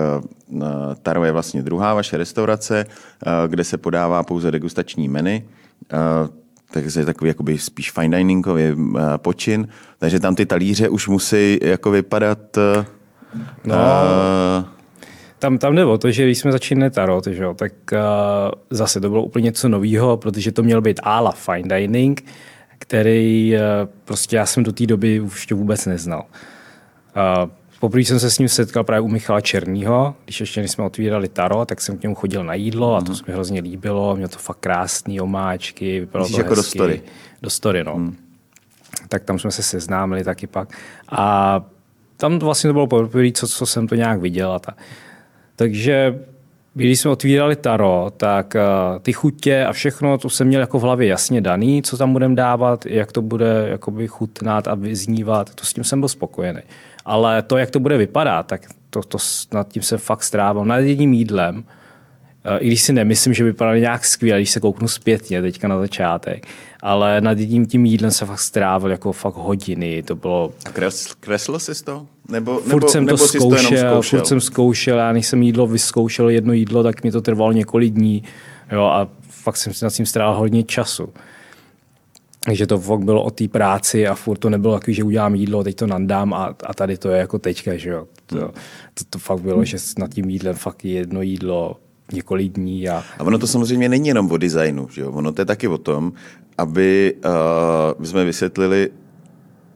uh, 0.50 0.64
Taro 1.02 1.24
je 1.24 1.32
vlastně 1.32 1.62
druhá 1.62 1.94
vaše 1.94 2.16
restaurace, 2.16 2.86
uh, 2.86 3.32
kde 3.48 3.64
se 3.64 3.78
podává 3.78 4.22
pouze 4.22 4.50
degustační 4.50 5.08
menu. 5.08 5.42
Uh, 5.92 6.28
takže 6.70 7.00
je 7.00 7.06
takový 7.06 7.28
jakoby 7.28 7.58
spíš 7.58 7.90
fine 7.90 8.18
diningový 8.18 8.62
počin, 9.16 9.68
takže 9.98 10.20
tam 10.20 10.34
ty 10.34 10.46
talíře 10.46 10.88
už 10.88 11.08
musí 11.08 11.58
jako 11.62 11.90
vypadat 11.90 12.58
No. 13.64 13.74
uh, 13.74 14.64
Tam, 15.38 15.58
tam 15.58 15.74
jde 15.74 15.84
o 15.84 15.98
to, 15.98 16.10
že 16.10 16.24
když 16.24 16.38
jsme 16.38 16.52
začínali 16.52 16.90
tarot, 16.90 17.26
že 17.26 17.42
jo, 17.42 17.54
tak 17.54 17.72
uh, 17.92 17.98
zase 18.70 19.00
to 19.00 19.08
bylo 19.10 19.22
úplně 19.22 19.44
něco 19.44 19.68
nového, 19.68 20.16
protože 20.16 20.52
to 20.52 20.62
měl 20.62 20.80
být 20.80 21.00
ála 21.02 21.32
fine 21.32 21.78
dining, 21.80 22.24
který 22.78 23.54
uh, 23.54 23.60
prostě 24.04 24.36
já 24.36 24.46
jsem 24.46 24.62
do 24.64 24.72
té 24.72 24.86
doby 24.86 25.20
už 25.20 25.34
ještě 25.34 25.54
vůbec 25.54 25.86
neznal. 25.86 26.24
Uh, 27.44 27.50
Poprvé 27.80 28.00
jsem 28.04 28.20
se 28.20 28.30
s 28.30 28.38
ním 28.38 28.48
setkal 28.48 28.84
právě 28.84 29.00
u 29.00 29.08
Michala 29.08 29.40
Černýho, 29.40 30.14
když 30.24 30.40
ještě 30.40 30.68
jsme 30.68 30.84
otvírali 30.84 31.28
Taro, 31.28 31.64
tak 31.64 31.80
jsem 31.80 31.98
k 31.98 32.02
němu 32.02 32.14
chodil 32.14 32.44
na 32.44 32.54
jídlo 32.54 32.96
a 32.96 33.00
to 33.00 33.14
se 33.14 33.24
mi 33.26 33.32
hrozně 33.32 33.60
líbilo, 33.60 34.16
měl 34.16 34.28
to 34.28 34.38
fakt 34.38 34.58
krásný 34.60 35.20
omáčky, 35.20 36.00
vypadalo 36.00 36.24
Myslíš 36.24 36.36
to 36.36 36.40
jako 36.40 36.54
do 36.54 36.60
hezky. 36.60 36.78
story? 36.78 37.02
Do 37.42 37.50
story, 37.50 37.84
no. 37.84 37.94
Hmm. 37.94 38.16
Tak 39.08 39.24
tam 39.24 39.38
jsme 39.38 39.50
se 39.50 39.62
seznámili 39.62 40.24
taky 40.24 40.46
pak. 40.46 40.68
A 41.08 41.60
tam 42.16 42.38
vlastně 42.38 42.68
to 42.68 42.72
bylo 42.72 42.86
poprvé, 42.86 43.32
co, 43.32 43.48
co 43.48 43.66
jsem 43.66 43.88
to 43.88 43.94
nějak 43.94 44.20
viděl. 44.20 44.52
A 44.52 44.58
ta. 44.58 44.74
Takže 45.56 46.18
když 46.74 47.00
jsme 47.00 47.10
otvírali 47.10 47.56
Taro, 47.56 48.12
tak 48.16 48.54
uh, 48.54 48.98
ty 48.98 49.12
chutě 49.12 49.64
a 49.64 49.72
všechno, 49.72 50.18
to 50.18 50.30
jsem 50.30 50.46
měl 50.46 50.60
jako 50.60 50.78
v 50.78 50.82
hlavě 50.82 51.08
jasně 51.08 51.40
daný, 51.40 51.82
co 51.82 51.96
tam 51.96 52.12
budeme 52.12 52.34
dávat, 52.34 52.86
jak 52.86 53.12
to 53.12 53.22
bude 53.22 53.66
jakoby 53.68 54.08
chutnat 54.08 54.68
a 54.68 54.74
vyznívat, 54.74 55.54
to 55.54 55.66
s 55.66 55.74
tím 55.74 55.84
jsem 55.84 56.00
byl 56.00 56.08
spokojený. 56.08 56.60
Ale 57.04 57.42
to, 57.42 57.56
jak 57.56 57.70
to 57.70 57.80
bude 57.80 57.96
vypadat, 57.96 58.46
tak 58.46 58.62
to, 58.90 59.02
to 59.02 59.18
nad 59.52 59.68
tím 59.68 59.82
jsem 59.82 59.98
fakt 59.98 60.22
strávil. 60.22 60.64
Nad 60.64 60.78
jedním 60.78 61.12
jídlem, 61.12 61.64
Eh, 61.64 61.83
i 62.58 62.66
když 62.66 62.82
si 62.82 62.92
nemyslím, 62.92 63.34
že 63.34 63.44
vypadali 63.44 63.80
nějak 63.80 64.04
skvěle, 64.04 64.40
když 64.40 64.50
se 64.50 64.60
kouknu 64.60 64.88
zpětně 64.88 65.42
teďka 65.42 65.68
na 65.68 65.78
začátek, 65.78 66.46
ale 66.82 67.20
nad 67.20 67.38
jedním 67.38 67.66
tím 67.66 67.86
jídlem 67.86 68.10
se 68.10 68.26
fakt 68.26 68.40
strávil 68.40 68.90
jako 68.90 69.12
fakt 69.12 69.34
hodiny, 69.34 70.02
to 70.02 70.14
bylo 70.14 70.52
a 70.66 70.70
kresl, 70.70 71.14
kreslo 71.20 71.58
jsi 71.58 71.84
to? 71.84 72.06
Nebo, 72.28 72.58
Furt 72.58 72.68
nebo, 72.68 72.88
jsem 72.88 73.04
nebo 73.04 73.18
to 73.18 73.28
to 73.28 73.36
jenom 73.36 73.50
zkoušel, 73.50 73.90
zkoušel? 73.90 74.18
furt 74.18 74.26
jsem 74.26 74.40
zkoušel, 74.40 74.98
já 74.98 75.12
než 75.12 75.26
jsem 75.26 75.42
jídlo 75.42 75.66
vyzkoušel 75.66 76.28
jedno 76.28 76.52
jídlo, 76.52 76.82
tak 76.82 77.04
mi 77.04 77.12
to 77.12 77.20
trvalo 77.20 77.52
několik 77.52 77.94
dní 77.94 78.22
jo, 78.72 78.84
a 78.84 79.08
fakt 79.28 79.56
jsem 79.56 79.72
si 79.74 79.84
nad 79.84 79.92
tím 79.92 80.06
strávil 80.06 80.38
hodně 80.38 80.62
času. 80.62 81.08
Takže 82.44 82.66
to 82.66 82.78
fakt 82.78 83.00
bylo 83.00 83.22
o 83.22 83.30
té 83.30 83.48
práci 83.48 84.06
a 84.06 84.14
furt 84.14 84.38
to 84.38 84.50
nebylo 84.50 84.74
takový, 84.74 84.94
že 84.94 85.04
udělám 85.04 85.34
jídlo, 85.34 85.64
teď 85.64 85.76
to 85.76 85.86
nandám 85.86 86.34
a, 86.34 86.54
a 86.64 86.74
tady 86.74 86.98
to 86.98 87.10
je 87.10 87.18
jako 87.18 87.38
teďka, 87.38 87.76
že 87.76 87.90
jo. 87.90 88.06
To, 88.26 88.36
to, 88.94 89.04
to 89.10 89.18
fakt 89.18 89.40
bylo, 89.40 89.64
že 89.64 89.76
nad 89.98 90.14
tím 90.14 90.30
jídlem 90.30 90.54
fakt 90.54 90.84
jedno 90.84 91.22
jídlo 91.22 91.76
několik 92.12 92.52
dní 92.52 92.88
a 92.88 93.04
A 93.18 93.24
ono 93.24 93.38
to 93.38 93.46
samozřejmě 93.46 93.88
není 93.88 94.08
jenom 94.08 94.32
o 94.32 94.36
designu, 94.36 94.88
že 94.92 95.00
jo? 95.00 95.10
ono 95.10 95.32
to 95.32 95.40
je 95.40 95.44
taky 95.44 95.68
o 95.68 95.78
tom, 95.78 96.12
aby 96.58 97.14
uh, 97.98 98.04
jsme 98.04 98.24
vysvětlili, 98.24 98.90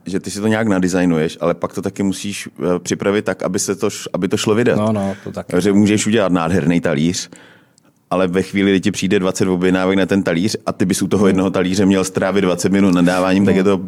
že 0.05 0.19
ty 0.19 0.31
si 0.31 0.41
to 0.41 0.47
nějak 0.47 0.67
nadizajnuješ, 0.67 1.37
ale 1.41 1.53
pak 1.53 1.73
to 1.73 1.81
taky 1.81 2.03
musíš 2.03 2.47
uh, 2.47 2.79
připravit 2.79 3.25
tak, 3.25 3.43
aby, 3.43 3.59
se 3.59 3.75
to, 3.75 3.89
aby 4.13 4.27
to 4.27 4.37
šlo 4.37 4.55
vydat. 4.55 4.77
no, 4.77 4.91
no, 4.91 5.15
to 5.23 5.31
taky. 5.31 5.61
Že 5.61 5.73
můžeš 5.73 6.07
udělat 6.07 6.31
nádherný 6.31 6.81
talíř, 6.81 7.29
ale 8.11 8.27
ve 8.27 8.41
chvíli, 8.41 8.71
kdy 8.71 8.81
ti 8.81 8.91
přijde 8.91 9.19
20 9.19 9.47
objednávek 9.47 9.97
na 9.97 10.05
ten 10.05 10.23
talíř 10.23 10.57
a 10.65 10.71
ty 10.71 10.85
bys 10.85 11.01
u 11.01 11.07
toho 11.07 11.27
jednoho 11.27 11.51
talíře 11.51 11.85
měl 11.85 12.03
strávit 12.03 12.41
20 12.41 12.71
minut 12.71 12.95
nadáváním, 12.95 13.43
no. 13.43 13.45
tak 13.45 13.55
je 13.55 13.63
to 13.63 13.81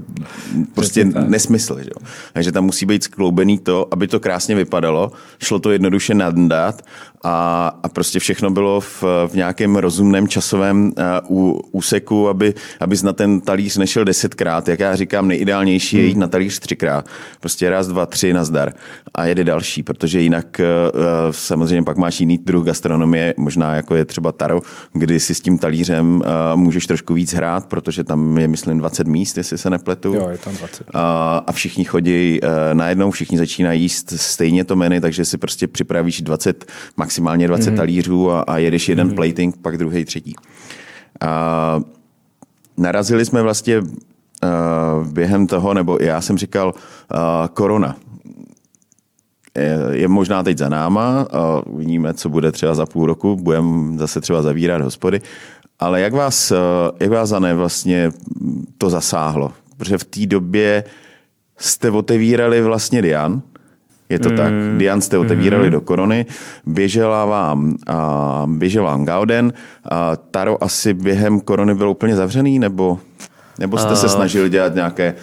prostě 0.74 1.06
nesmysl. 1.06 1.80
Že? 1.80 1.90
Takže 2.34 2.52
tam 2.52 2.66
musí 2.66 2.86
být 2.86 3.04
skloubený 3.04 3.60
to, 3.60 3.88
aby 3.92 4.08
to 4.08 4.20
krásně 4.20 4.56
vypadalo, 4.56 5.12
šlo 5.40 5.60
to 5.60 5.72
jednoduše 5.72 6.14
nadat 6.14 6.82
a, 7.24 7.68
a 7.84 7.90
prostě 7.90 8.20
všechno 8.20 8.50
bylo 8.50 8.82
v, 8.82 9.04
v 9.28 9.34
nějakém 9.34 9.76
rozumném 9.76 10.28
časovém 10.28 10.92
uh, 11.30 11.60
úseku, 11.72 12.30
aby, 12.30 12.54
aby 12.80 12.96
na 13.04 13.14
ten 13.14 13.42
talíř 13.42 13.78
nešel 13.78 14.06
desetkrát. 14.06 14.68
Jak 14.68 14.80
já 14.80 14.96
říkám, 14.96 15.28
nejideálnější 15.28 15.98
je 15.98 16.06
jít 16.06 16.18
na 16.18 16.28
talíř 16.28 16.60
třikrát. 16.60 17.06
Prostě 17.40 17.70
raz, 17.70 17.88
dva, 17.88 18.06
tři, 18.06 18.34
nazdar 18.34 18.74
a 19.14 19.26
jede 19.26 19.44
další, 19.44 19.84
protože 19.84 20.22
jinak 20.22 20.62
uh, 20.62 21.02
samozřejmě 21.32 21.84
pak 21.84 21.98
máš 21.98 22.20
jiný 22.20 22.38
druh 22.38 22.66
gastronomie, 22.66 23.34
možná 23.38 23.76
jako 23.76 23.96
je 23.96 24.06
třeba 24.06 24.32
Taro, 24.32 24.62
kdy 24.94 25.20
si 25.20 25.36
s 25.36 25.42
tím 25.42 25.58
talířem 25.58 26.16
uh, 26.16 26.60
můžeš 26.60 26.88
trošku 26.88 27.14
víc 27.14 27.34
hrát, 27.34 27.66
protože 27.66 28.04
tam 28.04 28.38
je, 28.38 28.48
myslím, 28.48 28.78
20 28.78 29.08
míst, 29.08 29.38
jestli 29.38 29.58
se 29.58 29.70
nepletu. 29.70 30.14
Jo, 30.14 30.30
je 30.30 30.38
tam 30.38 30.56
20. 30.56 30.82
Uh, 30.82 30.88
a 31.48 31.52
všichni 31.52 31.86
chodí 31.86 32.40
uh, 32.42 32.50
najednou, 32.74 33.12
všichni 33.12 33.38
začínají 33.38 33.82
jíst 33.82 34.14
stejně 34.18 34.64
to 34.64 34.76
menu, 34.76 35.02
takže 35.02 35.26
si 35.26 35.38
prostě 35.38 35.68
připravíš 35.68 36.22
20, 36.22 36.72
maximálně 37.12 37.48
20 37.48 37.72
mm-hmm. 37.72 37.78
talířů 37.78 38.32
a, 38.32 38.42
a 38.42 38.58
jedeš 38.58 38.90
jeden 38.90 39.10
mm-hmm. 39.10 39.16
plating, 39.16 39.58
pak 39.58 39.78
druhý, 39.78 40.06
třetí. 40.06 40.36
Uh, 40.36 41.84
narazili 42.78 43.26
jsme 43.26 43.42
vlastně 43.42 43.80
uh, 43.80 43.88
během 45.12 45.48
toho, 45.48 45.74
nebo 45.74 45.98
já 46.02 46.22
jsem 46.22 46.38
říkal, 46.38 46.74
uh, 46.74 47.48
korona 47.54 47.96
je 49.92 50.08
možná 50.08 50.44
teď 50.44 50.58
za 50.58 50.70
náma 50.70 51.28
a 51.32 51.68
uvidíme, 51.68 52.14
co 52.14 52.30
bude 52.30 52.52
třeba 52.52 52.74
za 52.74 52.86
půl 52.86 53.06
roku, 53.06 53.36
budeme 53.36 53.98
zase 53.98 54.22
třeba 54.22 54.42
zavírat 54.42 54.82
hospody, 54.82 55.22
ale 55.80 56.02
jak 56.02 56.14
vás, 56.14 56.54
jak 57.00 57.12
vás 57.12 57.30
Zane, 57.30 57.54
vlastně 57.54 58.12
to 58.78 58.90
zasáhlo? 58.90 59.52
Protože 59.78 59.98
v 59.98 60.04
té 60.04 60.26
době 60.26 60.84
jste 61.58 61.92
otevírali 61.92 62.62
vlastně 62.62 63.02
Dian, 63.02 63.42
je 64.12 64.20
to 64.20 64.30
mm. 64.30 64.38
tak. 64.38 64.54
Dian 64.78 65.02
jste 65.02 65.18
otevírali 65.18 65.66
mm. 65.66 65.72
do 65.72 65.82
korony, 65.82 66.26
běžela 66.66 67.26
vám, 67.26 67.76
a 67.88 68.44
běžel 68.48 68.84
vám 68.84 69.06
Gauden. 69.06 69.54
A 69.92 70.16
Taro 70.16 70.64
asi 70.64 70.94
během 70.94 71.40
korony 71.40 71.76
byl 71.76 71.90
úplně 71.90 72.16
zavřený, 72.16 72.60
nebo, 72.60 73.00
nebo 73.60 73.78
jste 73.78 73.92
uh. 73.92 73.96
se 73.96 74.10
snažili 74.10 74.50
dělat 74.50 74.76
nějaké 74.76 75.16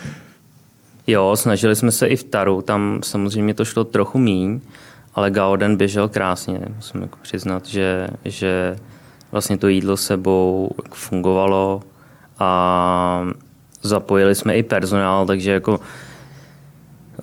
Jo, 1.11 1.37
snažili 1.37 1.77
jsme 1.77 1.93
se 1.93 2.07
i 2.07 2.17
v 2.17 2.25
Taru, 2.25 2.63
tam 2.63 3.01
samozřejmě 3.03 3.55
to 3.55 3.65
šlo 3.65 3.85
trochu 3.85 4.19
míň, 4.19 4.61
ale 5.15 5.31
Gauden 5.31 5.77
běžel 5.77 6.09
krásně, 6.09 6.61
musím 6.77 7.03
jako 7.03 7.19
přiznat, 7.23 7.67
že, 7.67 8.09
že 8.25 8.77
vlastně 9.33 9.59
to 9.59 9.69
jídlo 9.69 9.97
sebou 9.97 10.71
fungovalo 10.93 11.83
a 12.39 13.27
zapojili 13.83 14.35
jsme 14.35 14.57
i 14.57 14.63
personál, 14.63 15.27
takže 15.27 15.51
jako 15.51 15.81
eh, 15.83 16.08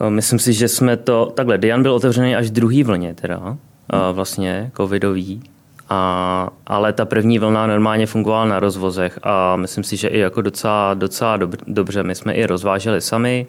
myslím 0.10 0.40
si, 0.40 0.54
že 0.54 0.68
jsme 0.68 0.98
to, 0.98 1.32
takhle, 1.36 1.58
Dian 1.58 1.84
byl 1.84 1.94
otevřený 1.94 2.36
až 2.36 2.52
druhý 2.52 2.84
vlně 2.84 3.14
teda, 3.14 3.58
eh, 3.94 4.14
vlastně 4.14 4.72
covidový, 4.78 5.42
a, 5.90 6.50
ale 6.68 6.94
ta 6.94 7.06
první 7.06 7.40
vlna 7.40 7.68
normálně 7.68 8.06
fungovala 8.06 8.46
na 8.46 8.60
rozvozech 8.60 9.20
a 9.24 9.56
myslím 9.56 9.84
si, 9.84 9.98
že 9.98 10.08
i 10.08 10.20
jako 10.20 10.42
docela, 10.42 10.94
docela 10.94 11.40
dobře. 11.68 12.04
My 12.04 12.16
jsme 12.16 12.34
i 12.34 12.46
rozváželi 12.46 13.02
sami, 13.02 13.48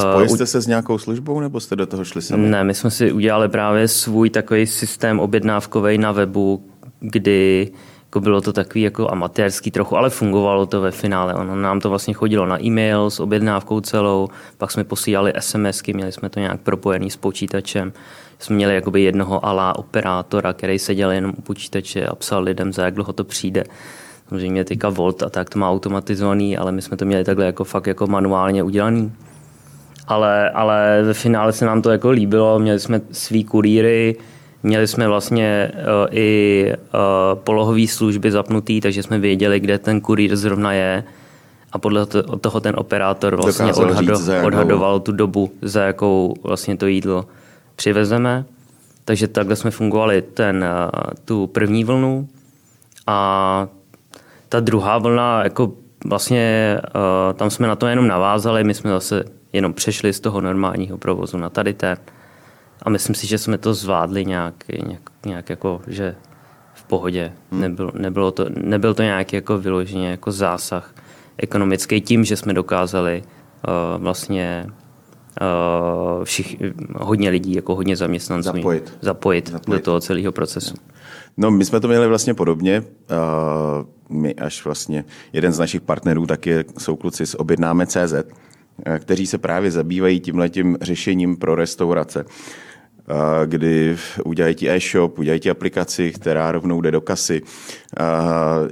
Spojili 0.00 0.28
jste 0.28 0.46
se 0.46 0.60
s 0.60 0.66
nějakou 0.66 0.98
službou 0.98 1.40
nebo 1.40 1.60
jste 1.60 1.76
do 1.76 1.86
toho 1.86 2.04
šli 2.04 2.22
sami? 2.22 2.48
Ne, 2.48 2.64
my 2.64 2.74
jsme 2.74 2.90
si 2.90 3.12
udělali 3.12 3.48
právě 3.48 3.88
svůj 3.88 4.30
takový 4.30 4.66
systém 4.66 5.20
objednávkový 5.20 5.98
na 5.98 6.12
webu, 6.12 6.64
kdy 7.00 7.70
jako 8.14 8.20
bylo 8.20 8.40
to 8.40 8.52
takový 8.52 8.82
jako 8.82 9.10
amatérský 9.10 9.70
trochu, 9.70 9.96
ale 9.96 10.10
fungovalo 10.10 10.66
to 10.66 10.80
ve 10.80 10.90
finále. 10.90 11.34
Ono 11.34 11.56
nám 11.56 11.80
to 11.80 11.90
vlastně 11.90 12.14
chodilo 12.14 12.46
na 12.46 12.62
e-mail 12.62 13.10
s 13.10 13.20
objednávkou 13.20 13.80
celou, 13.80 14.28
pak 14.58 14.70
jsme 14.70 14.84
posílali 14.84 15.32
SMSky, 15.38 15.92
měli 15.92 16.12
jsme 16.12 16.28
to 16.28 16.40
nějak 16.40 16.60
propojený 16.60 17.10
s 17.10 17.16
počítačem. 17.16 17.92
Jsme 18.38 18.56
měli 18.56 18.74
jakoby 18.74 19.02
jednoho 19.02 19.46
alá 19.46 19.78
operátora, 19.78 20.52
který 20.52 20.78
seděl 20.78 21.10
jenom 21.10 21.32
u 21.36 21.42
počítače 21.42 22.06
a 22.06 22.14
psal 22.14 22.42
lidem, 22.42 22.72
za 22.72 22.84
jak 22.84 22.94
dlouho 22.94 23.12
to 23.12 23.24
přijde. 23.24 23.64
Samozřejmě 24.28 24.64
teďka 24.64 24.88
Volt 24.88 25.22
a 25.22 25.30
tak 25.30 25.50
to 25.50 25.58
má 25.58 25.70
automatizovaný, 25.70 26.56
ale 26.56 26.72
my 26.72 26.82
jsme 26.82 26.96
to 26.96 27.04
měli 27.04 27.24
takhle 27.24 27.46
jako 27.46 27.64
fakt 27.64 27.86
jako 27.86 28.06
manuálně 28.06 28.62
udělaný 28.62 29.12
ale, 30.08 30.50
ale 30.50 31.02
ve 31.02 31.14
finále 31.14 31.52
se 31.52 31.66
nám 31.66 31.82
to 31.82 31.90
jako 31.90 32.10
líbilo, 32.10 32.58
měli 32.58 32.80
jsme 32.80 33.00
svý 33.12 33.44
kurýry, 33.44 34.16
měli 34.64 34.86
jsme 34.86 35.08
vlastně 35.08 35.72
uh, 35.74 35.80
i 36.10 36.66
uh, 36.72 37.38
polohové 37.38 37.86
služby 37.86 38.30
zapnutý, 38.30 38.80
takže 38.80 39.02
jsme 39.02 39.18
věděli, 39.18 39.60
kde 39.60 39.78
ten 39.78 40.00
kurýr 40.00 40.36
zrovna 40.36 40.72
je 40.72 41.04
a 41.72 41.78
podle 41.78 42.06
toho 42.40 42.60
ten 42.60 42.74
operátor 42.78 43.36
vlastně 43.36 43.72
odhado, 43.74 44.16
říct, 44.16 44.30
odhadoval 44.44 45.00
tu 45.00 45.12
dobu, 45.12 45.52
za 45.62 45.82
jakou 45.82 46.34
vlastně 46.42 46.76
to 46.76 46.86
jídlo 46.86 47.26
přivezeme. 47.76 48.44
Takže 49.04 49.28
takhle 49.28 49.56
jsme 49.56 49.70
fungovali 49.70 50.22
ten, 50.22 50.64
uh, 50.64 51.00
tu 51.24 51.46
první 51.46 51.84
vlnu 51.84 52.28
a 53.06 53.68
ta 54.48 54.60
druhá 54.60 54.98
vlna, 54.98 55.44
jako 55.44 55.72
vlastně 56.06 56.78
tam 57.34 57.50
jsme 57.50 57.68
na 57.68 57.76
to 57.76 57.86
jenom 57.86 58.08
navázali, 58.08 58.64
my 58.64 58.74
jsme 58.74 58.90
zase 58.90 59.24
jenom 59.52 59.72
přešli 59.72 60.12
z 60.12 60.20
toho 60.20 60.40
normálního 60.40 60.98
provozu 60.98 61.38
na 61.38 61.50
tady 61.50 61.72
ten. 61.74 61.98
A 62.82 62.90
myslím 62.90 63.14
si, 63.14 63.26
že 63.26 63.38
jsme 63.38 63.58
to 63.58 63.74
zvládli 63.74 64.24
nějak, 64.24 64.54
nějak, 64.86 65.10
nějak 65.26 65.50
jako, 65.50 65.80
že 65.86 66.16
v 66.74 66.84
pohodě. 66.84 67.32
Hmm. 67.50 67.60
Nebylo, 67.60 67.92
nebylo 67.94 68.30
to, 68.30 68.46
nebyl 68.48 68.94
to 68.94 69.02
nějaký 69.02 69.36
jako 69.36 69.58
vyloženě 69.58 70.10
jako 70.10 70.32
zásah 70.32 70.94
ekonomický 71.38 72.00
tím, 72.00 72.24
že 72.24 72.36
jsme 72.36 72.52
dokázali 72.52 73.22
uh, 73.22 74.02
vlastně 74.02 74.66
uh, 74.68 76.24
všich, 76.24 76.56
hodně 76.96 77.30
lidí, 77.30 77.54
jako 77.54 77.74
hodně 77.74 77.96
zaměstnanců 77.96 78.42
zapojit, 78.42 78.98
zapojit, 79.00 79.50
zapojit. 79.50 79.78
do 79.78 79.84
toho 79.84 80.00
celého 80.00 80.32
procesu. 80.32 80.74
No, 81.36 81.50
my 81.50 81.64
jsme 81.64 81.80
to 81.80 81.88
měli 81.88 82.08
vlastně 82.08 82.34
podobně. 82.34 82.80
Uh, 82.80 83.86
my 84.08 84.34
až 84.34 84.64
vlastně 84.64 85.04
jeden 85.32 85.52
z 85.52 85.58
našich 85.58 85.80
partnerů 85.80 86.26
tak 86.26 86.46
je, 86.46 86.64
jsou 86.78 86.96
kluci 86.96 87.26
z 87.26 87.34
Objednáme 87.34 87.86
CZ, 87.86 88.14
kteří 88.98 89.26
se 89.26 89.38
právě 89.38 89.70
zabývají 89.70 90.20
tímhletím 90.20 90.78
řešením 90.80 91.36
pro 91.36 91.54
restaurace. 91.54 92.24
Eh, 93.08 93.46
kdy 93.46 93.96
udělají 94.24 94.54
ti 94.54 94.70
e-shop, 94.70 95.18
udělají 95.18 95.40
ti 95.40 95.50
aplikaci, 95.50 96.12
která 96.12 96.52
rovnou 96.52 96.80
jde 96.80 96.90
do 96.90 97.00
kasy, 97.00 97.42
eh, 98.00 98.02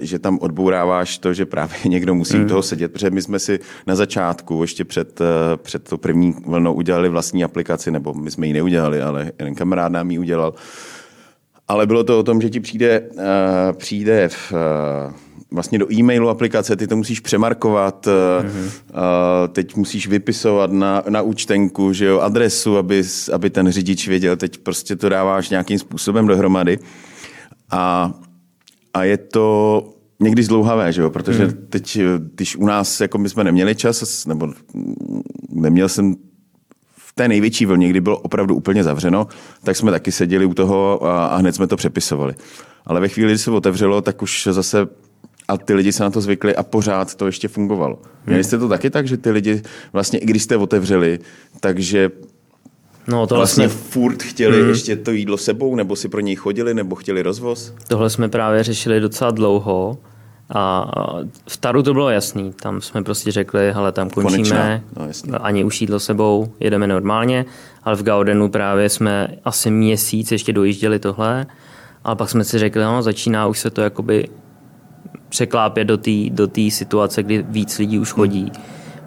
že 0.01 0.19
tam 0.19 0.39
odbouráváš 0.39 1.19
to, 1.19 1.35
že 1.35 1.47
právě 1.47 1.77
někdo 1.85 2.15
musí 2.15 2.39
u 2.39 2.47
toho 2.47 2.63
sedět, 2.63 2.93
protože 2.93 3.11
my 3.11 3.23
jsme 3.23 3.39
si 3.39 3.59
na 3.87 3.95
začátku, 3.95 4.63
ještě 4.63 4.85
před, 4.85 5.21
před 5.57 5.89
to 5.89 5.99
první 5.99 6.35
vlnou 6.47 6.73
udělali 6.73 7.09
vlastní 7.09 7.45
aplikaci, 7.45 7.91
nebo 7.91 8.15
my 8.15 8.31
jsme 8.31 8.47
ji 8.47 8.53
neudělali, 8.53 9.03
ale 9.03 9.33
jeden 9.39 9.55
kamarád 9.55 9.93
nám 9.93 10.11
ji 10.11 10.19
udělal. 10.19 10.55
Ale 11.69 11.87
bylo 11.87 12.05
to 12.05 12.19
o 12.19 12.23
tom, 12.23 12.41
že 12.41 12.51
ti 12.51 12.61
přijde, 12.61 13.03
přijde 13.73 14.29
v, 14.29 14.53
vlastně 15.53 15.79
do 15.79 15.93
e-mailu 15.93 16.29
aplikace, 16.29 16.77
ty 16.77 16.87
to 16.87 16.97
musíš 16.97 17.21
přemarkovat, 17.21 18.07
mm-hmm. 18.07 18.71
teď 19.53 19.77
musíš 19.77 20.07
vypisovat 20.07 20.73
na, 20.73 21.03
na 21.09 21.23
účtenku, 21.23 21.93
že 21.93 22.05
jo, 22.05 22.21
adresu, 22.21 22.79
aby, 22.79 23.03
aby 23.33 23.51
ten 23.51 23.71
řidič 23.71 24.09
věděl, 24.09 24.37
teď 24.37 24.59
prostě 24.59 24.97
to 24.97 25.09
dáváš 25.09 25.51
nějakým 25.51 25.79
způsobem 25.79 26.27
dohromady. 26.27 26.79
A, 27.71 28.13
a 28.95 29.05
je 29.05 29.17
to 29.17 29.85
někdy 30.21 30.43
zdlouhavé, 30.43 30.93
že 30.93 31.03
jo, 31.03 31.11
protože 31.11 31.47
mm. 31.47 31.53
teď, 31.69 31.99
když 32.35 32.57
u 32.57 32.67
nás, 32.67 33.01
jako 33.01 33.19
my 33.19 33.29
jsme 33.29 33.45
neměli 33.45 33.75
čas, 33.75 34.27
nebo 34.27 34.53
neměl 35.51 35.89
jsem 35.89 36.15
v 36.97 37.13
té 37.15 37.29
největší 37.29 37.67
vlně, 37.67 37.89
kdy 37.89 38.01
bylo 38.01 38.19
opravdu 38.19 38.55
úplně 38.55 38.85
zavřeno, 38.85 39.27
tak 39.65 39.77
jsme 39.77 39.91
taky 39.91 40.13
seděli 40.13 40.47
u 40.47 40.55
toho 40.55 41.07
a, 41.07 41.27
a 41.27 41.37
hned 41.37 41.55
jsme 41.55 41.67
to 41.67 41.77
přepisovali. 41.77 42.35
Ale 42.87 43.01
ve 43.01 43.09
chvíli, 43.09 43.31
kdy 43.31 43.39
se 43.39 43.51
otevřelo, 43.51 44.01
tak 44.01 44.23
už 44.23 44.49
zase 44.51 44.87
a 45.53 45.57
ty 45.57 45.75
lidi 45.75 45.93
se 45.93 46.03
na 46.03 46.11
to 46.11 46.21
zvykli 46.21 46.57
a 46.57 46.63
pořád 46.63 47.15
to 47.15 47.27
ještě 47.27 47.49
fungovalo. 47.49 47.99
Měli 48.27 48.45
jste 48.45 48.59
to 48.59 48.69
taky 48.69 48.91
tak, 48.91 49.07
že 49.07 49.17
ty 49.17 49.31
lidi 49.31 49.63
vlastně, 49.93 50.19
i 50.19 50.27
když 50.27 50.43
jste 50.43 50.57
otevřeli, 50.57 51.19
takže 51.61 52.11
No, 53.09 53.27
to 53.27 53.35
vlastně, 53.35 53.67
vlastně 53.67 53.83
furt 53.91 54.23
chtěli 54.23 54.63
mm. 54.63 54.69
ještě 54.69 54.97
to 54.97 55.11
jídlo 55.11 55.37
sebou, 55.37 55.75
nebo 55.75 55.97
si 55.97 56.09
pro 56.09 56.21
něj 56.21 56.37
chodili, 56.37 56.75
nebo 56.75 56.95
chtěli 56.95 57.23
rozvoz? 57.23 57.75
Tohle 57.89 58.11
jsme 58.11 58.29
právě 58.29 58.63
řešili 58.63 59.01
docela 59.01 59.31
dlouho. 59.31 59.99
A 60.55 60.91
v 61.49 61.57
Taru 61.57 61.83
to 61.83 61.93
bylo 61.93 62.11
jasný. 62.11 62.53
Tam 62.63 62.81
jsme 62.81 63.03
prostě 63.03 63.33
řekli, 63.33 63.73
hele, 63.73 63.93
tam 63.93 64.11
končíme, 64.11 64.83
no, 65.27 65.45
ani 65.45 65.65
už 65.65 65.81
jídlo 65.81 66.01
sebou, 66.01 66.53
jedeme 66.61 66.87
normálně, 66.87 67.45
ale 67.83 67.97
v 67.97 68.03
Gaudenu 68.03 68.49
právě 68.49 68.89
jsme 68.89 69.29
asi 69.45 69.71
měsíc 69.71 70.33
ještě 70.33 70.53
dojížděli 70.53 70.99
tohle, 70.99 71.47
a 72.05 72.15
pak 72.15 72.31
jsme 72.31 72.45
si 72.45 72.59
řekli, 72.59 72.83
no, 72.83 73.03
začíná 73.03 73.47
už 73.47 73.59
se 73.59 73.71
to 73.71 73.81
jakoby 73.81 74.29
překlápět 75.33 75.85
do 75.85 75.97
té 75.97 76.11
do 76.31 76.49
situace, 76.69 77.23
kdy 77.23 77.45
víc 77.49 77.79
lidí 77.79 77.99
už 77.99 78.13
chodí. 78.13 78.53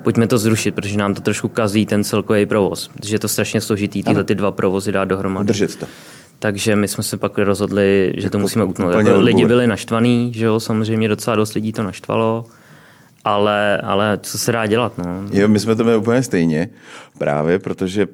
Pojďme 0.04 0.28
to 0.28 0.38
zrušit, 0.38 0.76
protože 0.76 0.98
nám 0.98 1.14
to 1.14 1.22
trošku 1.22 1.48
kazí 1.48 1.86
ten 1.86 2.04
celkový 2.04 2.46
provoz, 2.46 2.88
protože 2.88 3.16
je 3.16 3.20
to 3.20 3.28
strašně 3.28 3.62
složitý, 3.62 4.04
tyhle 4.04 4.24
ty 4.24 4.36
dva 4.36 4.52
provozy 4.52 4.92
dát 4.92 5.06
dohromady. 5.06 5.48
Držet 5.48 5.76
to. 5.76 5.86
takže 6.40 6.76
my 6.76 6.88
jsme 6.88 7.04
se 7.04 7.18
pak 7.18 7.38
rozhodli, 7.38 8.14
že 8.18 8.30
to 8.30 8.40
musíme 8.40 8.66
utnout. 8.66 8.94
Jako 8.94 9.20
lidi 9.20 9.46
byli 9.46 9.68
naštvaní, 9.68 10.34
že 10.34 10.46
jo, 10.46 10.60
samozřejmě 10.60 11.08
docela 11.08 11.36
dost 11.36 11.54
lidí 11.54 11.74
to 11.74 11.84
naštvalo, 11.84 12.46
ale, 13.24 13.78
ale 13.78 14.20
co 14.22 14.38
se 14.38 14.52
dá 14.52 14.66
dělat, 14.66 14.98
no. 14.98 15.06
Jo, 15.32 15.48
my 15.48 15.60
jsme 15.60 15.76
to 15.76 15.84
měli 15.84 15.98
úplně 15.98 16.24
stejně, 16.24 16.70
právě 17.18 17.60
protože 17.60 18.08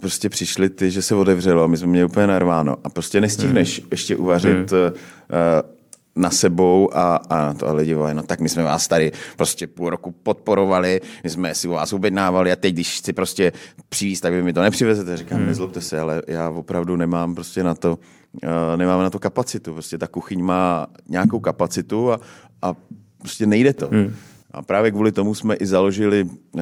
prostě 0.00 0.28
přišli 0.28 0.70
ty, 0.70 0.90
že 0.90 1.02
se 1.02 1.14
otevřelo 1.14 1.64
a 1.64 1.66
my 1.66 1.76
jsme 1.76 1.86
měli 1.86 2.04
úplně 2.04 2.26
narváno 2.26 2.76
a 2.84 2.88
prostě 2.88 3.20
nestihneš 3.20 3.80
hmm. 3.80 3.88
ještě 3.90 4.16
uvařit 4.16 4.72
hmm. 4.72 5.71
Na 6.16 6.30
sebou 6.30 6.90
a, 6.96 7.16
a 7.16 7.54
to 7.54 7.68
a 7.68 7.72
lidi 7.72 7.94
volají, 7.94 8.14
no 8.14 8.22
tak 8.22 8.40
my 8.40 8.48
jsme 8.48 8.62
vás 8.62 8.88
tady 8.88 9.12
prostě 9.36 9.66
půl 9.66 9.90
roku 9.90 10.10
podporovali, 10.10 11.00
my 11.24 11.30
jsme 11.30 11.54
si 11.54 11.68
u 11.68 11.70
vás 11.70 11.92
objednávali 11.92 12.52
a 12.52 12.56
teď, 12.56 12.74
když 12.74 12.98
chci 12.98 13.12
prostě 13.12 13.52
přivízt, 13.88 14.22
tak 14.22 14.32
vy 14.32 14.42
mi 14.42 14.52
to 14.52 14.62
nepřivezete. 14.62 15.16
Říkám, 15.16 15.38
hmm. 15.38 15.46
nezlobte 15.46 15.80
se, 15.80 16.00
ale 16.00 16.22
já 16.26 16.50
opravdu 16.50 16.96
nemám 16.96 17.34
prostě 17.34 17.62
na 17.62 17.74
to, 17.74 17.98
uh, 18.44 18.76
nemám 18.76 19.02
na 19.02 19.10
to 19.10 19.18
kapacitu. 19.18 19.72
Prostě 19.72 19.98
ta 19.98 20.06
kuchyň 20.06 20.42
má 20.44 20.86
nějakou 21.08 21.40
kapacitu 21.40 22.12
a, 22.12 22.20
a 22.62 22.74
prostě 23.18 23.46
nejde 23.46 23.72
to. 23.72 23.88
Hmm. 23.92 24.14
A 24.50 24.62
právě 24.62 24.90
kvůli 24.90 25.12
tomu 25.12 25.34
jsme 25.34 25.54
i 25.54 25.66
založili 25.66 26.24
uh, 26.24 26.60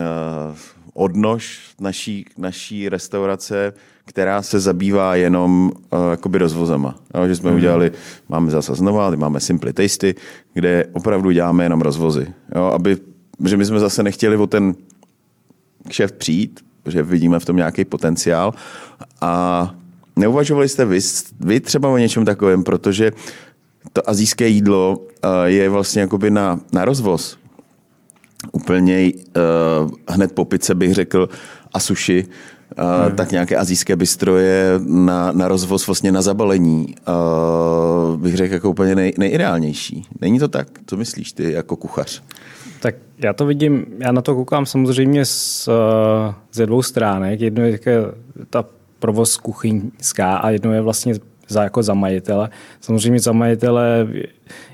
odnož 0.95 1.61
naší, 1.81 2.25
naší 2.39 2.89
restaurace, 2.89 3.73
která 4.05 4.43
se 4.43 4.61
zabývá 4.61 5.15
jenom 5.15 5.71
uh, 5.71 5.99
jakoby 6.11 6.39
rozvozama. 6.39 6.95
Jo, 7.15 7.29
že 7.29 7.37
jsme 7.37 7.51
mm. 7.51 7.57
udělali, 7.57 7.93
máme 8.29 8.51
zase 8.51 8.75
znova, 8.75 9.17
máme 9.17 9.41
Simply 9.41 9.73
Tasty, 9.73 10.15
kde 10.55 10.87
opravdu 10.93 11.31
děláme 11.31 11.65
jenom 11.65 11.81
rozvozy. 11.81 12.27
Jo, 12.57 12.65
aby, 12.65 12.97
že 13.45 13.57
my 13.57 13.65
jsme 13.65 13.79
zase 13.79 14.03
nechtěli 14.03 14.37
o 14.37 14.47
ten 14.47 14.75
kšeft 15.89 16.15
přijít, 16.15 16.61
že 16.87 17.03
vidíme 17.03 17.41
v 17.41 17.45
tom 17.45 17.57
nějaký 17.57 17.85
potenciál 17.85 18.55
a 19.21 19.75
neuvažovali 20.17 20.69
jste 20.69 20.85
vy, 20.85 20.99
vy 21.41 21.61
třeba 21.61 21.89
o 21.89 21.97
něčem 21.97 22.25
takovém, 22.25 22.65
protože 22.65 23.13
to 23.93 24.11
azijské 24.11 24.49
jídlo 24.49 24.97
uh, 24.99 25.31
je 25.45 25.69
vlastně 25.69 26.01
jakoby 26.01 26.31
na, 26.31 26.61
na 26.73 26.85
rozvoz 26.85 27.39
úplně 28.53 29.13
uh, 29.13 29.91
hned 30.09 30.33
po 30.33 30.45
pice 30.45 30.75
bych 30.75 30.95
řekl 30.95 31.29
a 31.73 31.81
sushi, 31.81 32.27
hmm. 32.77 33.17
tak 33.17 33.31
nějaké 33.31 33.57
azijské 33.57 33.97
bystroje 33.97 34.81
na, 34.87 35.33
na 35.33 35.49
rozvoz 35.49 35.87
vlastně 35.87 36.13
na 36.13 36.23
zabalení 36.23 36.95
uh, 37.09 38.21
bych 38.21 38.37
řekl 38.37 38.55
jako 38.55 38.71
úplně 38.71 38.95
nej, 38.95 39.13
nejideálnější. 39.19 40.07
Není 40.21 40.39
to 40.39 40.49
tak? 40.49 40.69
Co 40.87 40.97
myslíš 40.97 41.33
ty 41.33 41.53
jako 41.53 41.77
kuchař? 41.77 42.23
Tak 42.81 42.95
já 43.19 43.33
to 43.33 43.47
vidím, 43.47 43.87
já 43.99 44.13
na 44.13 44.23
to 44.23 44.35
koukám 44.35 44.67
samozřejmě 44.67 45.25
z, 45.25 45.69
ze 46.53 46.67
dvou 46.67 46.83
stránek. 46.83 47.41
Jedno 47.41 47.65
je 47.65 47.73
také 47.73 47.99
ta 48.51 48.65
provoz 48.99 49.37
kuchyňská 49.37 50.37
a 50.37 50.51
jedno 50.51 50.73
je 50.73 50.81
vlastně 50.81 51.15
za, 51.49 51.63
jako 51.63 51.83
za 51.83 51.95
majitele. 51.95 52.51
Samozřejmě 52.81 53.21
za 53.21 53.33
majitele 53.33 54.09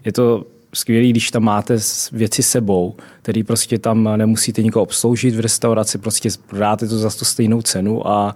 je 0.05 0.13
to 0.13 0.47
skvělý, 0.77 1.11
když 1.11 1.31
tam 1.31 1.43
máte 1.43 1.79
věci 2.13 2.43
sebou, 2.43 2.95
který 3.23 3.43
prostě 3.43 3.79
tam 3.79 4.09
nemusíte 4.17 4.63
nikoho 4.63 4.83
obsloužit 4.83 5.35
v 5.35 5.41
restauraci, 5.41 5.99
prostě 5.99 6.29
prodáte 6.47 6.89
to 6.89 6.99
za 6.99 7.11
tu 7.11 7.25
stejnou 7.25 7.63
cenu 7.63 8.09
a 8.09 8.35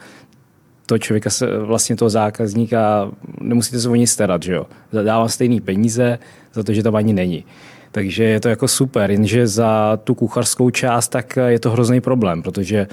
toho 0.86 0.98
člověka, 0.98 1.30
se, 1.30 1.58
vlastně 1.58 1.96
toho 1.96 2.10
zákazníka, 2.10 3.10
nemusíte 3.40 3.80
se 3.80 3.88
o 3.88 3.94
nic 3.94 4.10
starat, 4.10 4.42
že 4.42 4.52
jo. 4.52 4.66
Dává 5.04 5.28
stejný 5.28 5.60
peníze 5.60 6.18
za 6.52 6.62
to, 6.62 6.72
že 6.72 6.82
tam 6.82 6.96
ani 6.96 7.12
není. 7.12 7.44
Takže 7.92 8.24
je 8.24 8.40
to 8.40 8.48
jako 8.48 8.68
super, 8.68 9.10
jenže 9.10 9.46
za 9.46 9.98
tu 10.04 10.14
kuchařskou 10.14 10.70
část 10.70 11.08
tak 11.08 11.38
je 11.46 11.60
to 11.60 11.70
hrozný 11.70 12.00
problém, 12.00 12.42
protože 12.42 12.86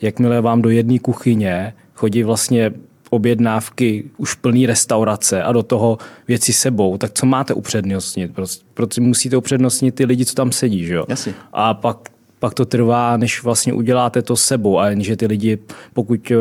jakmile 0.00 0.40
vám 0.40 0.62
do 0.62 0.70
jedné 0.70 0.98
kuchyně 0.98 1.74
chodí 1.94 2.22
vlastně 2.22 2.72
objednávky 3.14 4.04
už 4.16 4.34
plný 4.34 4.66
restaurace 4.66 5.42
a 5.42 5.52
do 5.52 5.62
toho 5.62 5.98
věci 6.28 6.52
sebou, 6.52 6.98
tak 6.98 7.10
co 7.14 7.26
máte 7.26 7.54
upřednostnit? 7.54 8.30
Protože 8.74 9.00
musíte 9.00 9.36
upřednostnit 9.36 9.94
ty 9.94 10.04
lidi, 10.04 10.24
co 10.24 10.34
tam 10.34 10.52
sedí, 10.52 10.84
že 10.86 10.94
jo? 10.94 11.04
Jasně. 11.08 11.34
A 11.52 11.74
pak 11.74 11.98
pak 12.38 12.54
to 12.54 12.64
trvá, 12.64 13.16
než 13.16 13.42
vlastně 13.42 13.72
uděláte 13.72 14.22
to 14.22 14.36
sebou. 14.36 14.78
A 14.78 14.88
jenže 14.88 15.16
ty 15.16 15.26
lidi, 15.26 15.58
pokud 15.92 16.32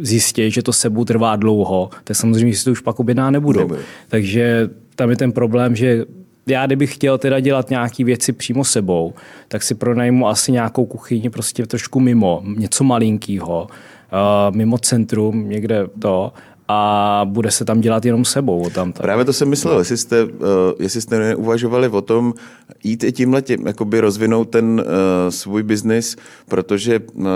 zjistí, 0.00 0.50
že 0.50 0.62
to 0.62 0.72
sebou 0.72 1.04
trvá 1.04 1.36
dlouho, 1.36 1.90
tak 2.04 2.16
samozřejmě 2.16 2.56
si 2.56 2.64
to 2.64 2.70
už 2.70 2.80
pak 2.80 3.00
objedná 3.00 3.30
nebudou. 3.30 3.60
Nebude. 3.60 3.80
Takže 4.08 4.70
tam 4.96 5.10
je 5.10 5.16
ten 5.16 5.32
problém, 5.32 5.76
že 5.76 6.04
já 6.46 6.66
kdybych 6.66 6.94
chtěl 6.94 7.18
teda 7.18 7.40
dělat 7.40 7.70
nějaké 7.70 8.04
věci 8.04 8.32
přímo 8.32 8.64
sebou, 8.64 9.14
tak 9.48 9.62
si 9.62 9.74
pronajmu 9.74 10.28
asi 10.28 10.52
nějakou 10.52 10.86
kuchyni 10.86 11.30
prostě 11.30 11.66
trošku 11.66 12.00
mimo, 12.00 12.42
něco 12.56 12.84
malinkého, 12.84 13.66
mimo 14.50 14.78
centrum, 14.78 15.48
někde 15.48 15.86
to, 15.98 16.32
a 16.68 17.20
bude 17.24 17.50
se 17.50 17.64
tam 17.64 17.80
dělat 17.80 18.04
jenom 18.04 18.24
sebou. 18.24 18.70
Tam, 18.70 18.92
tam. 18.92 19.02
Právě 19.02 19.24
to 19.24 19.32
jsem 19.32 19.48
myslel, 19.48 19.78
jestli 19.78 19.96
jste, 19.96 20.24
uh, 20.24 20.30
jestli 20.78 21.00
jste 21.00 21.18
neuvažovali 21.18 21.88
o 21.88 22.00
tom 22.00 22.34
jít 22.84 23.04
i 23.04 23.12
tímhle 23.12 23.42
tím, 23.42 23.66
jakoby 23.66 24.00
rozvinout 24.00 24.44
ten 24.44 24.80
uh, 24.80 24.86
svůj 25.28 25.62
biznis, 25.62 26.16
protože 26.48 27.00
uh, 27.14 27.26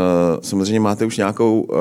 samozřejmě 0.40 0.80
máte 0.80 1.04
už 1.04 1.16
nějakou 1.16 1.60
uh, 1.60 1.76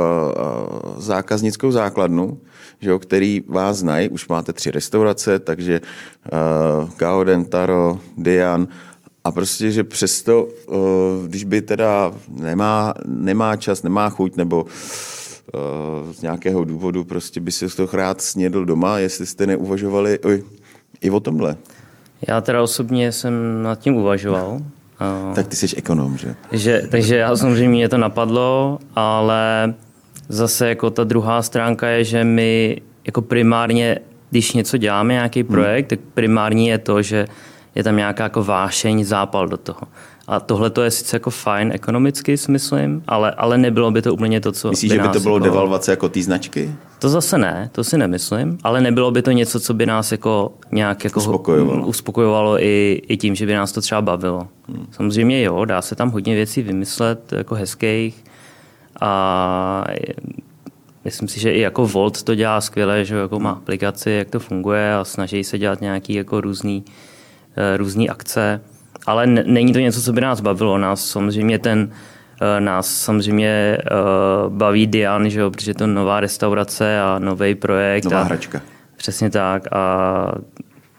zákaznickou 0.97 1.71
základnu, 1.71 2.37
že 2.79 2.89
jo, 2.89 2.99
který 2.99 3.43
vás 3.47 3.77
znají, 3.77 4.09
už 4.09 4.27
máte 4.27 4.53
tři 4.53 4.71
restaurace, 4.71 5.39
takže 5.39 5.81
uh, 5.81 6.89
Gauden, 6.97 7.45
Taro, 7.45 7.99
Dian, 8.17 8.67
a 9.25 9.31
prostě, 9.31 9.71
že 9.71 9.83
přesto, 9.83 10.43
uh, 10.43 10.75
když 11.27 11.43
by 11.43 11.61
teda 11.61 12.13
nemá, 12.29 12.93
nemá 13.05 13.55
čas, 13.55 13.83
nemá 13.83 14.09
chuť, 14.09 14.35
nebo 14.35 14.65
z 16.11 16.21
nějakého 16.21 16.63
důvodu 16.63 17.03
prostě 17.03 17.39
by 17.39 17.51
si 17.51 17.75
to 17.75 17.89
rád 17.93 18.21
snědl 18.21 18.65
doma, 18.65 18.99
jestli 18.99 19.25
jste 19.25 19.47
neuvažovali 19.47 20.19
oj, 20.19 20.43
i 21.01 21.09
o 21.09 21.19
tomhle. 21.19 21.57
Já 22.27 22.41
teda 22.41 22.63
osobně 22.63 23.11
jsem 23.11 23.63
nad 23.63 23.79
tím 23.79 23.95
uvažoval. 23.95 24.61
Tak 25.35 25.47
ty 25.47 25.55
jsi 25.55 25.75
ekonom, 25.75 26.17
že? 26.17 26.35
že 26.51 26.87
takže 26.91 27.15
já 27.15 27.35
samozřejmě 27.35 27.69
mě 27.69 27.89
to 27.89 27.97
napadlo, 27.97 28.79
ale 28.95 29.73
zase 30.29 30.69
jako 30.69 30.89
ta 30.89 31.03
druhá 31.03 31.41
stránka 31.41 31.87
je, 31.87 32.03
že 32.03 32.23
my 32.23 32.81
jako 33.05 33.21
primárně, 33.21 33.99
když 34.29 34.53
něco 34.53 34.77
děláme, 34.77 35.13
nějaký 35.13 35.43
projekt, 35.43 35.91
hmm. 35.91 35.97
tak 35.97 35.99
primární 36.13 36.67
je 36.67 36.77
to, 36.77 37.01
že 37.01 37.25
je 37.75 37.83
tam 37.83 37.95
nějaká 37.95 38.23
jako 38.23 38.43
vášeň, 38.43 39.03
zápal 39.03 39.47
do 39.47 39.57
toho. 39.57 39.81
A 40.27 40.39
tohle 40.39 40.69
to 40.69 40.81
je 40.81 40.91
sice 40.91 41.15
jako 41.15 41.29
fajn 41.29 41.71
ekonomicky, 41.71 42.37
si 42.37 42.51
myslím, 42.51 43.03
ale, 43.07 43.31
ale 43.31 43.57
nebylo 43.57 43.91
by 43.91 44.01
to 44.01 44.13
úplně 44.13 44.41
to, 44.41 44.51
co 44.51 44.69
Myslíš, 44.69 44.91
by 44.91 44.95
že 44.95 45.01
by 45.01 45.09
to 45.09 45.19
bylo 45.19 45.35
jako, 45.35 45.45
devalvace 45.45 45.91
jako 45.91 46.09
té 46.09 46.21
značky? 46.21 46.75
To 46.99 47.09
zase 47.09 47.37
ne, 47.37 47.69
to 47.71 47.83
si 47.83 47.97
nemyslím, 47.97 48.57
ale 48.63 48.81
nebylo 48.81 49.11
by 49.11 49.21
to 49.21 49.31
něco, 49.31 49.59
co 49.59 49.73
by 49.73 49.85
nás 49.85 50.11
jako 50.11 50.53
nějak 50.71 51.03
jako 51.03 51.19
uspokojovalo, 51.19 51.87
uspokojovalo 51.87 52.63
i, 52.63 53.01
i 53.07 53.17
tím, 53.17 53.35
že 53.35 53.45
by 53.45 53.53
nás 53.53 53.71
to 53.71 53.81
třeba 53.81 54.01
bavilo. 54.01 54.47
Hmm. 54.69 54.87
Samozřejmě 54.91 55.41
jo, 55.41 55.65
dá 55.65 55.81
se 55.81 55.95
tam 55.95 56.11
hodně 56.11 56.35
věcí 56.35 56.61
vymyslet, 56.61 57.31
jako 57.31 57.55
hezkých 57.55 58.23
a 59.01 59.83
myslím 61.05 61.27
si, 61.27 61.39
že 61.39 61.51
i 61.51 61.59
jako 61.59 61.87
Volt 61.87 62.23
to 62.23 62.35
dělá 62.35 62.61
skvěle, 62.61 63.05
že 63.05 63.15
jako 63.15 63.39
má 63.39 63.51
aplikaci, 63.51 64.11
jak 64.11 64.29
to 64.29 64.39
funguje 64.39 64.95
a 64.95 65.05
snaží 65.05 65.43
se 65.43 65.57
dělat 65.57 65.81
nějaký 65.81 66.13
jako 66.13 66.41
různý, 66.41 66.83
různý 67.77 68.09
akce 68.09 68.61
ale 69.05 69.27
není 69.27 69.73
to 69.73 69.79
něco, 69.79 70.01
co 70.01 70.13
by 70.13 70.21
nás 70.21 70.41
bavilo. 70.41 70.77
Nás 70.77 71.05
samozřejmě 71.05 71.59
ten 71.59 71.91
nás 72.59 72.95
samozřejmě 72.95 73.77
uh, 74.47 74.53
baví 74.53 74.87
Dian, 74.87 75.29
že 75.29 75.39
jo, 75.39 75.51
protože 75.51 75.71
je 75.71 75.75
to 75.75 75.87
nová 75.87 76.19
restaurace 76.19 77.01
a 77.01 77.19
nový 77.19 77.55
projekt. 77.55 78.05
Nová 78.05 78.21
a, 78.21 78.23
hračka. 78.23 78.61
Přesně 78.97 79.29
tak 79.29 79.67
a 79.71 80.31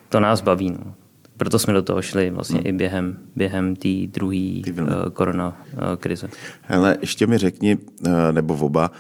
to 0.08 0.20
nás 0.20 0.40
baví. 0.40 0.70
No. 0.70 0.94
Proto 1.36 1.58
jsme 1.58 1.72
do 1.72 1.82
toho 1.82 2.02
šli 2.02 2.30
vlastně 2.30 2.58
hmm. 2.58 2.66
i 2.66 2.72
během, 2.72 3.18
během 3.36 3.76
té 3.76 3.88
druhé 4.06 4.60
uh, 4.70 5.10
korona 5.12 5.56
uh, 5.72 5.80
krize. 5.96 6.28
Hele, 6.62 6.96
ještě 7.00 7.26
mi 7.26 7.38
řekni, 7.38 7.76
uh, 7.76 8.12
nebo 8.32 8.54
oba, 8.54 8.90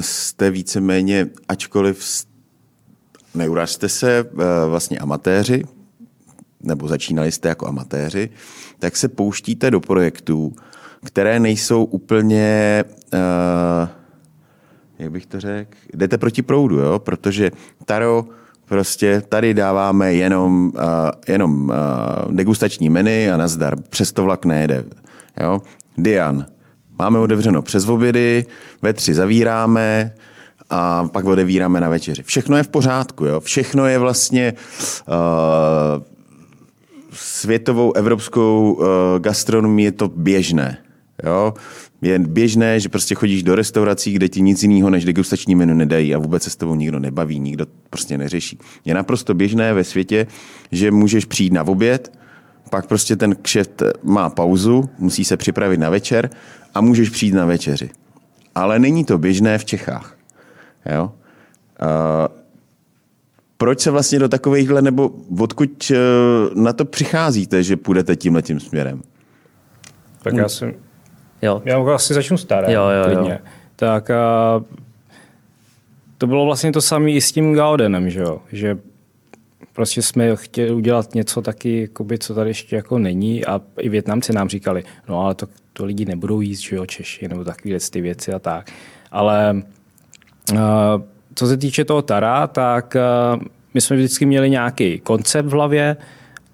jste 0.00 0.50
víceméně, 0.50 1.26
ačkoliv 1.48 2.24
neuražte 3.34 3.88
se, 3.88 4.30
vlastně 4.68 4.98
amatéři, 4.98 5.64
nebo 6.62 6.88
začínali 6.88 7.32
jste 7.32 7.48
jako 7.48 7.66
amatéři, 7.66 8.30
tak 8.78 8.96
se 8.96 9.08
pouštíte 9.08 9.70
do 9.70 9.80
projektů, 9.80 10.52
které 11.04 11.40
nejsou 11.40 11.84
úplně, 11.84 12.84
uh, 13.12 13.88
jak 14.98 15.10
bych 15.10 15.26
to 15.26 15.40
řekl, 15.40 15.78
jdete 15.94 16.18
proti 16.18 16.42
proudu, 16.42 16.78
jo? 16.78 16.98
protože 16.98 17.50
Taro 17.84 18.24
prostě 18.64 19.22
tady 19.28 19.54
dáváme 19.54 20.14
jenom, 20.14 20.72
uh, 20.74 20.80
jenom 21.28 21.68
uh, 21.68 22.34
degustační 22.34 22.90
menu 22.90 23.34
a 23.34 23.36
nazdar, 23.36 23.76
přes 23.80 24.12
to 24.12 24.24
vlak 24.24 24.44
nejede. 24.44 24.84
Jo? 25.40 25.62
Dian, 25.98 26.46
máme 26.98 27.18
otevřeno 27.18 27.62
přes 27.62 27.88
obědy, 27.88 28.46
ve 28.82 28.92
tři 28.92 29.14
zavíráme, 29.14 30.14
a 30.70 31.08
pak 31.12 31.24
odevíráme 31.24 31.80
na 31.80 31.88
večeři. 31.88 32.22
Všechno 32.22 32.56
je 32.56 32.62
v 32.62 32.68
pořádku, 32.68 33.24
jo? 33.24 33.40
všechno 33.40 33.86
je 33.86 33.98
vlastně 33.98 34.54
uh, 35.08 36.02
světovou, 37.12 37.92
evropskou 37.92 38.72
uh, 38.72 38.86
gastronomii 39.18 39.84
je 39.84 39.92
to 39.92 40.08
běžné. 40.08 40.78
Jo? 41.24 41.54
Je 42.02 42.18
běžné, 42.18 42.80
že 42.80 42.88
prostě 42.88 43.14
chodíš 43.14 43.42
do 43.42 43.54
restaurací, 43.54 44.12
kde 44.12 44.28
ti 44.28 44.42
nic 44.42 44.62
jiného 44.62 44.90
než 44.90 45.04
degustační 45.04 45.54
menu 45.54 45.74
nedají 45.74 46.14
a 46.14 46.18
vůbec 46.18 46.42
se 46.42 46.50
s 46.50 46.56
tebou 46.56 46.74
nikdo 46.74 46.98
nebaví, 46.98 47.40
nikdo 47.40 47.66
prostě 47.90 48.18
neřeší. 48.18 48.58
Je 48.84 48.94
naprosto 48.94 49.34
běžné 49.34 49.74
ve 49.74 49.84
světě, 49.84 50.26
že 50.72 50.90
můžeš 50.90 51.24
přijít 51.24 51.52
na 51.52 51.66
oběd, 51.66 52.12
pak 52.70 52.86
prostě 52.86 53.16
ten 53.16 53.36
kšeft 53.42 53.82
má 54.02 54.30
pauzu, 54.30 54.90
musí 54.98 55.24
se 55.24 55.36
připravit 55.36 55.80
na 55.80 55.90
večer 55.90 56.30
a 56.74 56.80
můžeš 56.80 57.08
přijít 57.08 57.34
na 57.34 57.44
večeři. 57.44 57.90
Ale 58.54 58.78
není 58.78 59.04
to 59.04 59.18
běžné 59.18 59.58
v 59.58 59.64
Čechách. 59.64 60.16
Jo? 60.94 61.12
Uh, 61.82 62.37
proč 63.58 63.80
se 63.80 63.90
vlastně 63.90 64.18
do 64.18 64.28
takovýchhle, 64.28 64.82
nebo 64.82 65.10
odkud 65.40 65.90
uh, 65.90 66.62
na 66.62 66.72
to 66.72 66.84
přicházíte, 66.84 67.62
že 67.62 67.76
půjdete 67.76 68.16
tímhle 68.16 68.42
tím 68.42 68.60
směrem? 68.60 69.02
Tak 70.22 70.34
já 70.34 70.48
jsem, 70.48 70.74
Jo. 71.42 71.62
já 71.64 71.78
vlastně 71.78 72.14
začnu 72.14 72.36
staré. 72.36 72.72
Jo, 72.72 72.82
jo, 72.88 73.10
jo. 73.10 73.38
Tak 73.76 74.10
a, 74.10 74.64
to 76.18 76.26
bylo 76.26 76.44
vlastně 76.44 76.72
to 76.72 76.80
samé 76.80 77.10
i 77.10 77.20
s 77.20 77.32
tím 77.32 77.54
Gaudenem, 77.54 78.10
že 78.10 78.20
jo? 78.20 78.42
Že 78.52 78.78
prostě 79.72 80.02
jsme 80.02 80.36
chtěli 80.36 80.70
udělat 80.70 81.14
něco 81.14 81.42
taky, 81.42 81.80
jakoby, 81.80 82.18
co 82.18 82.34
tady 82.34 82.50
ještě 82.50 82.76
jako 82.76 82.98
není 82.98 83.44
a 83.44 83.60
i 83.78 83.88
Větnamci 83.88 84.32
nám 84.32 84.48
říkali, 84.48 84.84
no 85.08 85.20
ale 85.20 85.34
to, 85.34 85.46
to 85.72 85.84
lidi 85.84 86.04
nebudou 86.04 86.40
jíst, 86.40 86.60
že 86.60 86.76
jo, 86.76 86.86
Češi, 86.86 87.28
nebo 87.28 87.44
takové 87.44 87.76
ty 87.90 88.00
věci 88.00 88.32
a 88.32 88.38
tak. 88.38 88.70
Ale 89.10 89.62
uh, 90.52 90.58
co 91.38 91.46
se 91.46 91.56
týče 91.56 91.84
toho 91.84 92.02
Tara, 92.02 92.46
tak 92.46 92.96
uh, 93.34 93.42
my 93.74 93.80
jsme 93.80 93.96
vždycky 93.96 94.26
měli 94.26 94.50
nějaký 94.50 94.98
koncept 94.98 95.46
v 95.46 95.52
hlavě 95.52 95.96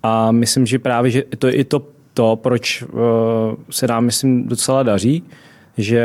a 0.03 0.33
myslím, 0.33 0.67
že 0.67 0.79
právě 0.79 1.11
že 1.11 1.23
to 1.39 1.47
je 1.47 1.53
i 1.53 1.65
to, 1.65 1.87
to 2.15 2.37
proč 2.37 2.83
uh, 2.83 2.99
se 3.71 3.87
nám, 3.87 4.05
myslím, 4.05 4.49
docela 4.49 4.83
daří, 4.83 5.23
že 5.79 6.05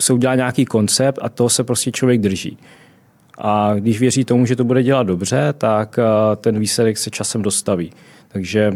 se 0.00 0.12
udělá 0.12 0.34
nějaký 0.34 0.64
koncept 0.64 1.18
a 1.22 1.28
toho 1.28 1.50
se 1.50 1.64
prostě 1.64 1.92
člověk 1.92 2.20
drží. 2.20 2.58
A 3.38 3.74
když 3.74 4.00
věří 4.00 4.24
tomu, 4.24 4.46
že 4.46 4.56
to 4.56 4.64
bude 4.64 4.82
dělat 4.82 5.06
dobře, 5.06 5.54
tak 5.58 5.98
uh, 5.98 6.36
ten 6.36 6.58
výsledek 6.58 6.98
se 6.98 7.10
časem 7.10 7.42
dostaví. 7.42 7.92
Takže 8.28 8.72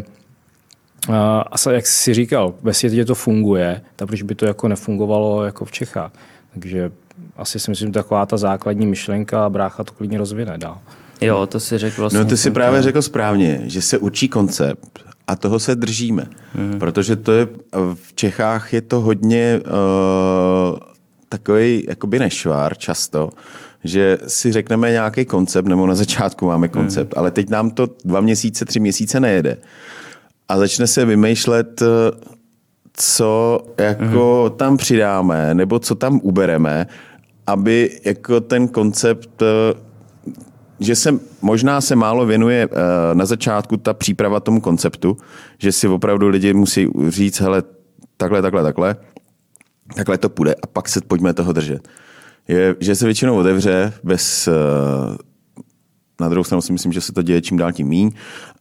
a 1.09 1.71
jak 1.71 1.87
jsi 1.87 2.13
říkal, 2.13 2.53
ve 2.61 2.73
světě 2.73 3.05
to 3.05 3.15
funguje, 3.15 3.81
tak 3.95 4.07
proč 4.07 4.21
by 4.21 4.35
to 4.35 4.45
jako 4.45 4.67
nefungovalo 4.67 5.43
jako 5.43 5.65
v 5.65 5.71
Čechách. 5.71 6.11
Takže 6.59 6.91
asi 7.37 7.59
si 7.59 7.71
myslím, 7.71 7.87
že 7.87 7.93
taková 7.93 8.25
ta 8.25 8.37
základní 8.37 8.85
myšlenka 8.85 9.45
a 9.45 9.49
brácha 9.49 9.83
to 9.83 9.93
klidně 9.93 10.17
rozvine 10.17 10.57
dál. 10.57 10.77
Jo, 11.21 11.47
to 11.47 11.59
si 11.59 11.77
řekl 11.77 12.01
vlastně. 12.01 12.19
No 12.19 12.25
ty 12.25 12.37
si 12.37 12.51
právě 12.51 12.81
řekl 12.81 13.01
správně, 13.01 13.61
že 13.63 13.81
se 13.81 13.97
určí 13.97 14.29
koncept 14.29 14.99
a 15.27 15.35
toho 15.35 15.59
se 15.59 15.75
držíme. 15.75 16.25
Hmm. 16.53 16.79
Protože 16.79 17.15
to 17.15 17.31
je, 17.31 17.47
v 17.93 18.13
Čechách 18.13 18.73
je 18.73 18.81
to 18.81 19.01
hodně 19.01 19.61
uh, 19.65 20.79
takový 21.29 21.85
jakoby 21.89 22.19
nešvár 22.19 22.77
často, 22.77 23.29
že 23.83 24.17
si 24.27 24.51
řekneme 24.51 24.91
nějaký 24.91 25.25
koncept, 25.25 25.65
nebo 25.65 25.87
na 25.87 25.95
začátku 25.95 26.45
máme 26.45 26.67
koncept, 26.67 27.13
hmm. 27.13 27.19
ale 27.19 27.31
teď 27.31 27.49
nám 27.49 27.71
to 27.71 27.87
dva 28.05 28.21
měsíce, 28.21 28.65
tři 28.65 28.79
měsíce 28.79 29.19
nejede. 29.19 29.57
A 30.49 30.57
začne 30.57 30.87
se 30.87 31.05
vymýšlet, 31.05 31.81
eh, 31.81 31.85
co 32.99 33.59
jako 33.77 34.43
hmm. 34.49 34.57
tam 34.57 34.77
přidáme, 34.77 35.53
nebo 35.53 35.79
co 35.79 35.95
tam 35.95 36.19
ubereme, 36.23 36.87
aby 37.47 37.99
jako 38.05 38.41
ten 38.41 38.67
koncept 38.67 39.41
eh, 39.41 39.87
že 40.79 40.95
se 40.95 41.19
možná 41.41 41.81
se 41.81 41.95
málo 41.95 42.25
věnuje 42.25 42.69
eh, 42.71 42.75
na 43.15 43.25
začátku 43.25 43.77
ta 43.77 43.93
příprava 43.93 44.39
tomu 44.39 44.61
konceptu, 44.61 45.17
že 45.57 45.71
si 45.71 45.87
opravdu 45.87 46.27
lidi 46.27 46.53
musí 46.53 46.87
říct, 47.07 47.41
hele, 47.41 47.63
takhle, 48.17 48.41
takhle, 48.41 48.63
takhle, 48.63 48.95
takhle 49.95 50.17
to 50.17 50.29
půjde 50.29 50.55
a 50.63 50.67
pak 50.67 50.89
se 50.89 51.01
pojďme 51.07 51.33
toho 51.33 51.53
držet. 51.53 51.87
Je, 52.47 52.75
že 52.79 52.95
se 52.95 53.05
většinou 53.05 53.37
otevře 53.37 53.93
bez, 54.03 54.47
eh, 54.47 54.51
na 56.21 56.29
druhou 56.29 56.43
stranu 56.43 56.61
si 56.61 56.73
myslím, 56.73 56.93
že 56.93 57.01
se 57.01 57.13
to 57.13 57.21
děje 57.21 57.41
čím 57.41 57.57
dál 57.57 57.71
tím 57.71 57.87
míň, 57.87 58.11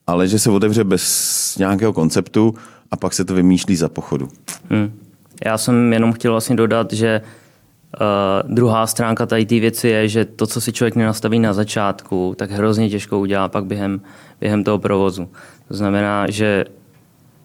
ale 0.07 0.29
že 0.29 0.39
se 0.39 0.51
otevře 0.51 0.85
bez 0.85 1.57
nějakého 1.59 1.93
konceptu 1.93 2.55
a 2.91 2.97
pak 2.97 3.13
se 3.13 3.25
to 3.25 3.35
vymýšlí 3.35 3.77
za 3.77 3.89
pochodu. 3.89 4.29
Hm. 4.71 5.01
Já 5.45 5.59
jsem 5.59 5.93
jenom 5.93 6.13
chtěl 6.13 6.31
vlastně 6.33 6.57
dodat, 6.57 6.93
že 6.93 7.21
uh, 7.21 8.55
druhá 8.55 8.87
stránka 8.87 9.27
tady 9.27 9.47
té 9.47 9.61
věci 9.61 9.89
je, 9.89 10.09
že 10.09 10.25
to, 10.25 10.47
co 10.47 10.61
si 10.61 10.73
člověk 10.73 10.97
nenastaví 10.97 11.39
na 11.39 11.53
začátku, 11.53 12.35
tak 12.39 12.51
hrozně 12.51 12.91
těžko 12.91 13.19
udělá 13.19 13.49
pak 13.49 13.65
během, 13.65 14.01
během 14.41 14.65
toho 14.65 14.79
provozu. 14.79 15.29
To 15.69 15.77
znamená, 15.77 16.31
že 16.31 16.65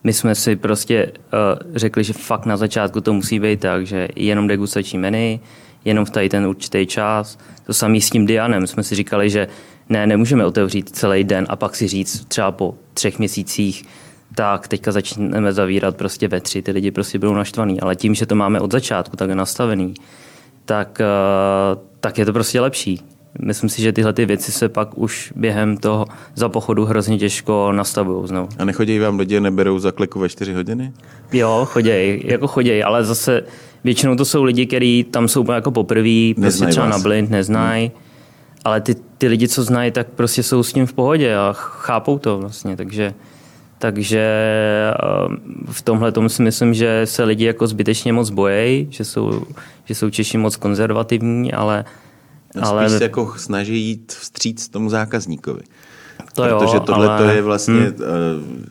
my 0.03 0.13
jsme 0.13 0.35
si 0.35 0.55
prostě 0.55 1.11
uh, 1.15 1.75
řekli, 1.75 2.03
že 2.03 2.13
fakt 2.13 2.45
na 2.45 2.57
začátku 2.57 3.01
to 3.01 3.13
musí 3.13 3.39
být 3.39 3.59
tak, 3.59 3.85
že 3.85 4.07
jenom 4.15 4.47
degustační 4.47 4.99
menu, 4.99 5.39
jenom 5.85 6.05
v 6.05 6.09
tady 6.09 6.29
ten 6.29 6.45
určitý 6.45 6.87
čas. 6.87 7.37
To 7.65 7.73
samé 7.73 8.01
s 8.01 8.09
tím 8.09 8.25
Dianem. 8.25 8.67
Jsme 8.67 8.83
si 8.83 8.95
říkali, 8.95 9.29
že 9.29 9.47
ne, 9.89 10.07
nemůžeme 10.07 10.45
otevřít 10.45 10.89
celý 10.89 11.23
den 11.23 11.45
a 11.49 11.55
pak 11.55 11.75
si 11.75 11.87
říct 11.87 12.25
třeba 12.25 12.51
po 12.51 12.75
třech 12.93 13.19
měsících, 13.19 13.85
tak 14.35 14.67
teďka 14.67 14.91
začneme 14.91 15.53
zavírat 15.53 15.95
prostě 15.95 16.27
ve 16.27 16.41
tři, 16.41 16.61
ty 16.61 16.71
lidi 16.71 16.91
prostě 16.91 17.19
budou 17.19 17.33
naštvaný. 17.33 17.81
Ale 17.81 17.95
tím, 17.95 18.15
že 18.15 18.25
to 18.25 18.35
máme 18.35 18.59
od 18.59 18.71
začátku 18.71 19.17
tak 19.17 19.29
nastavený, 19.29 19.93
tak, 20.65 21.01
eh, 21.01 21.79
tak 21.99 22.17
je 22.17 22.25
to 22.25 22.33
prostě 22.33 22.61
lepší. 22.61 23.01
Myslím 23.39 23.69
si, 23.69 23.81
že 23.81 23.91
tyhle 23.91 24.13
ty 24.13 24.25
věci 24.25 24.51
se 24.51 24.69
pak 24.69 24.97
už 24.97 25.33
během 25.35 25.77
toho 25.77 26.05
za 26.35 26.49
pochodu 26.49 26.85
hrozně 26.85 27.17
těžko 27.17 27.71
nastavují 27.71 28.27
znovu. 28.27 28.49
A 28.59 28.65
nechodí 28.65 28.99
vám 28.99 29.19
lidi, 29.19 29.39
neberou 29.39 29.79
za 29.79 29.91
kliku 29.91 30.19
ve 30.19 30.29
čtyři 30.29 30.53
hodiny? 30.53 30.93
Jo, 31.33 31.67
choděj, 31.71 32.21
jako 32.25 32.47
choděj, 32.47 32.83
ale 32.83 33.03
zase 33.03 33.43
většinou 33.83 34.15
to 34.15 34.25
jsou 34.25 34.43
lidi, 34.43 34.65
kteří 34.65 35.05
tam 35.11 35.27
jsou 35.27 35.51
jako 35.51 35.71
poprvé, 35.71 36.33
prostě 36.35 36.65
třeba 36.65 36.85
vás. 36.85 36.97
na 36.97 37.03
blind, 37.03 37.29
neznají. 37.29 37.87
Hmm. 37.87 38.03
Ale 38.65 38.81
ty, 38.81 38.95
ty 39.17 39.27
lidi, 39.27 39.47
co 39.47 39.63
znají, 39.63 39.91
tak 39.91 40.07
prostě 40.07 40.43
jsou 40.43 40.63
s 40.63 40.73
tím 40.73 40.85
v 40.85 40.93
pohodě 40.93 41.35
a 41.35 41.53
chápou 41.53 42.17
to 42.17 42.37
vlastně, 42.37 42.77
takže 42.77 43.13
takže 43.81 44.21
ehm, 45.25 45.37
v 45.71 45.81
tomhle 45.81 46.11
tomu 46.11 46.29
si 46.29 46.41
myslím, 46.41 46.73
že 46.73 47.01
se 47.05 47.23
lidi 47.23 47.45
jako 47.45 47.67
zbytečně 47.67 48.13
moc 48.13 48.29
bojejí, 48.29 48.87
že 48.89 49.05
jsou, 49.05 49.43
že 49.85 49.95
jsou 49.95 50.09
Češi 50.09 50.37
moc 50.37 50.55
konzervativní, 50.55 51.53
ale, 51.53 51.85
No, 52.55 52.67
ale 52.67 52.89
spíš 52.89 52.97
se 52.97 53.03
jako 53.03 53.33
snaží 53.37 53.81
jít 53.81 54.11
vstříc 54.11 54.69
tomu 54.69 54.89
zákazníkovi. 54.89 55.61
To 56.33 56.45
jo, 56.45 56.59
Protože 56.59 56.79
tohle 56.79 57.07
ale- 57.09 57.23
to 57.23 57.29
je 57.29 57.41
vlastně, 57.41 57.73
hmm. 57.79 58.65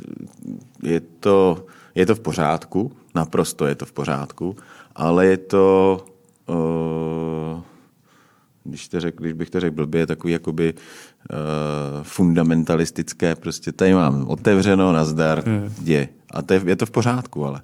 je, 0.82 1.00
to, 1.20 1.64
je 1.94 2.06
to 2.06 2.14
v 2.14 2.20
pořádku, 2.20 2.92
naprosto 3.14 3.66
je 3.66 3.74
to 3.74 3.86
v 3.86 3.92
pořádku, 3.92 4.56
ale 4.96 5.26
je 5.26 5.36
to, 5.36 5.98
eh, 6.48 7.62
když, 8.64 8.88
to 8.88 9.00
řek, 9.00 9.14
když 9.18 9.32
bych 9.32 9.50
to 9.50 9.61
řekl 9.61 9.76
blbě, 9.76 10.06
takový 10.06 10.32
jakoby 10.32 10.74
uh, 10.74 12.02
fundamentalistické, 12.02 13.34
prostě 13.34 13.72
tady 13.72 13.94
mám 13.94 14.24
otevřeno, 14.28 14.92
nazdar, 14.92 15.42
hmm. 15.46 15.74
jde. 15.82 16.08
A 16.30 16.42
to 16.42 16.54
je, 16.54 16.61
je 16.64 16.76
to 16.76 16.86
v 16.86 16.90
pořádku, 16.90 17.46
ale 17.46 17.61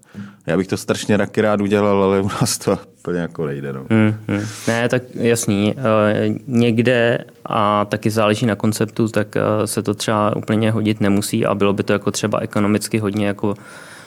já 0.47 0.57
bych 0.57 0.67
to 0.67 0.77
strašně 0.77 1.17
raky 1.17 1.41
rád 1.41 1.61
udělal, 1.61 2.03
ale 2.03 2.21
u 2.21 2.29
nás 2.29 2.59
to 2.59 2.79
úplně 2.99 3.19
jako 3.19 3.47
nejde. 3.47 3.73
No. 3.73 3.87
Hmm, 3.91 4.15
hmm. 4.29 4.47
Ne, 4.69 4.89
tak 4.89 5.03
jasný. 5.15 5.75
Eh, 5.77 6.35
Někde 6.47 7.19
a 7.45 7.85
taky 7.85 8.11
záleží 8.11 8.47
na 8.47 8.55
konceptu, 8.55 9.09
tak 9.09 9.37
eh, 9.37 9.67
se 9.67 9.83
to 9.83 9.95
třeba 9.95 10.37
úplně 10.37 10.71
hodit 10.71 11.01
nemusí 11.01 11.47
a 11.47 11.55
bylo 11.55 11.73
by 11.73 11.83
to 11.83 11.93
jako 11.93 12.11
třeba 12.11 12.39
ekonomicky 12.39 12.99
hodně 12.99 13.27
jako 13.27 13.55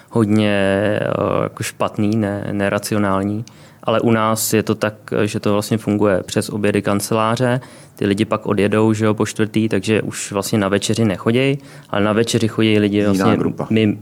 hodně 0.09 0.99
jako 1.43 1.63
špatný, 1.63 2.15
ne, 2.15 2.49
neracionální. 2.51 3.45
Ale 3.83 3.99
u 3.99 4.11
nás 4.11 4.53
je 4.53 4.63
to 4.63 4.75
tak, 4.75 4.93
že 5.25 5.39
to 5.39 5.53
vlastně 5.53 5.77
funguje 5.77 6.23
přes 6.23 6.49
obědy 6.49 6.81
kanceláře. 6.81 7.61
Ty 7.95 8.05
lidi 8.05 8.25
pak 8.25 8.45
odjedou 8.45 8.93
že 8.93 9.05
jo, 9.05 9.13
po 9.13 9.25
čtvrtý, 9.25 9.69
takže 9.69 10.01
už 10.01 10.31
vlastně 10.31 10.59
na 10.59 10.67
večeři 10.67 11.05
nechodějí, 11.05 11.57
ale 11.89 12.03
na 12.03 12.13
večeři 12.13 12.47
chodí 12.47 12.79
lidi 12.79 13.05
vlastně 13.05 13.37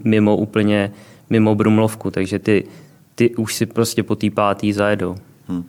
mimo 0.04 0.38
úplně 0.38 0.92
mimo 1.30 1.56
Brumlovku, 1.56 2.12
takže 2.12 2.40
ty, 2.40 2.68
ty 3.16 3.36
už 3.36 3.56
si 3.56 3.66
prostě 3.66 4.04
po 4.04 4.16
té 4.16 4.30
pátý 4.30 4.74
zajedou. 4.74 5.16
Hm. 5.50 5.64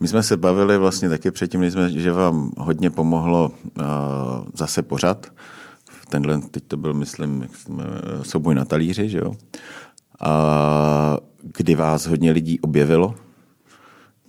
My 0.00 0.08
jsme 0.08 0.22
se 0.22 0.36
bavili 0.36 0.78
vlastně 0.78 1.08
taky 1.08 1.30
předtím, 1.30 1.64
jsme, 1.64 1.90
že 1.90 2.12
vám 2.12 2.50
hodně 2.58 2.90
pomohlo 2.90 3.50
uh, 3.64 3.84
zase 4.54 4.82
pořad. 4.82 5.26
Tenhle, 6.08 6.40
teď 6.50 6.64
to 6.68 6.76
byl, 6.76 6.94
myslím, 6.94 7.48
jsme, 7.52 7.84
souboj 8.22 8.54
na 8.54 8.64
talíři, 8.64 9.08
že 9.08 9.18
jo? 9.18 9.34
A 10.20 11.18
kdy 11.56 11.74
vás 11.74 12.06
hodně 12.06 12.32
lidí 12.32 12.60
objevilo. 12.60 13.14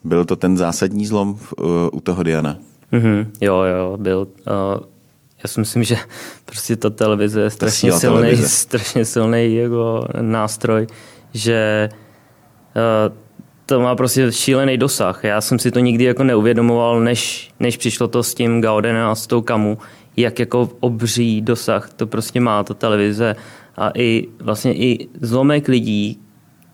Byl 0.07 0.25
to 0.25 0.35
ten 0.35 0.57
zásadní 0.57 1.05
zlom 1.05 1.35
v, 1.35 1.53
uh, 1.53 1.67
u 1.91 1.99
toho 2.01 2.23
Diana. 2.23 2.57
Mm-hmm. 2.93 3.27
Jo, 3.41 3.61
jo, 3.61 3.97
byl. 3.97 4.19
Uh, 4.19 4.83
já 5.43 5.47
si 5.47 5.59
myslím, 5.59 5.83
že 5.83 5.97
prostě 6.45 6.75
ta 6.75 6.89
televize 6.89 7.41
je 7.41 7.49
strašně 7.49 7.89
síla 7.89 7.99
silný, 7.99 8.17
televize. 8.17 8.49
strašně 8.49 9.05
silný 9.05 9.55
jako 9.55 10.07
nástroj, 10.21 10.87
že 11.33 11.89
uh, 12.75 13.15
to 13.65 13.79
má 13.79 13.95
prostě 13.95 14.31
šílený 14.31 14.77
dosah. 14.77 15.23
Já 15.23 15.41
jsem 15.41 15.59
si 15.59 15.71
to 15.71 15.79
nikdy 15.79 16.03
jako 16.03 16.23
neuvědomoval, 16.23 16.99
než, 16.99 17.51
než 17.59 17.77
přišlo 17.77 18.07
to 18.07 18.23
s 18.23 18.33
tím 18.33 18.61
Gaudenem 18.61 19.07
a 19.07 19.15
s 19.15 19.27
tou 19.27 19.41
Kamu, 19.41 19.77
jak 20.17 20.39
jako 20.39 20.69
obří 20.79 21.41
dosah 21.41 21.93
to 21.93 22.07
prostě 22.07 22.39
má 22.39 22.63
ta 22.63 22.73
televize 22.73 23.35
a 23.77 23.91
i 23.95 24.27
vlastně 24.39 24.73
i 24.73 25.07
zlomek 25.21 25.67
lidí, 25.67 26.19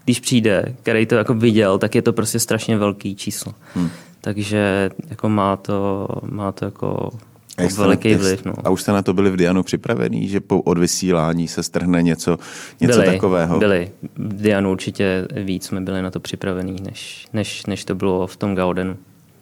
když 0.06 0.20
přijde, 0.20 0.76
který 0.82 1.06
to 1.06 1.16
jako 1.16 1.34
viděl, 1.34 1.78
tak 1.78 1.96
je 1.96 2.02
to 2.02 2.14
prostě 2.14 2.40
strašně 2.40 2.78
velký 2.78 3.16
číslo. 3.16 3.54
Hmm. 3.76 3.90
Takže 4.22 4.90
jako 5.10 5.30
má 5.30 5.58
to, 5.58 6.08
má 6.26 6.52
to 6.52 6.66
jako 6.66 7.10
a 7.58 7.62
veliký 7.78 8.16
vliv. 8.16 8.46
No. 8.46 8.54
A 8.64 8.70
už 8.70 8.82
jste 8.82 8.92
na 8.92 9.02
to 9.02 9.14
byli 9.14 9.32
v 9.32 9.36
Dianu 9.36 9.64
připravený, 9.64 10.28
že 10.28 10.40
po 10.40 10.62
odvysílání 10.62 11.48
se 11.48 11.64
strhne 11.64 12.02
něco, 12.02 12.38
něco 12.80 13.00
byli, 13.00 13.14
takového? 13.14 13.60
Byli. 13.60 13.92
V 14.16 14.42
Dianu 14.42 14.72
určitě 14.72 15.28
víc 15.44 15.66
jsme 15.66 15.82
byli 15.82 16.02
na 16.02 16.12
to 16.12 16.20
připravení, 16.20 16.76
než, 16.84 17.28
než, 17.34 17.66
než 17.66 17.86
to 17.86 17.96
bylo 17.96 18.28
v 18.28 18.38
tom 18.38 18.56
Gaudenu. 18.56 18.98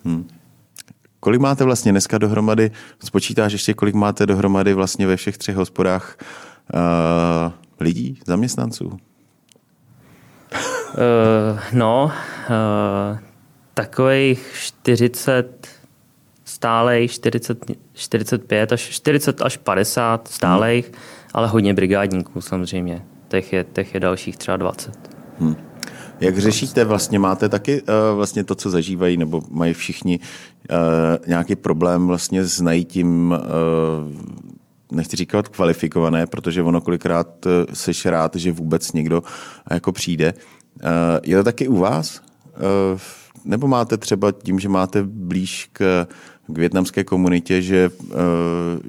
Hmm. 0.06 0.28
Kolik 1.20 1.42
máte 1.42 1.64
vlastně 1.64 1.92
dneska 1.92 2.18
dohromady, 2.18 2.72
spočítáš 3.04 3.54
ještě, 3.54 3.74
kolik 3.74 3.96
máte 3.96 4.26
dohromady 4.26 4.74
vlastně 4.74 5.08
ve 5.08 5.16
všech 5.16 5.38
třech 5.38 5.56
hospodách 5.56 6.18
uh, 6.74 7.52
lidí, 7.80 8.20
zaměstnanců? 8.26 9.00
Uh, 10.94 11.60
no, 11.74 12.12
uh, 12.50 13.18
takových 13.74 14.52
40 14.56 15.68
stálejch, 16.46 17.12
40, 17.12 17.72
45 17.94 18.72
až 18.72 18.82
40 18.82 19.42
až 19.42 19.58
50 19.58 20.28
stálejch, 20.28 20.86
hmm. 20.86 20.96
ale 21.34 21.48
hodně 21.48 21.74
brigádníků 21.74 22.42
samozřejmě. 22.42 23.06
Těch 23.28 23.54
je, 23.54 23.64
těch 23.64 23.94
je 23.94 24.00
dalších 24.00 24.38
třeba 24.38 24.58
20. 24.58 24.98
Hmm. 25.40 25.56
Jak 26.20 26.38
řešíte 26.38 26.86
vlastně? 26.86 27.20
Máte 27.20 27.50
taky 27.50 27.82
uh, 27.82 27.88
vlastně 28.16 28.44
to, 28.44 28.56
co 28.56 28.70
zažívají, 28.70 29.18
nebo 29.18 29.42
mají 29.50 29.74
všichni 29.74 30.20
uh, 30.20 30.78
nějaký 31.28 31.56
problém 31.56 32.08
vlastně 32.08 32.44
s 32.44 32.62
najítím, 32.62 33.32
uh, 33.32 33.38
nechci 34.92 35.16
říkat 35.16 35.48
kvalifikované, 35.48 36.28
protože 36.28 36.64
ono 36.64 36.82
kolikrát 36.82 37.46
uh, 37.46 37.52
seš 37.74 38.06
rád, 38.06 38.36
že 38.36 38.52
vůbec 38.52 38.94
někdo 38.94 39.24
jako 39.72 39.92
přijde. 39.92 40.34
Uh, 40.76 41.20
je 41.24 41.38
to 41.38 41.44
taky 41.44 41.68
u 41.68 41.76
vás? 41.76 42.22
Uh, 42.94 43.00
nebo 43.46 43.68
máte 43.68 43.98
třeba 43.98 44.32
tím, 44.32 44.60
že 44.60 44.70
máte 44.70 45.04
blíž 45.04 45.70
k, 45.74 46.08
k 46.48 46.58
větnamské 46.58 47.04
komunitě, 47.04 47.62
že, 47.62 47.90
uh, 47.90 48.16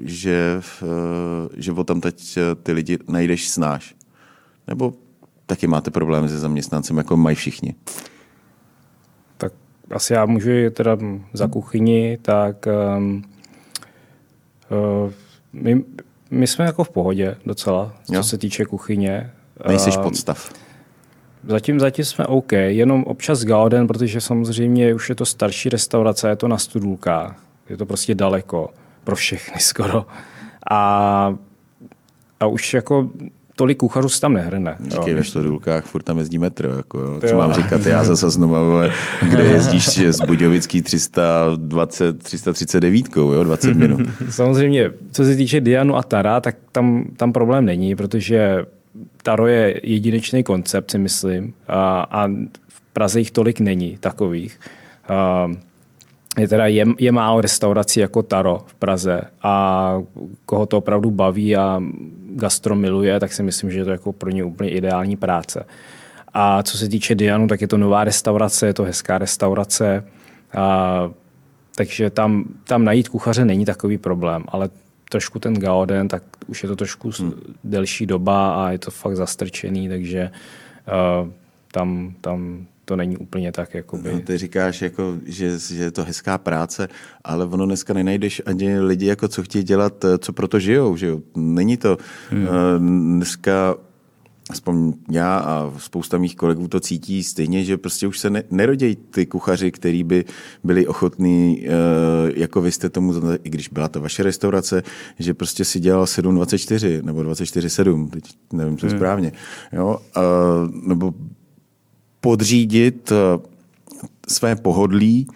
že, 0.03 0.61
že 1.57 1.71
o 1.71 1.83
tam 1.83 2.01
teď 2.01 2.37
ty 2.63 2.71
lidi 2.71 2.97
najdeš 3.07 3.49
snáš? 3.49 3.95
Nebo 4.67 4.93
taky 5.45 5.67
máte 5.67 5.91
problémy 5.91 6.29
se 6.29 6.39
zaměstnancem, 6.39 6.97
jako 6.97 7.17
mají 7.17 7.35
všichni? 7.35 7.75
Tak 9.37 9.53
asi 9.91 10.13
já 10.13 10.25
můžu 10.25 10.49
teda 10.71 10.97
za 11.33 11.47
kuchyni, 11.47 12.17
tak 12.21 12.65
um, 12.97 13.23
uh, 14.71 15.11
my, 15.53 15.83
my 16.31 16.47
jsme 16.47 16.65
jako 16.65 16.83
v 16.83 16.89
pohodě 16.89 17.37
docela, 17.45 17.93
co 18.03 18.13
jo. 18.13 18.23
se 18.23 18.37
týče 18.37 18.65
kuchyně. 18.65 19.31
Nejsi 19.67 19.89
uh, 19.89 20.03
podstav. 20.03 20.62
Zatím, 21.47 21.79
zatím 21.79 22.05
jsme 22.05 22.25
OK, 22.25 22.51
jenom 22.51 23.03
občas 23.03 23.43
Gauden, 23.43 23.87
protože 23.87 24.21
samozřejmě 24.21 24.93
už 24.93 25.09
je 25.09 25.15
to 25.15 25.25
starší 25.25 25.69
restaurace, 25.69 26.29
je 26.29 26.35
to 26.35 26.47
na 26.47 26.57
studulkách, 26.57 27.35
je 27.69 27.77
to 27.77 27.85
prostě 27.85 28.15
daleko 28.15 28.69
pro 29.03 29.15
všechny 29.15 29.55
skoro. 29.61 30.05
A, 30.71 31.35
a 32.39 32.45
už 32.45 32.73
jako 32.73 33.09
tolik 33.55 33.77
kuchařů 33.77 34.09
se 34.09 34.21
tam 34.21 34.33
nehrne. 34.33 34.75
Díky 34.79 35.13
ve 35.13 35.23
Štodulkách, 35.23 35.85
furt 35.85 36.03
tam 36.03 36.17
jezdí 36.17 36.37
metro. 36.37 36.69
Jako, 36.69 36.99
jo. 36.99 37.19
Co 37.19 37.27
jo. 37.27 37.37
mám 37.37 37.53
říkat, 37.53 37.85
já 37.85 38.03
zase 38.13 38.29
znova, 38.29 38.89
kde 39.29 39.43
jezdíš 39.43 39.99
z 40.07 40.21
Budějovický 40.21 40.81
320, 40.81 42.23
339, 42.23 43.05
jo, 43.15 43.43
20 43.43 43.73
minut. 43.73 44.01
Samozřejmě, 44.29 44.91
co 45.11 45.23
se 45.23 45.35
týče 45.35 45.61
Dianu 45.61 45.95
a 45.95 46.03
Tara, 46.03 46.41
tak 46.41 46.55
tam, 46.71 47.05
tam 47.17 47.33
problém 47.33 47.65
není, 47.65 47.95
protože 47.95 48.65
Taro 49.23 49.47
je 49.47 49.81
jedinečný 49.83 50.43
koncept, 50.43 50.91
si 50.91 50.97
myslím, 50.97 51.53
a, 51.67 52.01
a 52.01 52.27
v 52.67 52.81
Praze 52.93 53.19
jich 53.19 53.31
tolik 53.31 53.59
není 53.59 53.97
takových. 53.97 54.59
A, 55.07 55.51
je 56.37 56.47
teda 56.47 56.67
je, 56.67 56.85
je 56.99 57.11
málo 57.11 57.41
restaurací 57.41 57.99
jako 57.99 58.23
Taro 58.23 58.61
v 58.65 58.73
Praze 58.73 59.21
a 59.43 59.93
koho 60.45 60.65
to 60.65 60.77
opravdu 60.77 61.11
baví 61.11 61.55
a 61.55 61.81
gastro 62.29 62.75
miluje, 62.75 63.19
tak 63.19 63.33
si 63.33 63.43
myslím, 63.43 63.71
že 63.71 63.79
je 63.79 63.85
to 63.85 63.91
jako 63.91 64.13
pro 64.13 64.29
ně 64.29 64.43
úplně 64.43 64.69
ideální 64.69 65.15
práce. 65.15 65.65
A 66.33 66.63
co 66.63 66.77
se 66.77 66.89
týče 66.89 67.15
Dianu, 67.15 67.47
tak 67.47 67.61
je 67.61 67.67
to 67.67 67.77
nová 67.77 68.03
restaurace, 68.03 68.67
je 68.67 68.73
to 68.73 68.83
hezká 68.83 69.17
restaurace, 69.17 70.03
a, 70.53 71.09
takže 71.75 72.09
tam, 72.09 72.43
tam 72.63 72.85
najít 72.85 73.09
kuchaře 73.09 73.45
není 73.45 73.65
takový 73.65 73.97
problém, 73.97 74.43
ale 74.47 74.69
trošku 75.09 75.39
ten 75.39 75.53
Gaoden, 75.53 76.07
tak 76.07 76.23
už 76.47 76.63
je 76.63 76.69
to 76.69 76.75
trošku 76.75 77.11
hmm. 77.19 77.33
delší 77.63 78.05
doba 78.05 78.65
a 78.65 78.71
je 78.71 78.77
to 78.77 78.91
fakt 78.91 79.15
zastrčený, 79.15 79.89
takže 79.89 80.31
uh, 80.87 81.29
tam, 81.71 82.13
tam 82.21 82.67
to 82.85 82.95
není 82.95 83.17
úplně 83.17 83.51
tak, 83.51 83.73
jakoby... 83.73 84.13
No, 84.13 84.19
ty 84.19 84.37
říkáš, 84.37 84.81
jako, 84.81 85.17
že, 85.25 85.59
že 85.59 85.83
je 85.83 85.91
to 85.91 86.03
hezká 86.03 86.37
práce, 86.37 86.87
ale 87.23 87.45
ono 87.45 87.65
dneska 87.65 87.93
nenajdeš 87.93 88.41
ani 88.45 88.79
lidi, 88.79 89.05
jako 89.05 89.27
co 89.27 89.43
chtějí 89.43 89.63
dělat, 89.63 90.05
eh, 90.05 90.17
co 90.17 90.33
proto 90.33 90.59
žijou, 90.59 90.97
že 90.97 91.07
jo? 91.07 91.19
Není 91.35 91.77
to... 91.77 91.97
Hmm. 92.29 92.43
Uh, 92.43 92.49
dneska 93.17 93.75
aspoň 94.49 94.93
já 95.11 95.37
a 95.37 95.73
spousta 95.77 96.17
mých 96.17 96.35
kolegů 96.35 96.67
to 96.67 96.79
cítí 96.79 97.23
stejně, 97.23 97.63
že 97.63 97.77
prostě 97.77 98.07
už 98.07 98.19
se 98.19 98.29
ne, 98.29 98.43
nerodějí 98.51 98.95
ty 98.95 99.25
kuchaři, 99.25 99.71
který 99.71 100.03
by 100.03 100.25
byli 100.63 100.87
ochotní, 100.87 101.59
uh, 101.59 102.31
jako 102.35 102.61
vy 102.61 102.71
jste 102.71 102.89
tomu, 102.89 103.13
i 103.43 103.49
když 103.49 103.67
byla 103.67 103.87
to 103.87 104.01
vaše 104.01 104.23
restaurace, 104.23 104.83
že 105.19 105.33
prostě 105.33 105.65
si 105.65 105.79
dělal 105.79 106.05
7.24 106.05 107.03
nebo 107.03 107.19
24.7, 107.19 108.09
teď 108.09 108.23
nevím, 108.53 108.77
co 108.77 108.87
hmm. 108.87 108.97
správně, 108.97 109.31
jo, 109.73 109.99
uh, 110.17 110.87
nebo 110.87 111.13
podřídit 112.21 113.11
uh, 113.11 113.17
své 114.27 114.55
pohodlí 114.55 115.27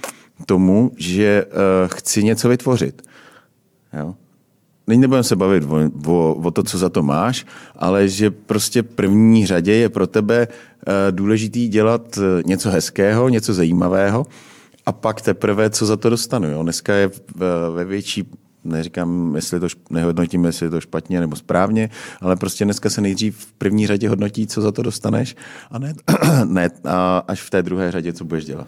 tomu, 0.46 0.92
že 0.98 1.46
uh, 1.46 1.52
chci 1.88 2.24
něco 2.24 2.50
vytvořit. 2.50 3.02
Jo? 4.00 4.16
Nyní 4.88 5.02
nebudeme 5.02 5.24
se 5.24 5.36
bavit 5.36 5.64
o, 5.64 5.90
o, 6.12 6.34
o 6.34 6.52
to, 6.52 6.64
co 6.64 6.78
za 6.78 6.90
to 6.90 7.04
máš, 7.04 7.46
ale 7.76 8.08
že 8.08 8.32
prostě 8.32 8.84
první 8.84 9.46
řadě 9.46 9.74
je 9.74 9.90
pro 9.90 10.08
tebe 10.08 10.48
uh, 10.48 10.94
důležitý 11.12 11.68
dělat 11.68 12.20
něco 12.46 12.70
hezkého, 12.70 13.30
něco 13.30 13.54
zajímavého 13.54 14.26
a 14.86 14.92
pak 14.92 15.22
teprve, 15.22 15.70
co 15.70 15.86
za 15.86 15.98
to 15.98 16.10
dostanu. 16.10 16.50
Jo? 16.50 16.64
Dneska 16.64 16.94
je 16.94 17.12
ve 17.74 17.86
větší 17.86 18.30
neříkám, 18.68 19.36
jestli 19.36 19.60
to, 19.60 19.68
nehodnotím, 19.90 20.46
jestli 20.46 20.66
je 20.66 20.70
to 20.70 20.82
špatně 20.82 21.20
nebo 21.20 21.36
správně, 21.36 21.90
ale 22.22 22.36
prostě 22.36 22.66
dneska 22.66 22.90
se 22.90 23.02
nejdřív 23.02 23.38
v 23.38 23.52
první 23.52 23.88
řadě 23.88 24.10
hodnotí, 24.10 24.48
co 24.48 24.62
za 24.62 24.72
to 24.72 24.82
dostaneš 24.82 25.36
a 25.72 25.80
ne, 25.80 25.94
ne 26.46 26.70
a 26.86 27.24
až 27.28 27.42
v 27.42 27.50
té 27.50 27.64
druhé 27.64 27.92
řadě, 27.92 28.14
co 28.14 28.26
budeš 28.26 28.46
dělat. 28.46 28.68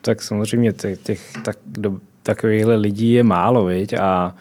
Tak 0.00 0.22
samozřejmě 0.22 0.72
těch, 0.72 0.98
těch 0.98 1.32
tak, 1.44 1.56
do, 1.66 1.98
takovýchhle 2.22 2.76
lidí 2.76 3.12
je 3.12 3.22
málo, 3.22 3.64
viď? 3.64 3.92
A, 3.92 4.34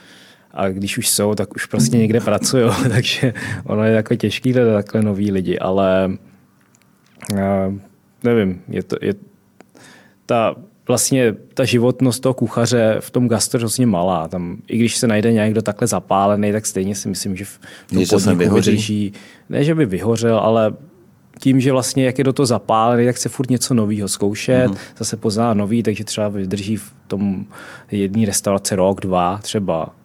a 0.54 0.70
když 0.70 0.98
už 0.98 1.10
jsou, 1.10 1.36
tak 1.36 1.56
už 1.56 1.66
prostě 1.66 1.98
někde 1.98 2.20
pracují, 2.20 2.72
takže 2.90 3.34
ono 3.64 3.84
je 3.84 3.94
jako 3.94 4.16
těžký 4.16 4.54
hledat 4.54 4.74
takhle 4.74 5.02
nový 5.02 5.32
lidi, 5.32 5.60
ale 5.60 6.18
a, 7.42 7.74
nevím, 8.24 8.62
je 8.68 8.84
to, 8.84 8.96
je, 9.02 9.14
ta 10.26 10.56
vlastně 10.88 11.36
ta 11.54 11.66
životnost 11.66 12.24
toho 12.24 12.34
kuchaře 12.34 12.98
v 13.00 13.12
tom 13.12 13.28
gastro 13.28 13.58
je 13.58 13.62
vlastně 13.62 13.86
malá. 13.86 14.28
Tam, 14.28 14.58
I 14.68 14.78
když 14.78 14.98
se 14.98 15.08
najde 15.08 15.34
někdo 15.34 15.62
takhle 15.62 15.88
zapálený, 15.88 16.52
tak 16.52 16.66
stejně 16.66 16.96
si 16.96 17.10
myslím, 17.10 17.36
že 17.36 17.46
v 17.46 17.60
tom 18.10 18.24
podniku 18.24 18.56
vydrží. 18.56 19.14
Ne, 19.50 19.64
že 19.64 19.76
by 19.76 19.86
vyhořel, 19.86 20.38
ale 20.38 20.74
tím, 21.40 21.60
že 21.60 21.72
vlastně 21.72 22.06
jak 22.06 22.18
je 22.18 22.24
do 22.24 22.34
toho 22.34 22.46
zapálený, 22.46 23.06
tak 23.06 23.18
se 23.18 23.30
furt 23.30 23.50
něco 23.50 23.74
nového 23.74 24.08
zkoušet, 24.08 24.72
mm-hmm. 24.72 24.78
zase 24.98 25.18
pozná 25.18 25.54
nový, 25.54 25.84
takže 25.84 26.04
třeba 26.04 26.30
vydrží 26.30 26.78
v 26.78 26.94
tom 27.08 27.46
jedné 27.92 28.26
restaurace 28.26 28.76
rok, 28.76 29.02
dva 29.02 29.40
třeba 29.42 29.90
eh, 29.90 30.03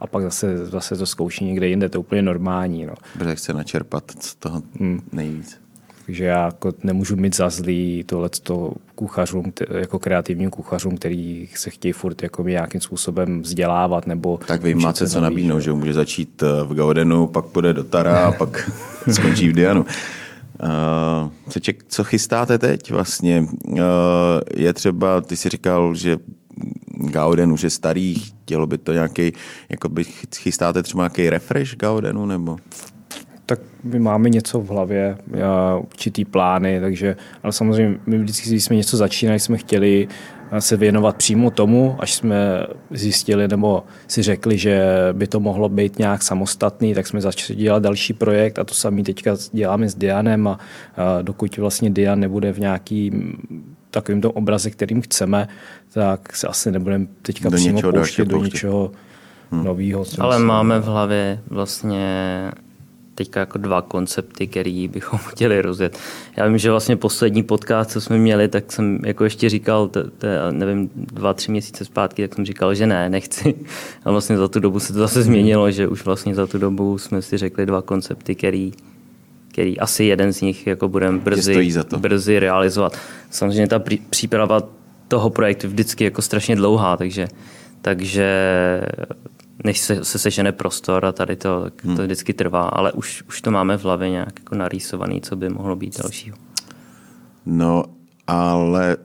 a 0.00 0.06
pak 0.06 0.22
zase, 0.22 0.66
zase 0.66 0.96
to 0.96 1.06
zkouší 1.06 1.44
někde 1.44 1.68
jinde, 1.68 1.88
to 1.88 1.96
je 1.96 2.00
úplně 2.00 2.22
normální. 2.22 2.86
No. 2.86 2.94
Protože 3.12 3.34
chce 3.34 3.52
načerpat 3.52 4.04
z 4.20 4.34
toho 4.34 4.62
hmm. 4.80 5.00
nejvíc. 5.12 5.62
Takže 6.06 6.24
já 6.24 6.44
jako 6.44 6.72
nemůžu 6.82 7.16
mít 7.16 7.36
za 7.36 7.50
zlý 7.50 8.04
tohleto 8.06 8.72
kuchařům, 8.94 9.52
jako 9.70 9.98
kreativním 9.98 10.50
kuchařům, 10.50 10.96
který 10.96 11.48
se 11.54 11.70
chtějí 11.70 11.92
furt 11.92 12.22
jako 12.22 12.42
nějakým 12.42 12.80
způsobem 12.80 13.42
vzdělávat 13.42 14.06
nebo... 14.06 14.38
Tak 14.46 14.62
vy 14.62 14.74
máte 14.74 15.08
co 15.08 15.20
nabídnout, 15.20 15.60
že 15.60 15.72
může 15.72 15.92
začít 15.92 16.42
eh, 16.42 16.64
v 16.64 16.74
Gaudenu, 16.74 17.26
pak 17.26 17.44
půjde 17.44 17.72
do 17.72 17.84
Tara 17.84 18.26
a 18.26 18.32
pak 18.32 18.70
skončí 19.12 19.48
v 19.48 19.52
Dianu. 19.52 19.86
Uh, 20.62 21.30
co, 21.48 21.60
ček, 21.60 21.84
co 21.88 22.04
chystáte 22.04 22.58
teď 22.58 22.90
vlastně? 22.90 23.46
Uh, 23.68 23.78
je 24.56 24.72
třeba, 24.72 25.20
ty 25.20 25.36
jsi 25.36 25.48
říkal, 25.48 25.94
že 25.94 26.16
Gauden 27.10 27.52
už 27.52 27.62
je 27.62 27.70
starý, 27.70 28.14
chtělo 28.14 28.66
by 28.66 28.78
to 28.78 28.92
nějaký, 28.92 29.32
jako 29.68 29.88
by 29.88 30.04
chystáte 30.36 30.82
třeba 30.82 31.02
nějaký 31.02 31.30
refresh 31.30 31.76
Gaudenu, 31.76 32.26
nebo? 32.26 32.56
tak 33.46 33.60
my 33.84 33.98
máme 33.98 34.28
něco 34.28 34.60
v 34.60 34.68
hlavě, 34.68 35.18
určitý 35.78 36.24
plány, 36.24 36.80
takže, 36.80 37.16
ale 37.42 37.52
samozřejmě 37.52 37.98
my 38.06 38.18
vždycky, 38.18 38.48
když 38.48 38.64
jsme 38.64 38.76
něco 38.76 38.96
začínali, 38.96 39.40
jsme 39.40 39.58
chtěli 39.58 40.08
se 40.58 40.76
věnovat 40.76 41.16
přímo 41.16 41.50
tomu, 41.50 41.96
až 41.98 42.14
jsme 42.14 42.66
zjistili 42.90 43.48
nebo 43.48 43.84
si 44.08 44.22
řekli, 44.22 44.58
že 44.58 44.84
by 45.12 45.26
to 45.26 45.40
mohlo 45.40 45.68
být 45.68 45.98
nějak 45.98 46.22
samostatný, 46.22 46.94
tak 46.94 47.06
jsme 47.06 47.20
začali 47.20 47.58
dělat 47.58 47.82
další 47.82 48.12
projekt 48.12 48.58
a 48.58 48.64
to 48.64 48.74
samý 48.74 49.02
teďka 49.02 49.36
děláme 49.52 49.88
s 49.88 49.94
Dianem 49.94 50.48
a, 50.48 50.58
a 50.96 51.22
dokud 51.22 51.56
vlastně 51.56 51.90
Dian 51.90 52.20
nebude 52.20 52.52
v 52.52 52.58
nějaký 52.58 53.12
takovým 53.92 54.20
tom 54.20 54.32
obraze, 54.34 54.70
kterým 54.70 55.02
chceme, 55.02 55.48
tak 55.92 56.36
se 56.36 56.46
asi 56.48 56.70
nebudeme 56.70 57.06
teďka 57.22 57.48
do 57.48 57.56
přímo 57.56 57.82
pouštět 57.82 58.24
do 58.24 58.44
něčeho 58.44 58.92
hmm. 59.50 59.64
nového. 59.64 60.04
Ale 60.18 60.38
máme 60.38 60.80
v 60.80 60.84
hlavě 60.84 61.40
vlastně 61.50 62.50
teďka 63.14 63.40
jako 63.40 63.58
dva 63.58 63.82
koncepty, 63.82 64.46
který 64.46 64.88
bychom 64.88 65.18
chtěli 65.26 65.62
rozjet. 65.62 65.98
Já 66.36 66.46
vím, 66.46 66.58
že 66.58 66.70
vlastně 66.70 66.96
poslední 66.96 67.42
podcast, 67.42 67.90
co 67.90 68.00
jsme 68.00 68.18
měli, 68.18 68.48
tak 68.48 68.72
jsem 68.72 68.98
jako 69.04 69.24
ještě 69.24 69.48
říkal, 69.48 69.88
to, 69.88 70.10
to, 70.10 70.26
nevím, 70.50 70.90
dva, 70.94 71.34
tři 71.34 71.50
měsíce 71.50 71.84
zpátky, 71.84 72.28
tak 72.28 72.34
jsem 72.34 72.44
říkal, 72.44 72.74
že 72.74 72.86
ne, 72.86 73.10
nechci. 73.10 73.54
A 74.04 74.10
vlastně 74.10 74.36
za 74.36 74.48
tu 74.48 74.60
dobu 74.60 74.80
se 74.80 74.92
to 74.92 74.98
zase 74.98 75.22
změnilo, 75.22 75.70
že 75.70 75.88
už 75.88 76.04
vlastně 76.04 76.34
za 76.34 76.46
tu 76.46 76.58
dobu 76.58 76.98
jsme 76.98 77.22
si 77.22 77.36
řekli 77.36 77.66
dva 77.66 77.82
koncepty, 77.82 78.34
který, 78.34 78.72
který 79.52 79.78
asi 79.78 80.04
jeden 80.04 80.32
z 80.32 80.40
nich 80.40 80.66
jako 80.66 80.88
budeme 80.88 81.18
brzy, 81.18 81.72
brzy 81.96 82.38
realizovat. 82.38 82.96
Samozřejmě 83.30 83.68
ta 83.68 83.82
příprava 84.10 84.62
toho 85.08 85.30
projektu 85.30 85.68
vždycky 85.68 86.04
jako 86.04 86.22
strašně 86.22 86.56
dlouhá, 86.56 86.96
takže, 86.96 87.28
takže 87.82 88.30
než 89.64 89.78
se, 89.78 90.04
se 90.04 90.18
sežene 90.18 90.52
prostor 90.52 91.04
a 91.04 91.12
tady 91.12 91.36
to, 91.36 91.62
tak 91.62 91.84
hmm. 91.84 91.96
to 91.96 92.02
vždycky 92.02 92.32
trvá, 92.32 92.62
ale 92.62 92.92
už, 92.92 93.22
už 93.28 93.40
to 93.40 93.50
máme 93.50 93.78
v 93.78 93.84
hlavě 93.84 94.10
nějak 94.10 94.38
jako 94.38 94.54
narýsovaný, 94.54 95.20
co 95.20 95.36
by 95.36 95.48
mohlo 95.48 95.76
být 95.76 95.98
dalšího. 96.02 96.36
No, 97.46 97.84
ale 98.26 98.96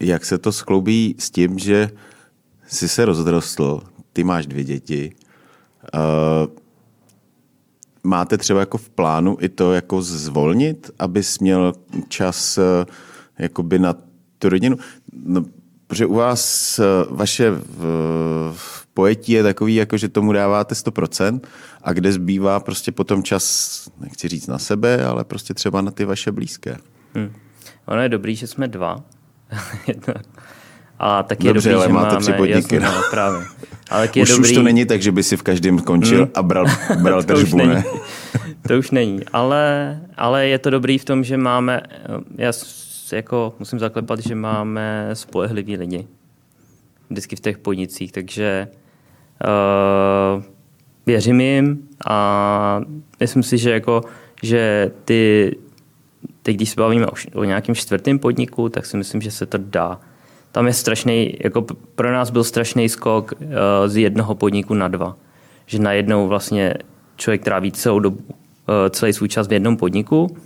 jak 0.00 0.24
se 0.24 0.38
to 0.38 0.52
skloubí 0.52 1.14
s 1.18 1.30
tím, 1.30 1.58
že 1.58 1.90
jsi 2.66 2.88
se 2.88 3.04
rozrostl, 3.04 3.80
ty 4.12 4.24
máš 4.24 4.46
dvě 4.46 4.64
děti, 4.64 5.12
uh, 5.94 6.63
máte 8.04 8.38
třeba 8.38 8.60
jako 8.60 8.78
v 8.78 8.90
plánu 8.90 9.36
i 9.40 9.48
to 9.48 9.72
jako 9.72 10.02
zvolnit, 10.02 10.90
abys 10.98 11.38
měl 11.38 11.72
čas 12.08 12.58
uh, 12.58 12.64
jakoby 13.38 13.78
na 13.78 13.94
tu 14.38 14.48
rodinu? 14.48 14.76
No, 15.12 15.44
protože 15.86 16.06
u 16.06 16.14
vás 16.14 16.78
uh, 16.78 17.16
vaše 17.16 17.50
uh, 17.50 17.58
pojetí 18.94 19.32
je 19.32 19.42
takový, 19.42 19.74
jako 19.74 19.96
že 19.96 20.08
tomu 20.08 20.32
dáváte 20.32 20.74
100% 20.74 21.40
a 21.82 21.92
kde 21.92 22.12
zbývá 22.12 22.60
prostě 22.60 22.92
potom 22.92 23.22
čas, 23.22 23.88
nechci 24.00 24.28
říct 24.28 24.46
na 24.46 24.58
sebe, 24.58 25.04
ale 25.04 25.24
prostě 25.24 25.54
třeba 25.54 25.80
na 25.80 25.90
ty 25.90 26.04
vaše 26.04 26.32
blízké. 26.32 26.76
Hmm. 27.14 27.32
Ono 27.86 28.02
je 28.02 28.08
dobrý, 28.08 28.36
že 28.36 28.46
jsme 28.46 28.68
dva. 28.68 29.04
a 30.98 31.22
Dobře, 31.22 31.48
je 31.48 31.54
dobrý, 31.54 31.72
ale 31.74 31.86
že 31.86 31.92
máte 31.92 32.06
máme, 32.06 32.20
tři 32.20 32.32
podniky. 32.32 32.58
Jasně, 32.58 32.80
no, 32.80 33.02
právě. 33.10 33.40
Ale 33.90 34.08
je 34.14 34.22
už, 34.22 34.28
dobrý... 34.28 34.50
už 34.50 34.54
to 34.54 34.62
není 34.62 34.86
tak, 34.86 35.02
že 35.02 35.12
by 35.12 35.22
si 35.22 35.36
v 35.36 35.42
každém 35.42 35.78
končil 35.78 36.18
hmm. 36.18 36.30
a 36.34 36.42
bral, 36.42 36.66
bral 37.02 37.22
to 37.22 37.34
tržbu, 37.34 37.56
už 37.56 37.64
ne? 37.64 37.84
to 38.68 38.78
už 38.78 38.90
není, 38.90 39.20
ale, 39.32 40.00
ale 40.16 40.46
je 40.46 40.58
to 40.58 40.70
dobrý 40.70 40.98
v 40.98 41.04
tom, 41.04 41.24
že 41.24 41.36
máme, 41.36 41.80
já 42.38 42.52
jako 43.12 43.54
musím 43.58 43.78
zaklepat, 43.78 44.20
že 44.20 44.34
máme 44.34 45.10
spolehlivý 45.12 45.76
lidi 45.76 46.06
vždycky 47.10 47.36
v 47.36 47.40
těch 47.40 47.58
podnicích, 47.58 48.12
takže 48.12 48.68
Uh, 49.44 50.42
věřím 51.06 51.40
jim 51.40 51.88
a 52.06 52.80
myslím 53.20 53.42
si, 53.42 53.58
že 53.58 53.70
jako, 53.70 54.02
že 54.42 54.90
ty, 55.04 55.56
teď 56.42 56.56
když 56.56 56.70
se 56.70 56.80
bavíme 56.80 57.06
o, 57.06 57.12
o 57.34 57.44
nějakém 57.44 57.74
čtvrtém 57.74 58.18
podniku, 58.18 58.68
tak 58.68 58.86
si 58.86 58.96
myslím, 58.96 59.20
že 59.20 59.30
se 59.30 59.46
to 59.46 59.58
dá. 59.58 60.00
Tam 60.54 60.66
je 60.66 60.72
strašný, 60.72 61.34
jako 61.44 61.66
pro 61.94 62.12
nás 62.12 62.30
byl 62.30 62.44
strašný 62.44 62.88
skok 62.88 63.32
uh, 63.32 63.48
z 63.86 63.96
jednoho 63.96 64.34
podniku 64.34 64.74
na 64.74 64.88
dva. 64.88 65.16
Že 65.66 65.78
najednou 65.78 66.28
vlastně 66.28 66.74
člověk 67.16 67.44
tráví 67.44 67.72
celou 67.72 67.98
dobu, 67.98 68.18
uh, 68.18 68.34
celý 68.90 69.12
svůj 69.12 69.28
čas 69.28 69.48
v 69.48 69.52
jednom 69.52 69.76
podniku 69.76 70.36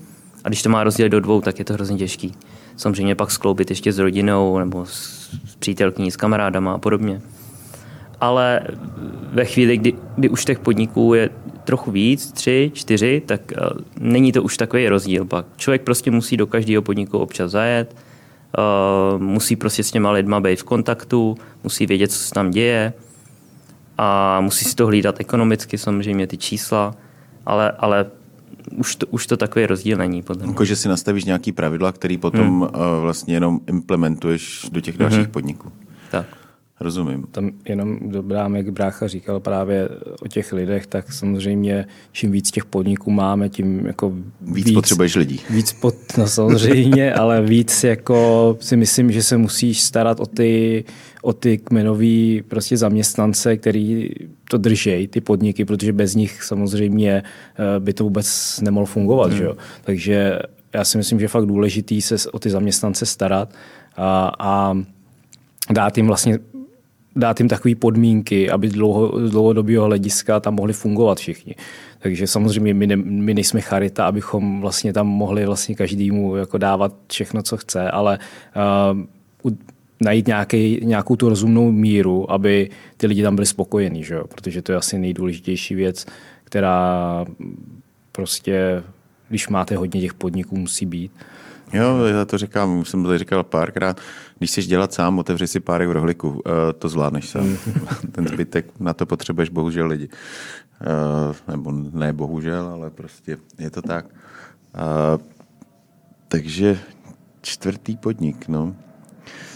a 0.44 0.48
když 0.48 0.62
to 0.62 0.68
má 0.68 0.84
rozdělit 0.84 1.10
do 1.10 1.20
dvou, 1.20 1.40
tak 1.40 1.58
je 1.58 1.64
to 1.64 1.72
hrozně 1.72 1.98
těžký. 1.98 2.34
Samozřejmě 2.76 3.14
pak 3.14 3.30
skloubit 3.30 3.70
ještě 3.70 3.92
s 3.92 3.98
rodinou 3.98 4.58
nebo 4.58 4.86
s, 4.86 5.30
přítelkyní, 5.58 6.10
s 6.10 6.16
kamarádama 6.16 6.72
a 6.72 6.78
podobně 6.78 7.20
ale 8.20 8.60
ve 9.32 9.44
chvíli, 9.44 9.76
kdy, 9.76 9.92
kdy 10.16 10.28
už 10.28 10.44
těch 10.44 10.58
podniků 10.58 11.14
je 11.14 11.30
trochu 11.64 11.90
víc, 11.90 12.32
tři, 12.32 12.70
čtyři, 12.74 13.22
tak 13.26 13.40
uh, 13.56 13.68
není 14.00 14.32
to 14.32 14.42
už 14.42 14.56
takový 14.56 14.88
rozdíl 14.88 15.24
pak. 15.24 15.46
Člověk 15.56 15.82
prostě 15.82 16.10
musí 16.10 16.36
do 16.36 16.46
každého 16.46 16.82
podniku 16.82 17.18
občas 17.18 17.50
zajet, 17.50 17.96
uh, 18.58 19.22
musí 19.22 19.56
prostě 19.56 19.84
s 19.84 19.90
těma 19.90 20.10
lidma 20.10 20.40
být 20.40 20.60
v 20.60 20.64
kontaktu, 20.64 21.36
musí 21.62 21.86
vědět, 21.86 22.12
co 22.12 22.18
se 22.18 22.34
tam 22.34 22.50
děje 22.50 22.92
a 23.98 24.40
musí 24.40 24.64
si 24.64 24.74
to 24.74 24.86
hlídat 24.86 25.20
ekonomicky 25.20 25.78
samozřejmě 25.78 26.26
ty 26.26 26.36
čísla, 26.36 26.94
ale, 27.46 27.70
ale 27.70 28.06
už 28.76 28.96
to, 28.96 29.06
už 29.06 29.26
to 29.26 29.36
takový 29.36 29.66
rozdíl 29.66 29.98
není. 29.98 30.22
Potom. 30.22 30.48
Jako, 30.48 30.64
že 30.64 30.76
si 30.76 30.88
nastavíš 30.88 31.24
nějaký 31.24 31.52
pravidla, 31.52 31.92
který 31.92 32.18
potom 32.18 32.46
hmm. 32.46 32.62
uh, 32.62 32.68
vlastně 33.00 33.34
jenom 33.34 33.60
implementuješ 33.66 34.66
do 34.72 34.80
těch 34.80 34.98
dalších 34.98 35.18
hmm. 35.18 35.30
podniků. 35.30 35.72
Tak. 36.10 36.26
Rozumím. 36.80 37.26
Tam 37.30 37.50
jenom 37.68 37.98
dobrám, 38.02 38.56
jak 38.56 38.70
brácha 38.70 39.08
říkal 39.08 39.40
právě 39.40 39.88
o 40.22 40.28
těch 40.28 40.52
lidech, 40.52 40.86
tak 40.86 41.12
samozřejmě 41.12 41.86
čím 42.12 42.32
víc 42.32 42.50
těch 42.50 42.64
podniků 42.64 43.10
máme, 43.10 43.48
tím 43.48 43.86
jako 43.86 44.12
víc, 44.40 44.66
víc 44.66 44.74
potřebuješ 44.74 45.14
lidí. 45.16 45.40
Víc 45.50 45.72
pot, 45.72 45.94
no 46.18 46.28
samozřejmě, 46.28 47.14
ale 47.14 47.42
víc 47.42 47.84
jako 47.84 48.56
si 48.60 48.76
myslím, 48.76 49.12
že 49.12 49.22
se 49.22 49.36
musíš 49.36 49.80
starat 49.80 50.20
o 50.20 50.26
ty, 50.26 50.84
o 51.22 51.32
ty 51.32 51.58
kmenový 51.58 52.42
prostě 52.48 52.76
zaměstnance, 52.76 53.56
který 53.56 54.10
to 54.50 54.58
držej, 54.58 55.08
ty 55.08 55.20
podniky, 55.20 55.64
protože 55.64 55.92
bez 55.92 56.14
nich 56.14 56.42
samozřejmě 56.42 57.22
eh, 57.22 57.80
by 57.80 57.92
to 57.92 58.04
vůbec 58.04 58.60
nemohlo 58.62 58.86
fungovat. 58.86 59.28
Hmm. 59.30 59.38
Že 59.38 59.44
jo? 59.44 59.56
Takže 59.84 60.38
já 60.72 60.84
si 60.84 60.98
myslím, 60.98 61.18
že 61.18 61.24
je 61.24 61.28
fakt 61.28 61.46
důležitý 61.46 62.02
se 62.02 62.30
o 62.30 62.38
ty 62.38 62.50
zaměstnance 62.50 63.06
starat 63.06 63.54
a, 63.96 64.32
a 64.38 64.78
dát 65.72 65.96
jim 65.96 66.06
vlastně 66.06 66.38
dát 67.18 67.40
jim 67.40 67.48
takové 67.48 67.74
podmínky, 67.74 68.50
aby 68.50 68.68
dlouho, 68.68 69.28
z 69.28 69.30
dlouhodobého 69.30 69.84
hlediska 69.84 70.40
tam 70.40 70.54
mohli 70.54 70.72
fungovat 70.72 71.18
všichni. 71.18 71.54
Takže 71.98 72.26
samozřejmě 72.26 72.74
my, 72.74 72.86
ne, 72.86 72.96
my 72.96 73.34
nejsme 73.34 73.60
charita, 73.60 74.06
abychom 74.06 74.60
vlastně 74.60 74.92
tam 74.92 75.06
mohli 75.06 75.46
vlastně 75.46 75.74
každému 75.74 76.36
jako 76.36 76.58
dávat 76.58 76.94
všechno, 77.08 77.42
co 77.42 77.56
chce, 77.56 77.90
ale 77.90 78.18
uh, 79.44 79.52
najít 80.00 80.26
nějaký, 80.26 80.80
nějakou 80.82 81.16
tu 81.16 81.28
rozumnou 81.28 81.72
míru, 81.72 82.32
aby 82.32 82.70
ty 82.96 83.06
lidi 83.06 83.22
tam 83.22 83.34
byli 83.34 83.46
spokojení, 83.46 84.04
že 84.04 84.14
jo? 84.14 84.24
protože 84.26 84.62
to 84.62 84.72
je 84.72 84.78
asi 84.78 84.98
nejdůležitější 84.98 85.74
věc, 85.74 86.06
která 86.44 87.24
prostě, 88.12 88.82
když 89.28 89.48
máte 89.48 89.76
hodně 89.76 90.00
těch 90.00 90.14
podniků, 90.14 90.56
musí 90.56 90.86
být. 90.86 91.12
Jo, 91.72 92.04
já 92.04 92.24
to 92.24 92.38
říkám, 92.38 92.78
už 92.78 92.88
jsem 92.88 93.04
to 93.04 93.18
říkal 93.18 93.44
párkrát. 93.44 94.00
Když 94.38 94.50
chceš 94.50 94.66
dělat 94.66 94.92
sám, 94.92 95.18
otevři 95.18 95.46
si 95.46 95.60
párek 95.60 95.88
v 95.88 95.92
rohliku, 95.92 96.42
eh, 96.46 96.72
to 96.72 96.88
zvládneš 96.88 97.28
sám. 97.28 97.56
Ten 98.12 98.28
zbytek, 98.28 98.80
na 98.80 98.94
to 98.94 99.06
potřebuješ 99.06 99.48
bohužel 99.48 99.86
lidi. 99.86 100.08
Eh, 100.80 101.50
nebo 101.50 101.72
ne 101.72 102.12
bohužel, 102.12 102.66
ale 102.66 102.90
prostě 102.90 103.38
je 103.58 103.70
to 103.70 103.82
tak. 103.82 104.06
Eh, 104.74 105.18
takže 106.28 106.78
čtvrtý 107.40 107.96
podnik, 107.96 108.48
no. 108.48 108.76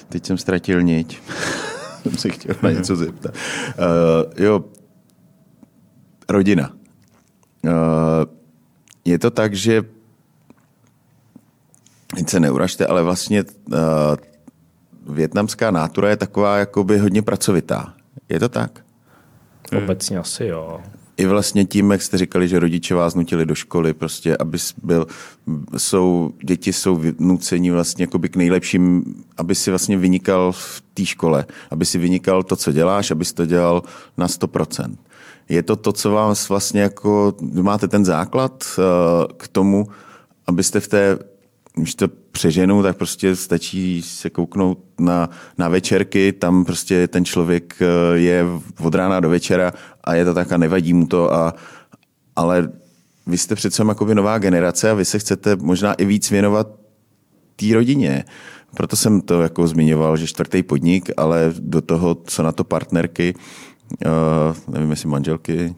Teď 0.09 0.27
jsem 0.27 0.39
ztratil 0.39 0.83
niť. 0.83 1.23
jsem 2.03 2.17
se 2.17 2.29
chtěl 2.29 2.55
na 2.63 2.71
něco 2.71 2.97
zeptat. 2.97 3.35
jo, 4.37 4.65
rodina. 6.29 6.73
je 9.05 9.19
to 9.19 9.31
tak, 9.31 9.55
že 9.55 9.83
Teď 12.17 12.29
se 12.29 12.41
neuražte, 12.41 12.87
ale 12.87 13.03
vlastně 13.03 13.45
uh, 13.45 13.77
větnamská 15.15 15.71
nátura 15.71 16.11
je 16.11 16.17
taková 16.17 16.57
jakoby 16.57 16.99
hodně 16.99 17.23
pracovitá. 17.23 17.95
Je 18.29 18.41
to 18.41 18.49
tak? 18.49 18.85
Hmm. 19.73 19.83
Obecně 19.83 20.19
asi 20.19 20.45
jo. 20.45 20.81
I 21.17 21.27
vlastně 21.27 21.65
tím, 21.65 21.91
jak 21.91 22.03
jste 22.03 22.19
říkali, 22.19 22.49
že 22.49 22.59
rodiče 22.59 22.95
vás 22.95 23.15
nutili 23.15 23.47
do 23.47 23.55
školy, 23.55 23.95
prostě, 23.95 24.37
aby 24.37 24.59
byl, 24.83 25.07
jsou, 25.77 26.33
děti 26.45 26.73
jsou 26.73 27.01
nuceni 27.19 27.71
vlastně 27.71 28.03
jakoby 28.03 28.29
k 28.29 28.37
nejlepším, 28.37 29.05
aby 29.37 29.55
si 29.55 29.71
vlastně 29.71 29.97
vynikal 29.97 30.53
v 30.53 30.83
té 30.95 31.05
škole, 31.05 31.47
aby 31.71 31.85
si 31.85 31.99
vynikal 31.99 32.43
to, 32.43 32.57
co 32.57 32.73
děláš, 32.73 33.11
aby 33.11 33.25
si 33.25 33.35
to 33.35 33.47
dělal 33.47 33.83
na 34.17 34.27
100%. 34.27 34.97
Je 35.49 35.63
to 35.63 35.77
to, 35.77 35.93
co 35.93 36.11
vás 36.11 36.49
vlastně 36.49 36.81
jako, 36.81 37.35
máte 37.53 37.89
ten 37.89 38.05
základ 38.05 38.65
uh, 38.79 38.85
k 39.37 39.49
tomu, 39.49 39.89
abyste 40.47 40.81
v 40.81 40.89
té 40.89 41.19
když 41.75 41.95
to 41.95 42.09
přeženu, 42.09 42.83
tak 42.83 42.97
prostě 42.97 43.37
stačí 43.37 44.03
se 44.03 44.31
kouknout 44.31 44.79
na, 45.01 45.31
na 45.59 45.69
večerky, 45.69 46.33
tam 46.33 46.65
prostě 46.65 47.09
ten 47.09 47.25
člověk 47.25 47.77
eh, 47.81 48.19
je 48.19 48.45
od 48.81 48.95
rána 48.95 49.21
do 49.21 49.29
večera 49.29 49.73
a 50.05 50.15
je 50.15 50.25
to 50.25 50.35
tak 50.35 50.53
a 50.53 50.57
nevadí 50.57 50.95
mu 50.95 51.07
to, 51.07 51.35
a, 51.35 51.55
ale 52.37 52.73
vy 53.27 53.39
jste 53.39 53.55
přece 53.55 53.85
jakoby 53.89 54.15
nová 54.15 54.39
generace 54.39 54.91
a 54.91 54.95
vy 54.95 55.05
se 55.05 55.19
chcete 55.19 55.57
možná 55.57 55.95
i 55.95 56.05
víc 56.05 56.31
věnovat 56.31 56.69
té 57.57 57.75
rodině. 57.75 58.25
proto 58.77 58.97
jsem 58.97 59.21
to 59.21 59.43
jako 59.43 59.67
zmiňoval, 59.67 60.17
že 60.17 60.27
čtvrtý 60.27 60.63
podnik, 60.63 61.11
ale 61.17 61.55
do 61.59 61.81
toho, 61.81 62.15
co 62.15 62.43
na 62.43 62.53
to 62.53 62.65
partnerky, 62.65 63.35
uh, 64.07 64.75
nevím, 64.75 64.91
jestli 64.91 65.09
manželky, 65.09 65.75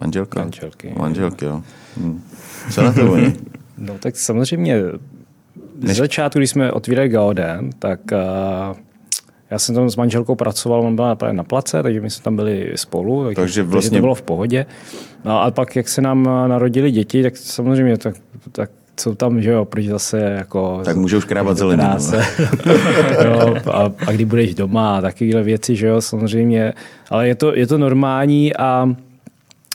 manželka? 0.00 0.40
Manželky. 0.40 0.94
Manželky, 0.98 1.44
jo. 1.44 1.62
Hm. 1.96 2.22
Co 2.70 2.82
na 2.82 2.92
to 2.92 3.12
oni? 3.12 3.36
No 3.78 3.98
tak 3.98 4.16
samozřejmě 4.16 4.82
z 5.82 5.96
začátku, 5.96 6.38
když 6.38 6.50
jsme 6.50 6.72
otvírali 6.72 7.08
Gaoden, 7.08 7.70
tak 7.78 8.00
uh, 8.12 8.76
já 9.50 9.58
jsem 9.58 9.74
tam 9.74 9.90
s 9.90 9.96
manželkou 9.96 10.34
pracoval, 10.34 10.80
on 10.80 10.96
byla 10.96 11.16
na 11.32 11.44
place, 11.44 11.82
takže 11.82 12.00
my 12.00 12.10
jsme 12.10 12.24
tam 12.24 12.36
byli 12.36 12.72
spolu, 12.74 13.24
takže, 13.24 13.34
Takže 13.36 13.60
takže 13.60 13.72
vlastně- 13.72 13.98
to 13.98 14.02
bylo 14.02 14.14
v 14.14 14.22
pohodě. 14.22 14.66
No 15.24 15.42
a 15.42 15.50
pak, 15.50 15.76
jak 15.76 15.88
se 15.88 16.02
nám 16.02 16.22
narodili 16.46 16.90
děti, 16.90 17.22
tak 17.22 17.36
samozřejmě 17.36 17.98
tak, 17.98 18.14
tak 18.52 18.70
jsou 19.00 19.14
tam, 19.14 19.42
že 19.42 19.50
jo, 19.50 19.64
proč 19.64 19.84
zase 19.84 20.18
jako... 20.20 20.80
Tak 20.84 20.96
můžou 20.96 21.20
škrábat 21.20 21.56
zeleninu. 21.56 21.88
jo, 23.24 23.56
a, 23.72 23.92
a 24.06 24.12
kdy 24.12 24.24
budeš 24.24 24.54
doma 24.54 24.98
a 24.98 25.00
takovéhle 25.00 25.42
věci, 25.42 25.76
že 25.76 25.86
jo, 25.86 26.00
samozřejmě. 26.00 26.72
Ale 27.10 27.28
je 27.28 27.34
to, 27.34 27.54
je 27.54 27.66
to 27.66 27.78
normální 27.78 28.56
a 28.56 28.94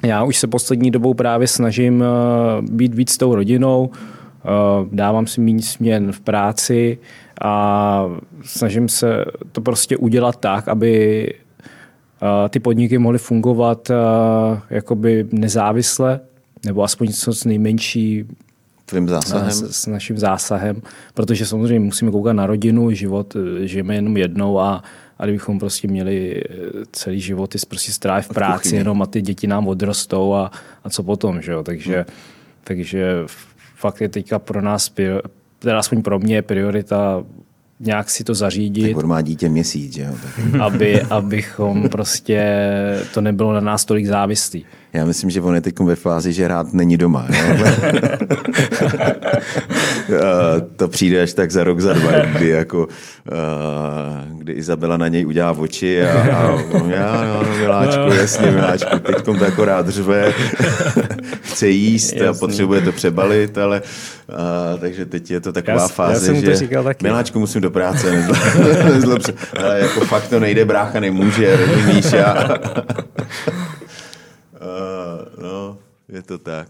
já 0.05 0.23
už 0.23 0.37
se 0.37 0.47
poslední 0.47 0.91
dobou 0.91 1.13
právě 1.13 1.47
snažím 1.47 2.03
eh, 2.03 2.61
být 2.61 2.93
víc 2.93 3.11
s 3.11 3.17
tou 3.17 3.35
rodinou, 3.35 3.89
eh, 3.93 4.20
dávám 4.91 5.27
si 5.27 5.41
méně 5.41 5.61
směn 5.61 6.11
v 6.11 6.19
práci 6.19 6.97
a 7.41 8.05
snažím 8.43 8.89
se 8.89 9.25
to 9.51 9.61
prostě 9.61 9.97
udělat 9.97 10.35
tak, 10.35 10.67
aby 10.67 11.25
eh, 11.33 12.49
ty 12.49 12.59
podniky 12.59 12.97
mohly 12.97 13.17
fungovat 13.17 13.89
eh, 13.89 13.95
jakoby 14.69 15.27
nezávisle, 15.31 16.19
nebo 16.65 16.83
aspoň 16.83 17.07
co 17.07 17.33
s 17.33 17.45
nejmenší 17.45 18.25
Tvým 18.85 19.09
zásahem? 19.09 19.51
s, 19.51 19.81
s 19.81 19.87
naším 19.87 20.17
zásahem, 20.17 20.81
protože 21.13 21.45
samozřejmě 21.45 21.79
musíme 21.79 22.11
koukat 22.11 22.35
na 22.35 22.45
rodinu, 22.45 22.91
život 22.91 23.35
eh, 23.35 23.67
žijeme 23.67 23.95
jenom 23.95 24.17
jednou 24.17 24.59
a, 24.59 24.83
a 25.19 25.23
kdybychom 25.23 25.59
prostě 25.59 25.87
měli 25.87 26.43
eh, 26.49 26.55
celý 26.91 27.21
život 27.21 27.55
prostě 27.67 27.91
strávit 27.91 28.25
v 28.25 28.33
práci 28.33 28.75
jenom 28.75 29.01
a 29.01 29.05
ty 29.05 29.21
děti 29.21 29.47
nám 29.47 29.67
odrostou 29.67 30.33
a, 30.33 30.51
a 30.83 30.89
co 30.89 31.03
potom, 31.03 31.41
že 31.41 31.51
jo? 31.51 31.63
Takže, 31.63 31.95
hmm. 31.95 32.05
takže 32.63 33.15
fakt 33.81 34.01
je 34.01 34.09
teďka 34.09 34.39
pro 34.39 34.61
nás, 34.61 34.93
teda 35.59 35.79
aspoň 35.79 36.01
pro 36.01 36.19
mě 36.19 36.41
priorita 36.41 37.23
nějak 37.79 38.09
si 38.09 38.23
to 38.23 38.33
zařídit, 38.33 38.93
On 38.93 39.07
má 39.07 39.21
dítě 39.21 39.49
měsíc, 39.49 39.93
že 39.93 40.01
jo? 40.01 40.13
Tak 40.23 40.61
aby, 40.61 41.01
abychom 41.01 41.89
prostě 41.89 42.41
to 43.13 43.21
nebylo 43.21 43.53
na 43.53 43.59
nás 43.59 43.85
tolik 43.85 44.05
závislý. 44.05 44.65
Já 44.93 45.05
myslím, 45.05 45.29
že 45.29 45.41
on 45.41 45.55
je 45.55 45.61
teď 45.61 45.79
ve 45.79 45.95
fázi, 45.95 46.33
že 46.33 46.47
rád 46.47 46.73
není 46.73 46.97
doma. 46.97 47.27
Jo? 47.29 47.65
A 50.19 50.61
to 50.75 50.87
přijde 50.87 51.21
až 51.21 51.33
tak 51.33 51.51
za 51.51 51.63
rok, 51.63 51.79
za 51.79 51.93
dva, 51.93 52.11
kdy, 52.11 52.49
jako, 52.49 52.87
a, 53.31 54.25
kdy 54.37 54.53
Izabela 54.53 54.97
na 54.97 55.07
něj 55.07 55.25
udělá 55.25 55.51
oči 55.51 56.03
a, 56.03 56.35
a 56.37 56.49
on, 56.71 56.91
já, 56.91 57.23
no, 57.25 57.43
no, 57.43 57.57
miláčku, 57.57 58.13
jasně, 58.19 58.51
miláčku, 58.51 58.99
teď 58.99 59.21
to 59.21 59.35
jako 59.45 59.65
rád 59.65 59.89
řve, 59.89 60.33
chce 61.41 61.67
jíst 61.67 62.13
a 62.13 62.23
Jasně. 62.23 62.39
potřebuje 62.39 62.81
to 62.81 62.91
přebalit, 62.91 63.57
ale 63.57 63.81
a, 64.29 64.77
takže 64.77 65.05
teď 65.05 65.31
je 65.31 65.39
to 65.39 65.51
taková 65.53 65.73
Já 65.81 65.87
s- 65.87 65.89
já 65.89 65.95
fáze, 65.95 66.25
jsem 66.25 66.35
to 66.35 66.41
že 66.41 66.55
říkal 66.55 66.83
taky. 66.83 67.03
miláčku 67.05 67.39
musím 67.39 67.61
do 67.61 67.71
práce, 67.71 68.11
nezlo- 68.11 68.93
nezlob 68.93 69.21
se. 69.21 69.33
ale 69.63 69.79
jako 69.79 69.99
fakt 70.05 70.27
to 70.27 70.39
nejde, 70.39 70.65
brácha 70.65 70.99
nemůže, 70.99 71.55
rozumíš, 71.57 72.11
já, 72.11 72.49
no, 75.41 75.77
je 76.09 76.21
to 76.21 76.37
tak. 76.37 76.67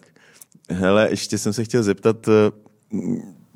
Hele, 0.69 1.07
ještě 1.11 1.37
jsem 1.37 1.53
se 1.53 1.63
chtěl 1.63 1.83
zeptat, 1.83 2.27
eh, 2.27 2.51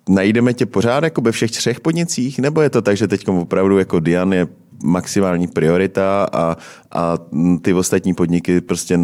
najdeme 0.09 0.53
tě 0.53 0.65
pořád 0.65 1.03
jako 1.03 1.21
ve 1.21 1.31
všech 1.31 1.51
třech 1.51 1.79
podnicích, 1.79 2.39
nebo 2.39 2.61
je 2.61 2.69
to 2.69 2.81
tak, 2.81 2.97
že 2.97 3.07
teď 3.07 3.27
opravdu 3.27 3.77
jako 3.77 3.99
Dian 3.99 4.33
je 4.33 4.47
maximální 4.83 5.47
priorita 5.47 6.27
a, 6.33 6.57
a 6.91 7.17
ty 7.61 7.73
ostatní 7.73 8.13
podniky 8.13 8.61
prostě 8.61 8.99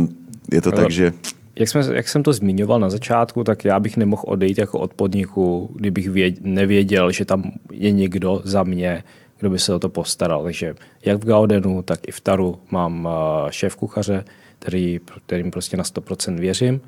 je 0.51 0.61
to 0.61 0.71
Ale- 0.73 0.81
tak, 0.81 0.91
že 0.91 1.13
Jak, 1.55 1.69
jsme, 1.69 1.81
jak 1.93 2.09
jsem 2.09 2.23
to 2.23 2.33
zmiňoval 2.33 2.79
na 2.79 2.89
začátku, 2.89 3.43
tak 3.43 3.65
já 3.65 3.79
bych 3.79 3.97
nemohl 3.97 4.23
odejít 4.25 4.57
jako 4.57 4.79
od 4.79 4.93
podniku, 4.93 5.69
kdybych 5.75 6.09
věd, 6.09 6.35
nevěděl, 6.41 7.11
že 7.11 7.25
tam 7.25 7.43
je 7.71 7.91
někdo 7.91 8.41
za 8.43 8.63
mě, 8.63 9.03
kdo 9.39 9.49
by 9.49 9.59
se 9.59 9.73
o 9.73 9.79
to 9.79 9.89
postaral. 9.89 10.43
Takže 10.43 10.75
jak 11.05 11.23
v 11.23 11.25
Gaudenu, 11.27 11.81
tak 11.81 12.07
i 12.07 12.11
v 12.11 12.21
Taru 12.21 12.59
mám 12.71 13.09
šéf 13.49 13.75
kuchaře, 13.75 14.23
který, 14.61 14.99
kterým 15.25 15.51
prostě 15.51 15.77
na 15.77 15.83
100% 15.83 16.39
věřím. 16.39 16.81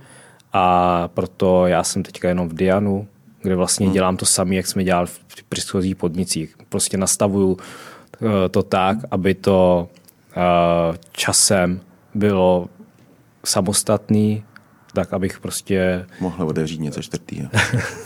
A 0.54 1.08
proto 1.14 1.68
já 1.68 1.84
jsem 1.84 2.04
teďka 2.04 2.28
jenom 2.30 2.50
v 2.50 2.54
Dianu, 2.54 3.08
kde 3.42 3.56
vlastně 3.56 3.86
Hmm. 3.86 3.94
dělám 3.94 4.18
to 4.18 4.26
samé, 4.26 4.56
jak 4.56 4.68
jsme 4.68 4.84
dělali 4.84 5.08
v 5.08 5.44
předchozích 5.50 5.96
podnicích. 5.96 6.56
Prostě 6.70 6.98
nastavuju 6.98 7.58
eh, 8.14 8.50
to 8.50 8.64
tak, 8.64 8.98
aby 9.12 9.34
to 9.34 9.90
eh, 10.32 10.98
časem 11.12 11.82
bylo 12.16 12.68
samostatný, 13.46 14.44
tak 14.94 15.14
abych 15.14 15.40
prostě... 15.40 16.06
mohla 16.20 16.46
otevřít 16.46 16.80
něco 16.82 17.02
čtvrtýho. 17.02 17.50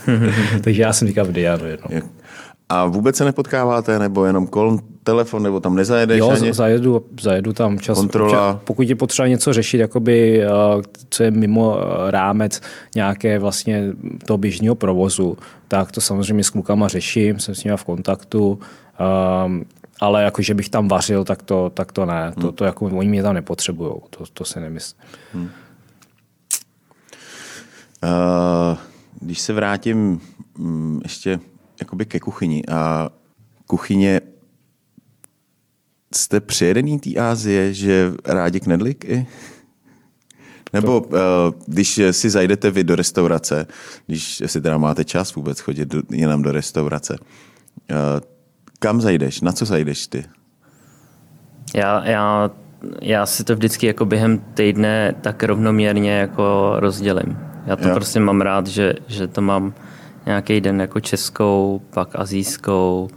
Takže 0.64 0.82
já 0.82 0.94
jsem 0.94 1.08
říkal 1.08 1.26
v 1.26 1.32
Dianu 1.32 1.66
jednou. 1.66 1.88
Je- 1.90 2.02
A 2.70 2.86
vůbec 2.86 3.16
se 3.16 3.26
nepotkáváte, 3.26 4.00
nebo 4.00 4.26
jenom 4.26 4.48
kol, 4.48 4.80
telefon, 5.04 5.44
nebo 5.44 5.60
tam 5.60 5.76
nezajedeš 5.76 6.20
Jo, 6.20 6.30
ani? 6.30 6.54
zajedu, 6.54 7.06
zajedu 7.22 7.54
tam 7.54 7.80
čas. 7.80 7.98
Kontrola. 7.98 8.50
Občas, 8.50 8.64
pokud 8.64 8.90
je 8.90 8.96
potřeba 8.96 9.28
něco 9.28 9.54
řešit, 9.54 9.78
jakoby, 9.78 10.44
eh, 10.44 10.50
co 11.10 11.24
je 11.24 11.32
mimo 11.32 11.78
eh, 11.80 12.12
rámec 12.12 12.62
nějaké 12.96 13.40
vlastně 13.40 13.84
toho 14.26 14.38
běžného 14.38 14.76
provozu, 14.76 15.38
tak 15.68 15.92
to 15.92 16.02
samozřejmě 16.02 16.44
s 16.44 16.50
klukama 16.50 16.88
řeším, 16.88 17.40
jsem 17.40 17.56
s 17.56 17.64
nimi 17.64 17.78
v 17.78 17.84
kontaktu, 17.84 18.60
um, 19.46 19.66
ale 20.00 20.24
jako, 20.24 20.42
že 20.42 20.54
bych 20.54 20.70
tam 20.70 20.88
vařil, 20.88 21.24
tak 21.24 21.44
to, 21.44 21.72
tak 21.74 21.92
to 21.92 22.06
ne. 22.06 22.34
To, 22.42 22.52
to 22.52 22.66
jako, 22.66 22.86
oni 22.86 23.10
mě 23.10 23.24
tam 23.24 23.34
nepotřebují, 23.34 23.92
to, 24.10 24.24
to 24.34 24.46
si 24.46 24.60
nemyslím. 24.60 25.02
Uh, 28.04 28.78
když 29.20 29.40
se 29.40 29.54
vrátím 29.54 30.22
mm, 30.58 31.00
ještě 31.04 31.40
jakoby 31.80 32.06
ke 32.06 32.20
kuchyni 32.20 32.64
a 32.72 33.10
kuchyně 33.66 34.22
jste 36.16 36.40
přijedený 36.40 37.00
té 37.00 37.20
Ázie, 37.20 37.74
že 37.74 38.12
rádi 38.26 38.60
knedlik 38.60 39.06
i? 39.06 39.28
Nebo 40.74 41.02
uh, 41.02 41.18
když 41.66 42.02
si 42.12 42.30
zajdete 42.30 42.72
vy 42.72 42.84
do 42.84 42.96
restaurace, 42.96 43.68
když 44.08 44.44
si 44.46 44.62
teda 44.62 44.78
máte 44.78 45.04
čas 45.04 45.36
vůbec 45.36 45.60
chodit 45.60 45.88
do, 45.88 46.02
jenom 46.12 46.42
do 46.42 46.52
restaurace, 46.52 47.18
uh, 47.20 47.98
kam 48.80 49.02
zajdeš? 49.02 49.42
Na 49.42 49.52
co 49.52 49.66
zajdeš 49.66 50.08
ty? 50.08 50.26
Já, 51.76 52.06
já, 52.06 52.52
já 53.02 53.26
si 53.26 53.44
to 53.44 53.56
vždycky 53.56 53.88
jako 53.88 54.06
během 54.06 54.40
týdne 54.40 55.16
tak 55.22 55.44
rovnoměrně 55.44 56.12
jako 56.12 56.74
rozdělím. 56.80 57.38
Já 57.66 57.76
to 57.76 57.84
Jo. 57.84 57.90
jo. 57.90 57.96
prostě 57.96 58.20
mám 58.20 58.42
rád, 58.42 58.68
že, 58.68 58.94
že 59.08 59.28
to 59.28 59.42
mám 59.42 59.74
nějaký 60.28 60.62
den 60.62 60.82
jako 60.82 61.00
českou, 61.00 61.82
pak 61.94 62.10
azijskou, 62.16 63.08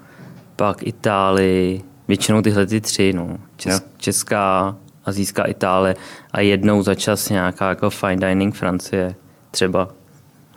pak 0.57 0.83
Itálii, 0.87 1.83
většinou 2.09 2.43
tyhle 2.43 2.67
ty 2.67 2.81
tři, 2.81 3.13
no. 3.13 3.39
Čes, 3.57 3.83
česká, 3.97 4.77
azijská 5.05 5.45
Itálie 5.45 5.97
a 6.33 6.41
jednou 6.41 6.83
za 6.83 6.95
čas 6.95 7.29
nějaká 7.29 7.69
jako 7.69 7.91
fine 7.91 8.29
dining 8.29 8.55
Francie 8.55 9.15
třeba. 9.51 9.89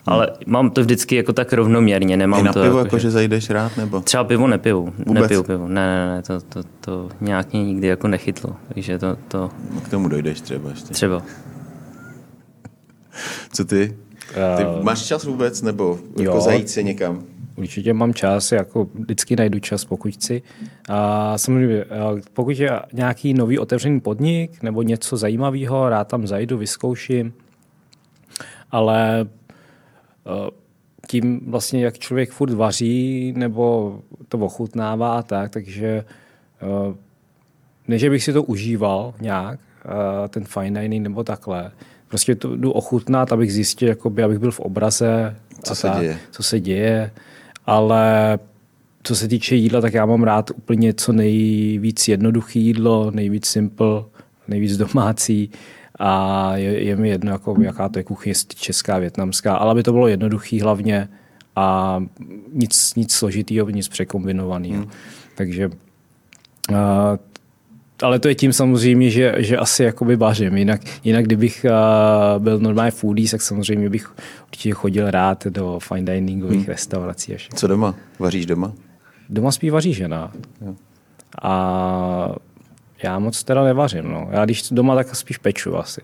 Ale 0.05 0.27
mám 0.45 0.69
to 0.71 0.81
vždycky 0.81 1.15
jako 1.15 1.33
tak 1.33 1.53
rovnoměrně, 1.53 2.17
nemám 2.17 2.39
I 2.39 2.43
na 2.43 2.53
to 2.53 2.61
pivo, 2.63 2.77
jako, 2.77 2.87
jako, 2.87 2.97
že- 2.97 3.01
že 3.01 3.11
zajdeš 3.11 3.49
rád? 3.49 3.77
Nebo? 3.77 4.01
Třeba 4.01 4.23
pivo 4.23 4.47
nepiju. 4.47 4.93
Vůbec? 5.05 5.21
Nepiju 5.21 5.43
pivo. 5.43 5.67
Ne, 5.67 5.73
ne, 5.87 6.15
ne, 6.15 6.21
to, 6.21 6.41
to, 6.41 6.63
to 6.81 7.09
nějak 7.21 7.53
mě 7.53 7.63
nikdy 7.63 7.87
jako 7.87 8.07
nechytlo. 8.07 8.55
Takže 8.73 8.99
to, 8.99 9.17
to 9.27 9.49
No, 9.75 9.81
K 9.81 9.89
tomu 9.89 10.07
dojdeš 10.07 10.41
třeba 10.41 10.69
ještě. 10.69 10.93
třeba. 10.93 11.21
Co 13.53 13.65
ty? 13.65 13.97
Ty 14.57 14.63
máš 14.81 15.01
čas 15.01 15.23
vůbec, 15.23 15.61
nebo 15.61 15.99
jako 16.09 16.35
Jo. 16.35 16.41
zajít 16.41 16.69
se 16.69 16.83
někam? 16.83 17.23
Určitě 17.55 17.93
mám 17.93 18.13
čas, 18.13 18.51
jako 18.51 18.87
vždycky 18.93 19.35
najdu 19.35 19.59
čas, 19.59 19.85
pokud 19.85 20.13
chci. 20.13 20.41
A 20.89 21.37
samozřejmě, 21.37 21.83
a 21.83 22.15
pokud 22.33 22.59
je 22.59 22.79
nějaký 22.93 23.33
nový 23.33 23.59
otevřený 23.59 23.99
podnik 23.99 24.63
nebo 24.63 24.81
něco 24.81 25.17
zajímavého, 25.17 25.89
rád 25.89 26.07
tam 26.07 26.27
zajdu, 26.27 26.57
vyzkouším. 26.57 27.33
Ale 28.71 29.25
eh, 30.25 30.49
tím 31.07 31.41
vlastně, 31.51 31.85
jak 31.85 31.97
člověk 31.97 32.31
furt 32.31 32.53
vaří 32.53 33.33
nebo 33.37 33.99
to 34.27 34.37
ochutnává, 34.37 35.23
tak, 35.23 35.51
takže 35.51 36.05
eh, 36.61 36.95
ne, 37.87 37.97
že 37.97 38.09
bych 38.09 38.23
si 38.23 38.33
to 38.33 38.43
užíval 38.43 39.13
nějak, 39.21 39.59
eh, 39.85 40.27
ten 40.27 40.43
fine 40.45 40.81
dining 40.81 41.03
nebo 41.03 41.23
takhle. 41.23 41.71
Prostě 42.13 42.35
to 42.35 42.55
jdu 42.55 42.71
ochutnat, 42.71 43.31
abych 43.31 43.53
zjistil, 43.53 43.87
jakoby, 43.89 44.23
abych 44.23 44.39
byl 44.39 44.51
v 44.51 44.59
obraze, 44.59 45.35
Co 45.63 45.75
se 45.75 45.89
děje. 45.99 46.17
co 46.31 46.43
se 46.43 46.59
děje, 46.59 47.11
ale 47.65 48.39
co 49.03 49.15
se 49.15 49.27
týče 49.27 49.55
jídla, 49.55 49.81
tak 49.81 49.93
já 49.93 50.05
mám 50.05 50.23
rád 50.23 50.51
úplně 50.55 50.93
co 50.93 51.13
nejvíc 51.13 52.07
jednoduché 52.07 52.59
jídlo, 52.59 53.11
nejvíc 53.11 53.45
simple, 53.45 54.03
nejvíc 54.47 54.77
domácí 54.77 55.51
a 55.99 56.51
je, 56.57 56.83
je 56.83 56.95
mi 56.95 57.09
jedno, 57.09 57.31
jako, 57.31 57.55
jaká 57.61 57.89
to 57.89 57.99
je 57.99 58.03
kuchyně, 58.03 58.31
jestli 58.31 58.55
česká, 58.55 58.97
větnamská, 58.97 59.55
ale 59.55 59.71
aby 59.71 59.83
to 59.83 59.91
bylo 59.91 60.07
jednoduchý 60.07 60.61
hlavně 60.61 61.09
a 61.55 61.99
nic, 62.53 62.95
nic 62.95 63.13
složitýho, 63.13 63.69
nic 63.69 63.87
překombinovaného. 63.87 64.81
Hmm. 64.81 64.91
Takže 65.35 65.69
a, 66.75 67.17
ale 68.01 68.19
to 68.19 68.27
je 68.27 68.35
tím 68.35 68.53
samozřejmě, 68.53 69.09
že, 69.09 69.35
že 69.37 69.57
asi 69.57 69.83
jakoby 69.83 70.15
vařím. 70.15 70.57
Jinak, 70.57 70.81
jinak 71.03 71.25
kdybych 71.25 71.65
uh, 71.69 72.43
byl 72.43 72.59
normálně 72.59 72.91
foodie, 72.91 73.29
tak 73.29 73.41
samozřejmě 73.41 73.89
bych 73.89 74.15
určitě 74.47 74.71
chodil 74.71 75.11
rád 75.11 75.47
do 75.47 75.79
fine 75.79 76.19
diningových 76.19 76.57
hmm. 76.57 76.67
restaurací. 76.67 77.35
Až. 77.35 77.49
Co 77.55 77.67
doma? 77.67 77.95
Vaříš 78.19 78.45
doma? 78.45 78.73
Doma 79.29 79.51
spí 79.51 79.69
vaří 79.69 79.93
žena. 79.93 80.31
Jo. 80.61 80.75
A 81.41 82.35
já 83.03 83.19
moc 83.19 83.43
teda 83.43 83.63
nevařím. 83.63 84.11
No. 84.11 84.27
Já 84.31 84.45
když 84.45 84.69
doma, 84.71 84.95
tak 84.95 85.15
spíš 85.15 85.37
peču 85.37 85.77
asi. 85.77 86.01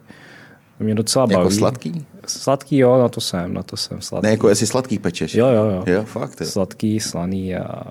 To 0.78 0.84
mě 0.84 0.96
docela 0.96 1.24
jako 1.24 1.34
baví. 1.34 1.46
Jako 1.46 1.60
sladký? 1.60 2.06
Sladký, 2.28 2.78
jo, 2.78 2.98
na 2.98 3.10
to 3.10 3.22
jsem, 3.22 3.54
na 3.54 3.64
to 3.64 3.78
jsem 3.78 4.02
sladký. 4.02 4.24
Ne, 4.26 4.32
jako 4.32 4.50
jestli 4.50 4.68
sladký 4.68 5.00
pečeš? 5.00 5.36
Jo, 5.36 5.48
jo, 5.48 5.66
jo. 5.66 5.84
Jo, 5.88 6.04
fakt, 6.04 6.42
jo. 6.42 6.48
Sladký, 6.48 7.00
slaný 7.00 7.56
a 7.56 7.84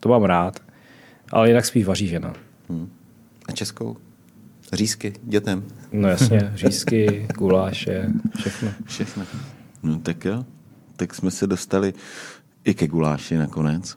to 0.00 0.08
mám 0.08 0.24
rád. 0.24 0.60
Ale 1.32 1.48
jinak 1.48 1.66
spíš 1.66 1.84
vaří 1.84 2.08
žena. 2.08 2.32
Hmm. 2.68 2.90
A 3.50 3.52
českou? 3.52 3.96
Řízky 4.72 5.12
dětem? 5.22 5.64
No 5.92 6.08
jasně, 6.08 6.52
řízky, 6.54 7.26
guláše, 7.38 8.08
všechno. 8.38 8.70
Všechno. 8.86 9.24
No 9.82 9.98
tak 9.98 10.24
jo, 10.24 10.44
tak 10.96 11.14
jsme 11.14 11.30
se 11.30 11.46
dostali 11.46 11.94
i 12.64 12.74
ke 12.74 12.86
guláši 12.86 13.36
nakonec. 13.36 13.96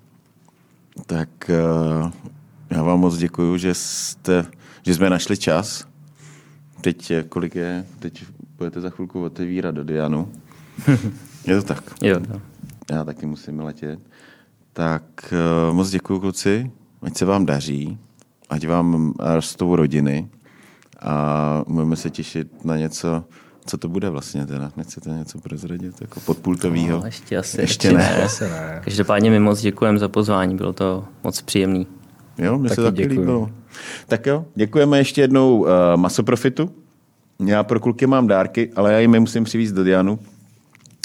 Tak 1.05 1.29
uh, 1.49 2.11
já 2.69 2.83
vám 2.83 2.99
moc 2.99 3.17
děkuju, 3.17 3.57
že 3.57 3.73
jste, 3.73 4.45
že 4.81 4.95
jsme 4.95 5.09
našli 5.09 5.37
čas. 5.37 5.87
Teď 6.81 7.11
kolik 7.29 7.55
je? 7.55 7.85
Teď 7.99 8.25
budete 8.57 8.81
za 8.81 8.89
chvilku 8.89 9.23
otevírat 9.23 9.75
do 9.75 9.83
Dianu. 9.83 10.31
je 11.47 11.55
to 11.55 11.63
tak? 11.63 11.93
Jo. 12.01 12.19
jo. 12.33 12.41
Já 12.91 13.03
taky 13.03 13.25
musím 13.25 13.59
letět. 13.59 13.99
Tak 14.73 15.33
uh, 15.67 15.75
moc 15.75 15.89
děkuju, 15.89 16.19
kluci. 16.19 16.71
Ať 17.01 17.17
se 17.17 17.25
vám 17.25 17.45
daří 17.45 17.99
ať 18.49 18.67
vám 18.67 19.13
rostou 19.19 19.75
rodiny 19.75 20.27
a 21.01 21.63
můžeme 21.67 21.95
se 21.95 22.09
těšit 22.09 22.65
na 22.65 22.77
něco, 22.77 23.23
co 23.65 23.77
to 23.77 23.89
bude 23.89 24.09
vlastně 24.09 24.45
teda? 24.45 24.71
Nechcete 24.77 25.09
něco 25.09 25.39
prozradit? 25.39 26.01
Jako 26.01 26.19
podpultovýho? 26.19 26.99
No, 26.99 27.05
ještě 27.05 27.37
asi. 27.37 27.61
Ještě, 27.61 27.87
ještě 27.87 27.97
ne. 27.97 28.23
Asi 28.23 28.43
ne. 28.43 28.81
Každopádně 28.83 29.29
mi 29.29 29.39
moc 29.39 29.61
děkujeme 29.61 29.99
za 29.99 30.07
pozvání, 30.07 30.55
bylo 30.55 30.73
to 30.73 31.03
moc 31.23 31.41
příjemný. 31.41 31.87
Jo, 32.37 32.57
mně 32.57 32.69
se 32.69 32.83
taky 32.83 33.05
líbilo. 33.05 33.49
Tak 34.07 34.25
jo, 34.25 34.45
děkujeme 34.55 34.97
ještě 34.97 35.21
jednou 35.21 35.57
uh, 35.59 35.67
Masoprofitu. 35.95 36.71
Já 37.45 37.63
pro 37.63 37.79
kluky 37.79 38.07
mám 38.07 38.27
dárky, 38.27 38.71
ale 38.75 38.93
já 38.93 38.99
jim 38.99 39.13
je 39.13 39.19
musím 39.19 39.43
přivést 39.43 39.71
do 39.71 39.83
Dianu 39.83 40.19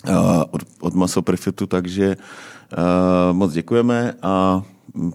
uh, 0.08 0.14
od, 0.50 0.62
od 0.80 0.94
Masoprofitu, 0.94 1.66
takže 1.66 2.16
uh, 2.16 3.36
moc 3.36 3.52
děkujeme 3.52 4.14
a 4.22 4.62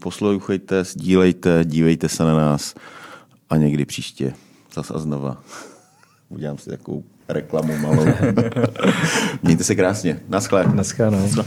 poslouchejte, 0.01 0.83
sdílejte, 0.83 1.65
dívejte 1.65 2.09
se 2.09 2.23
na 2.23 2.35
nás 2.35 2.75
a 3.49 3.57
někdy 3.57 3.85
příště 3.85 4.33
zas 4.73 4.91
a 4.91 4.99
znova. 4.99 5.43
Udělám 6.29 6.57
si 6.57 6.69
takovou 6.69 7.03
reklamu 7.27 7.77
malou. 7.77 8.05
Mějte 9.43 9.63
se 9.63 9.75
krásně. 9.75 10.19
Naschle. 10.29 10.65
Naschle, 10.73 11.11
no. 11.11 11.43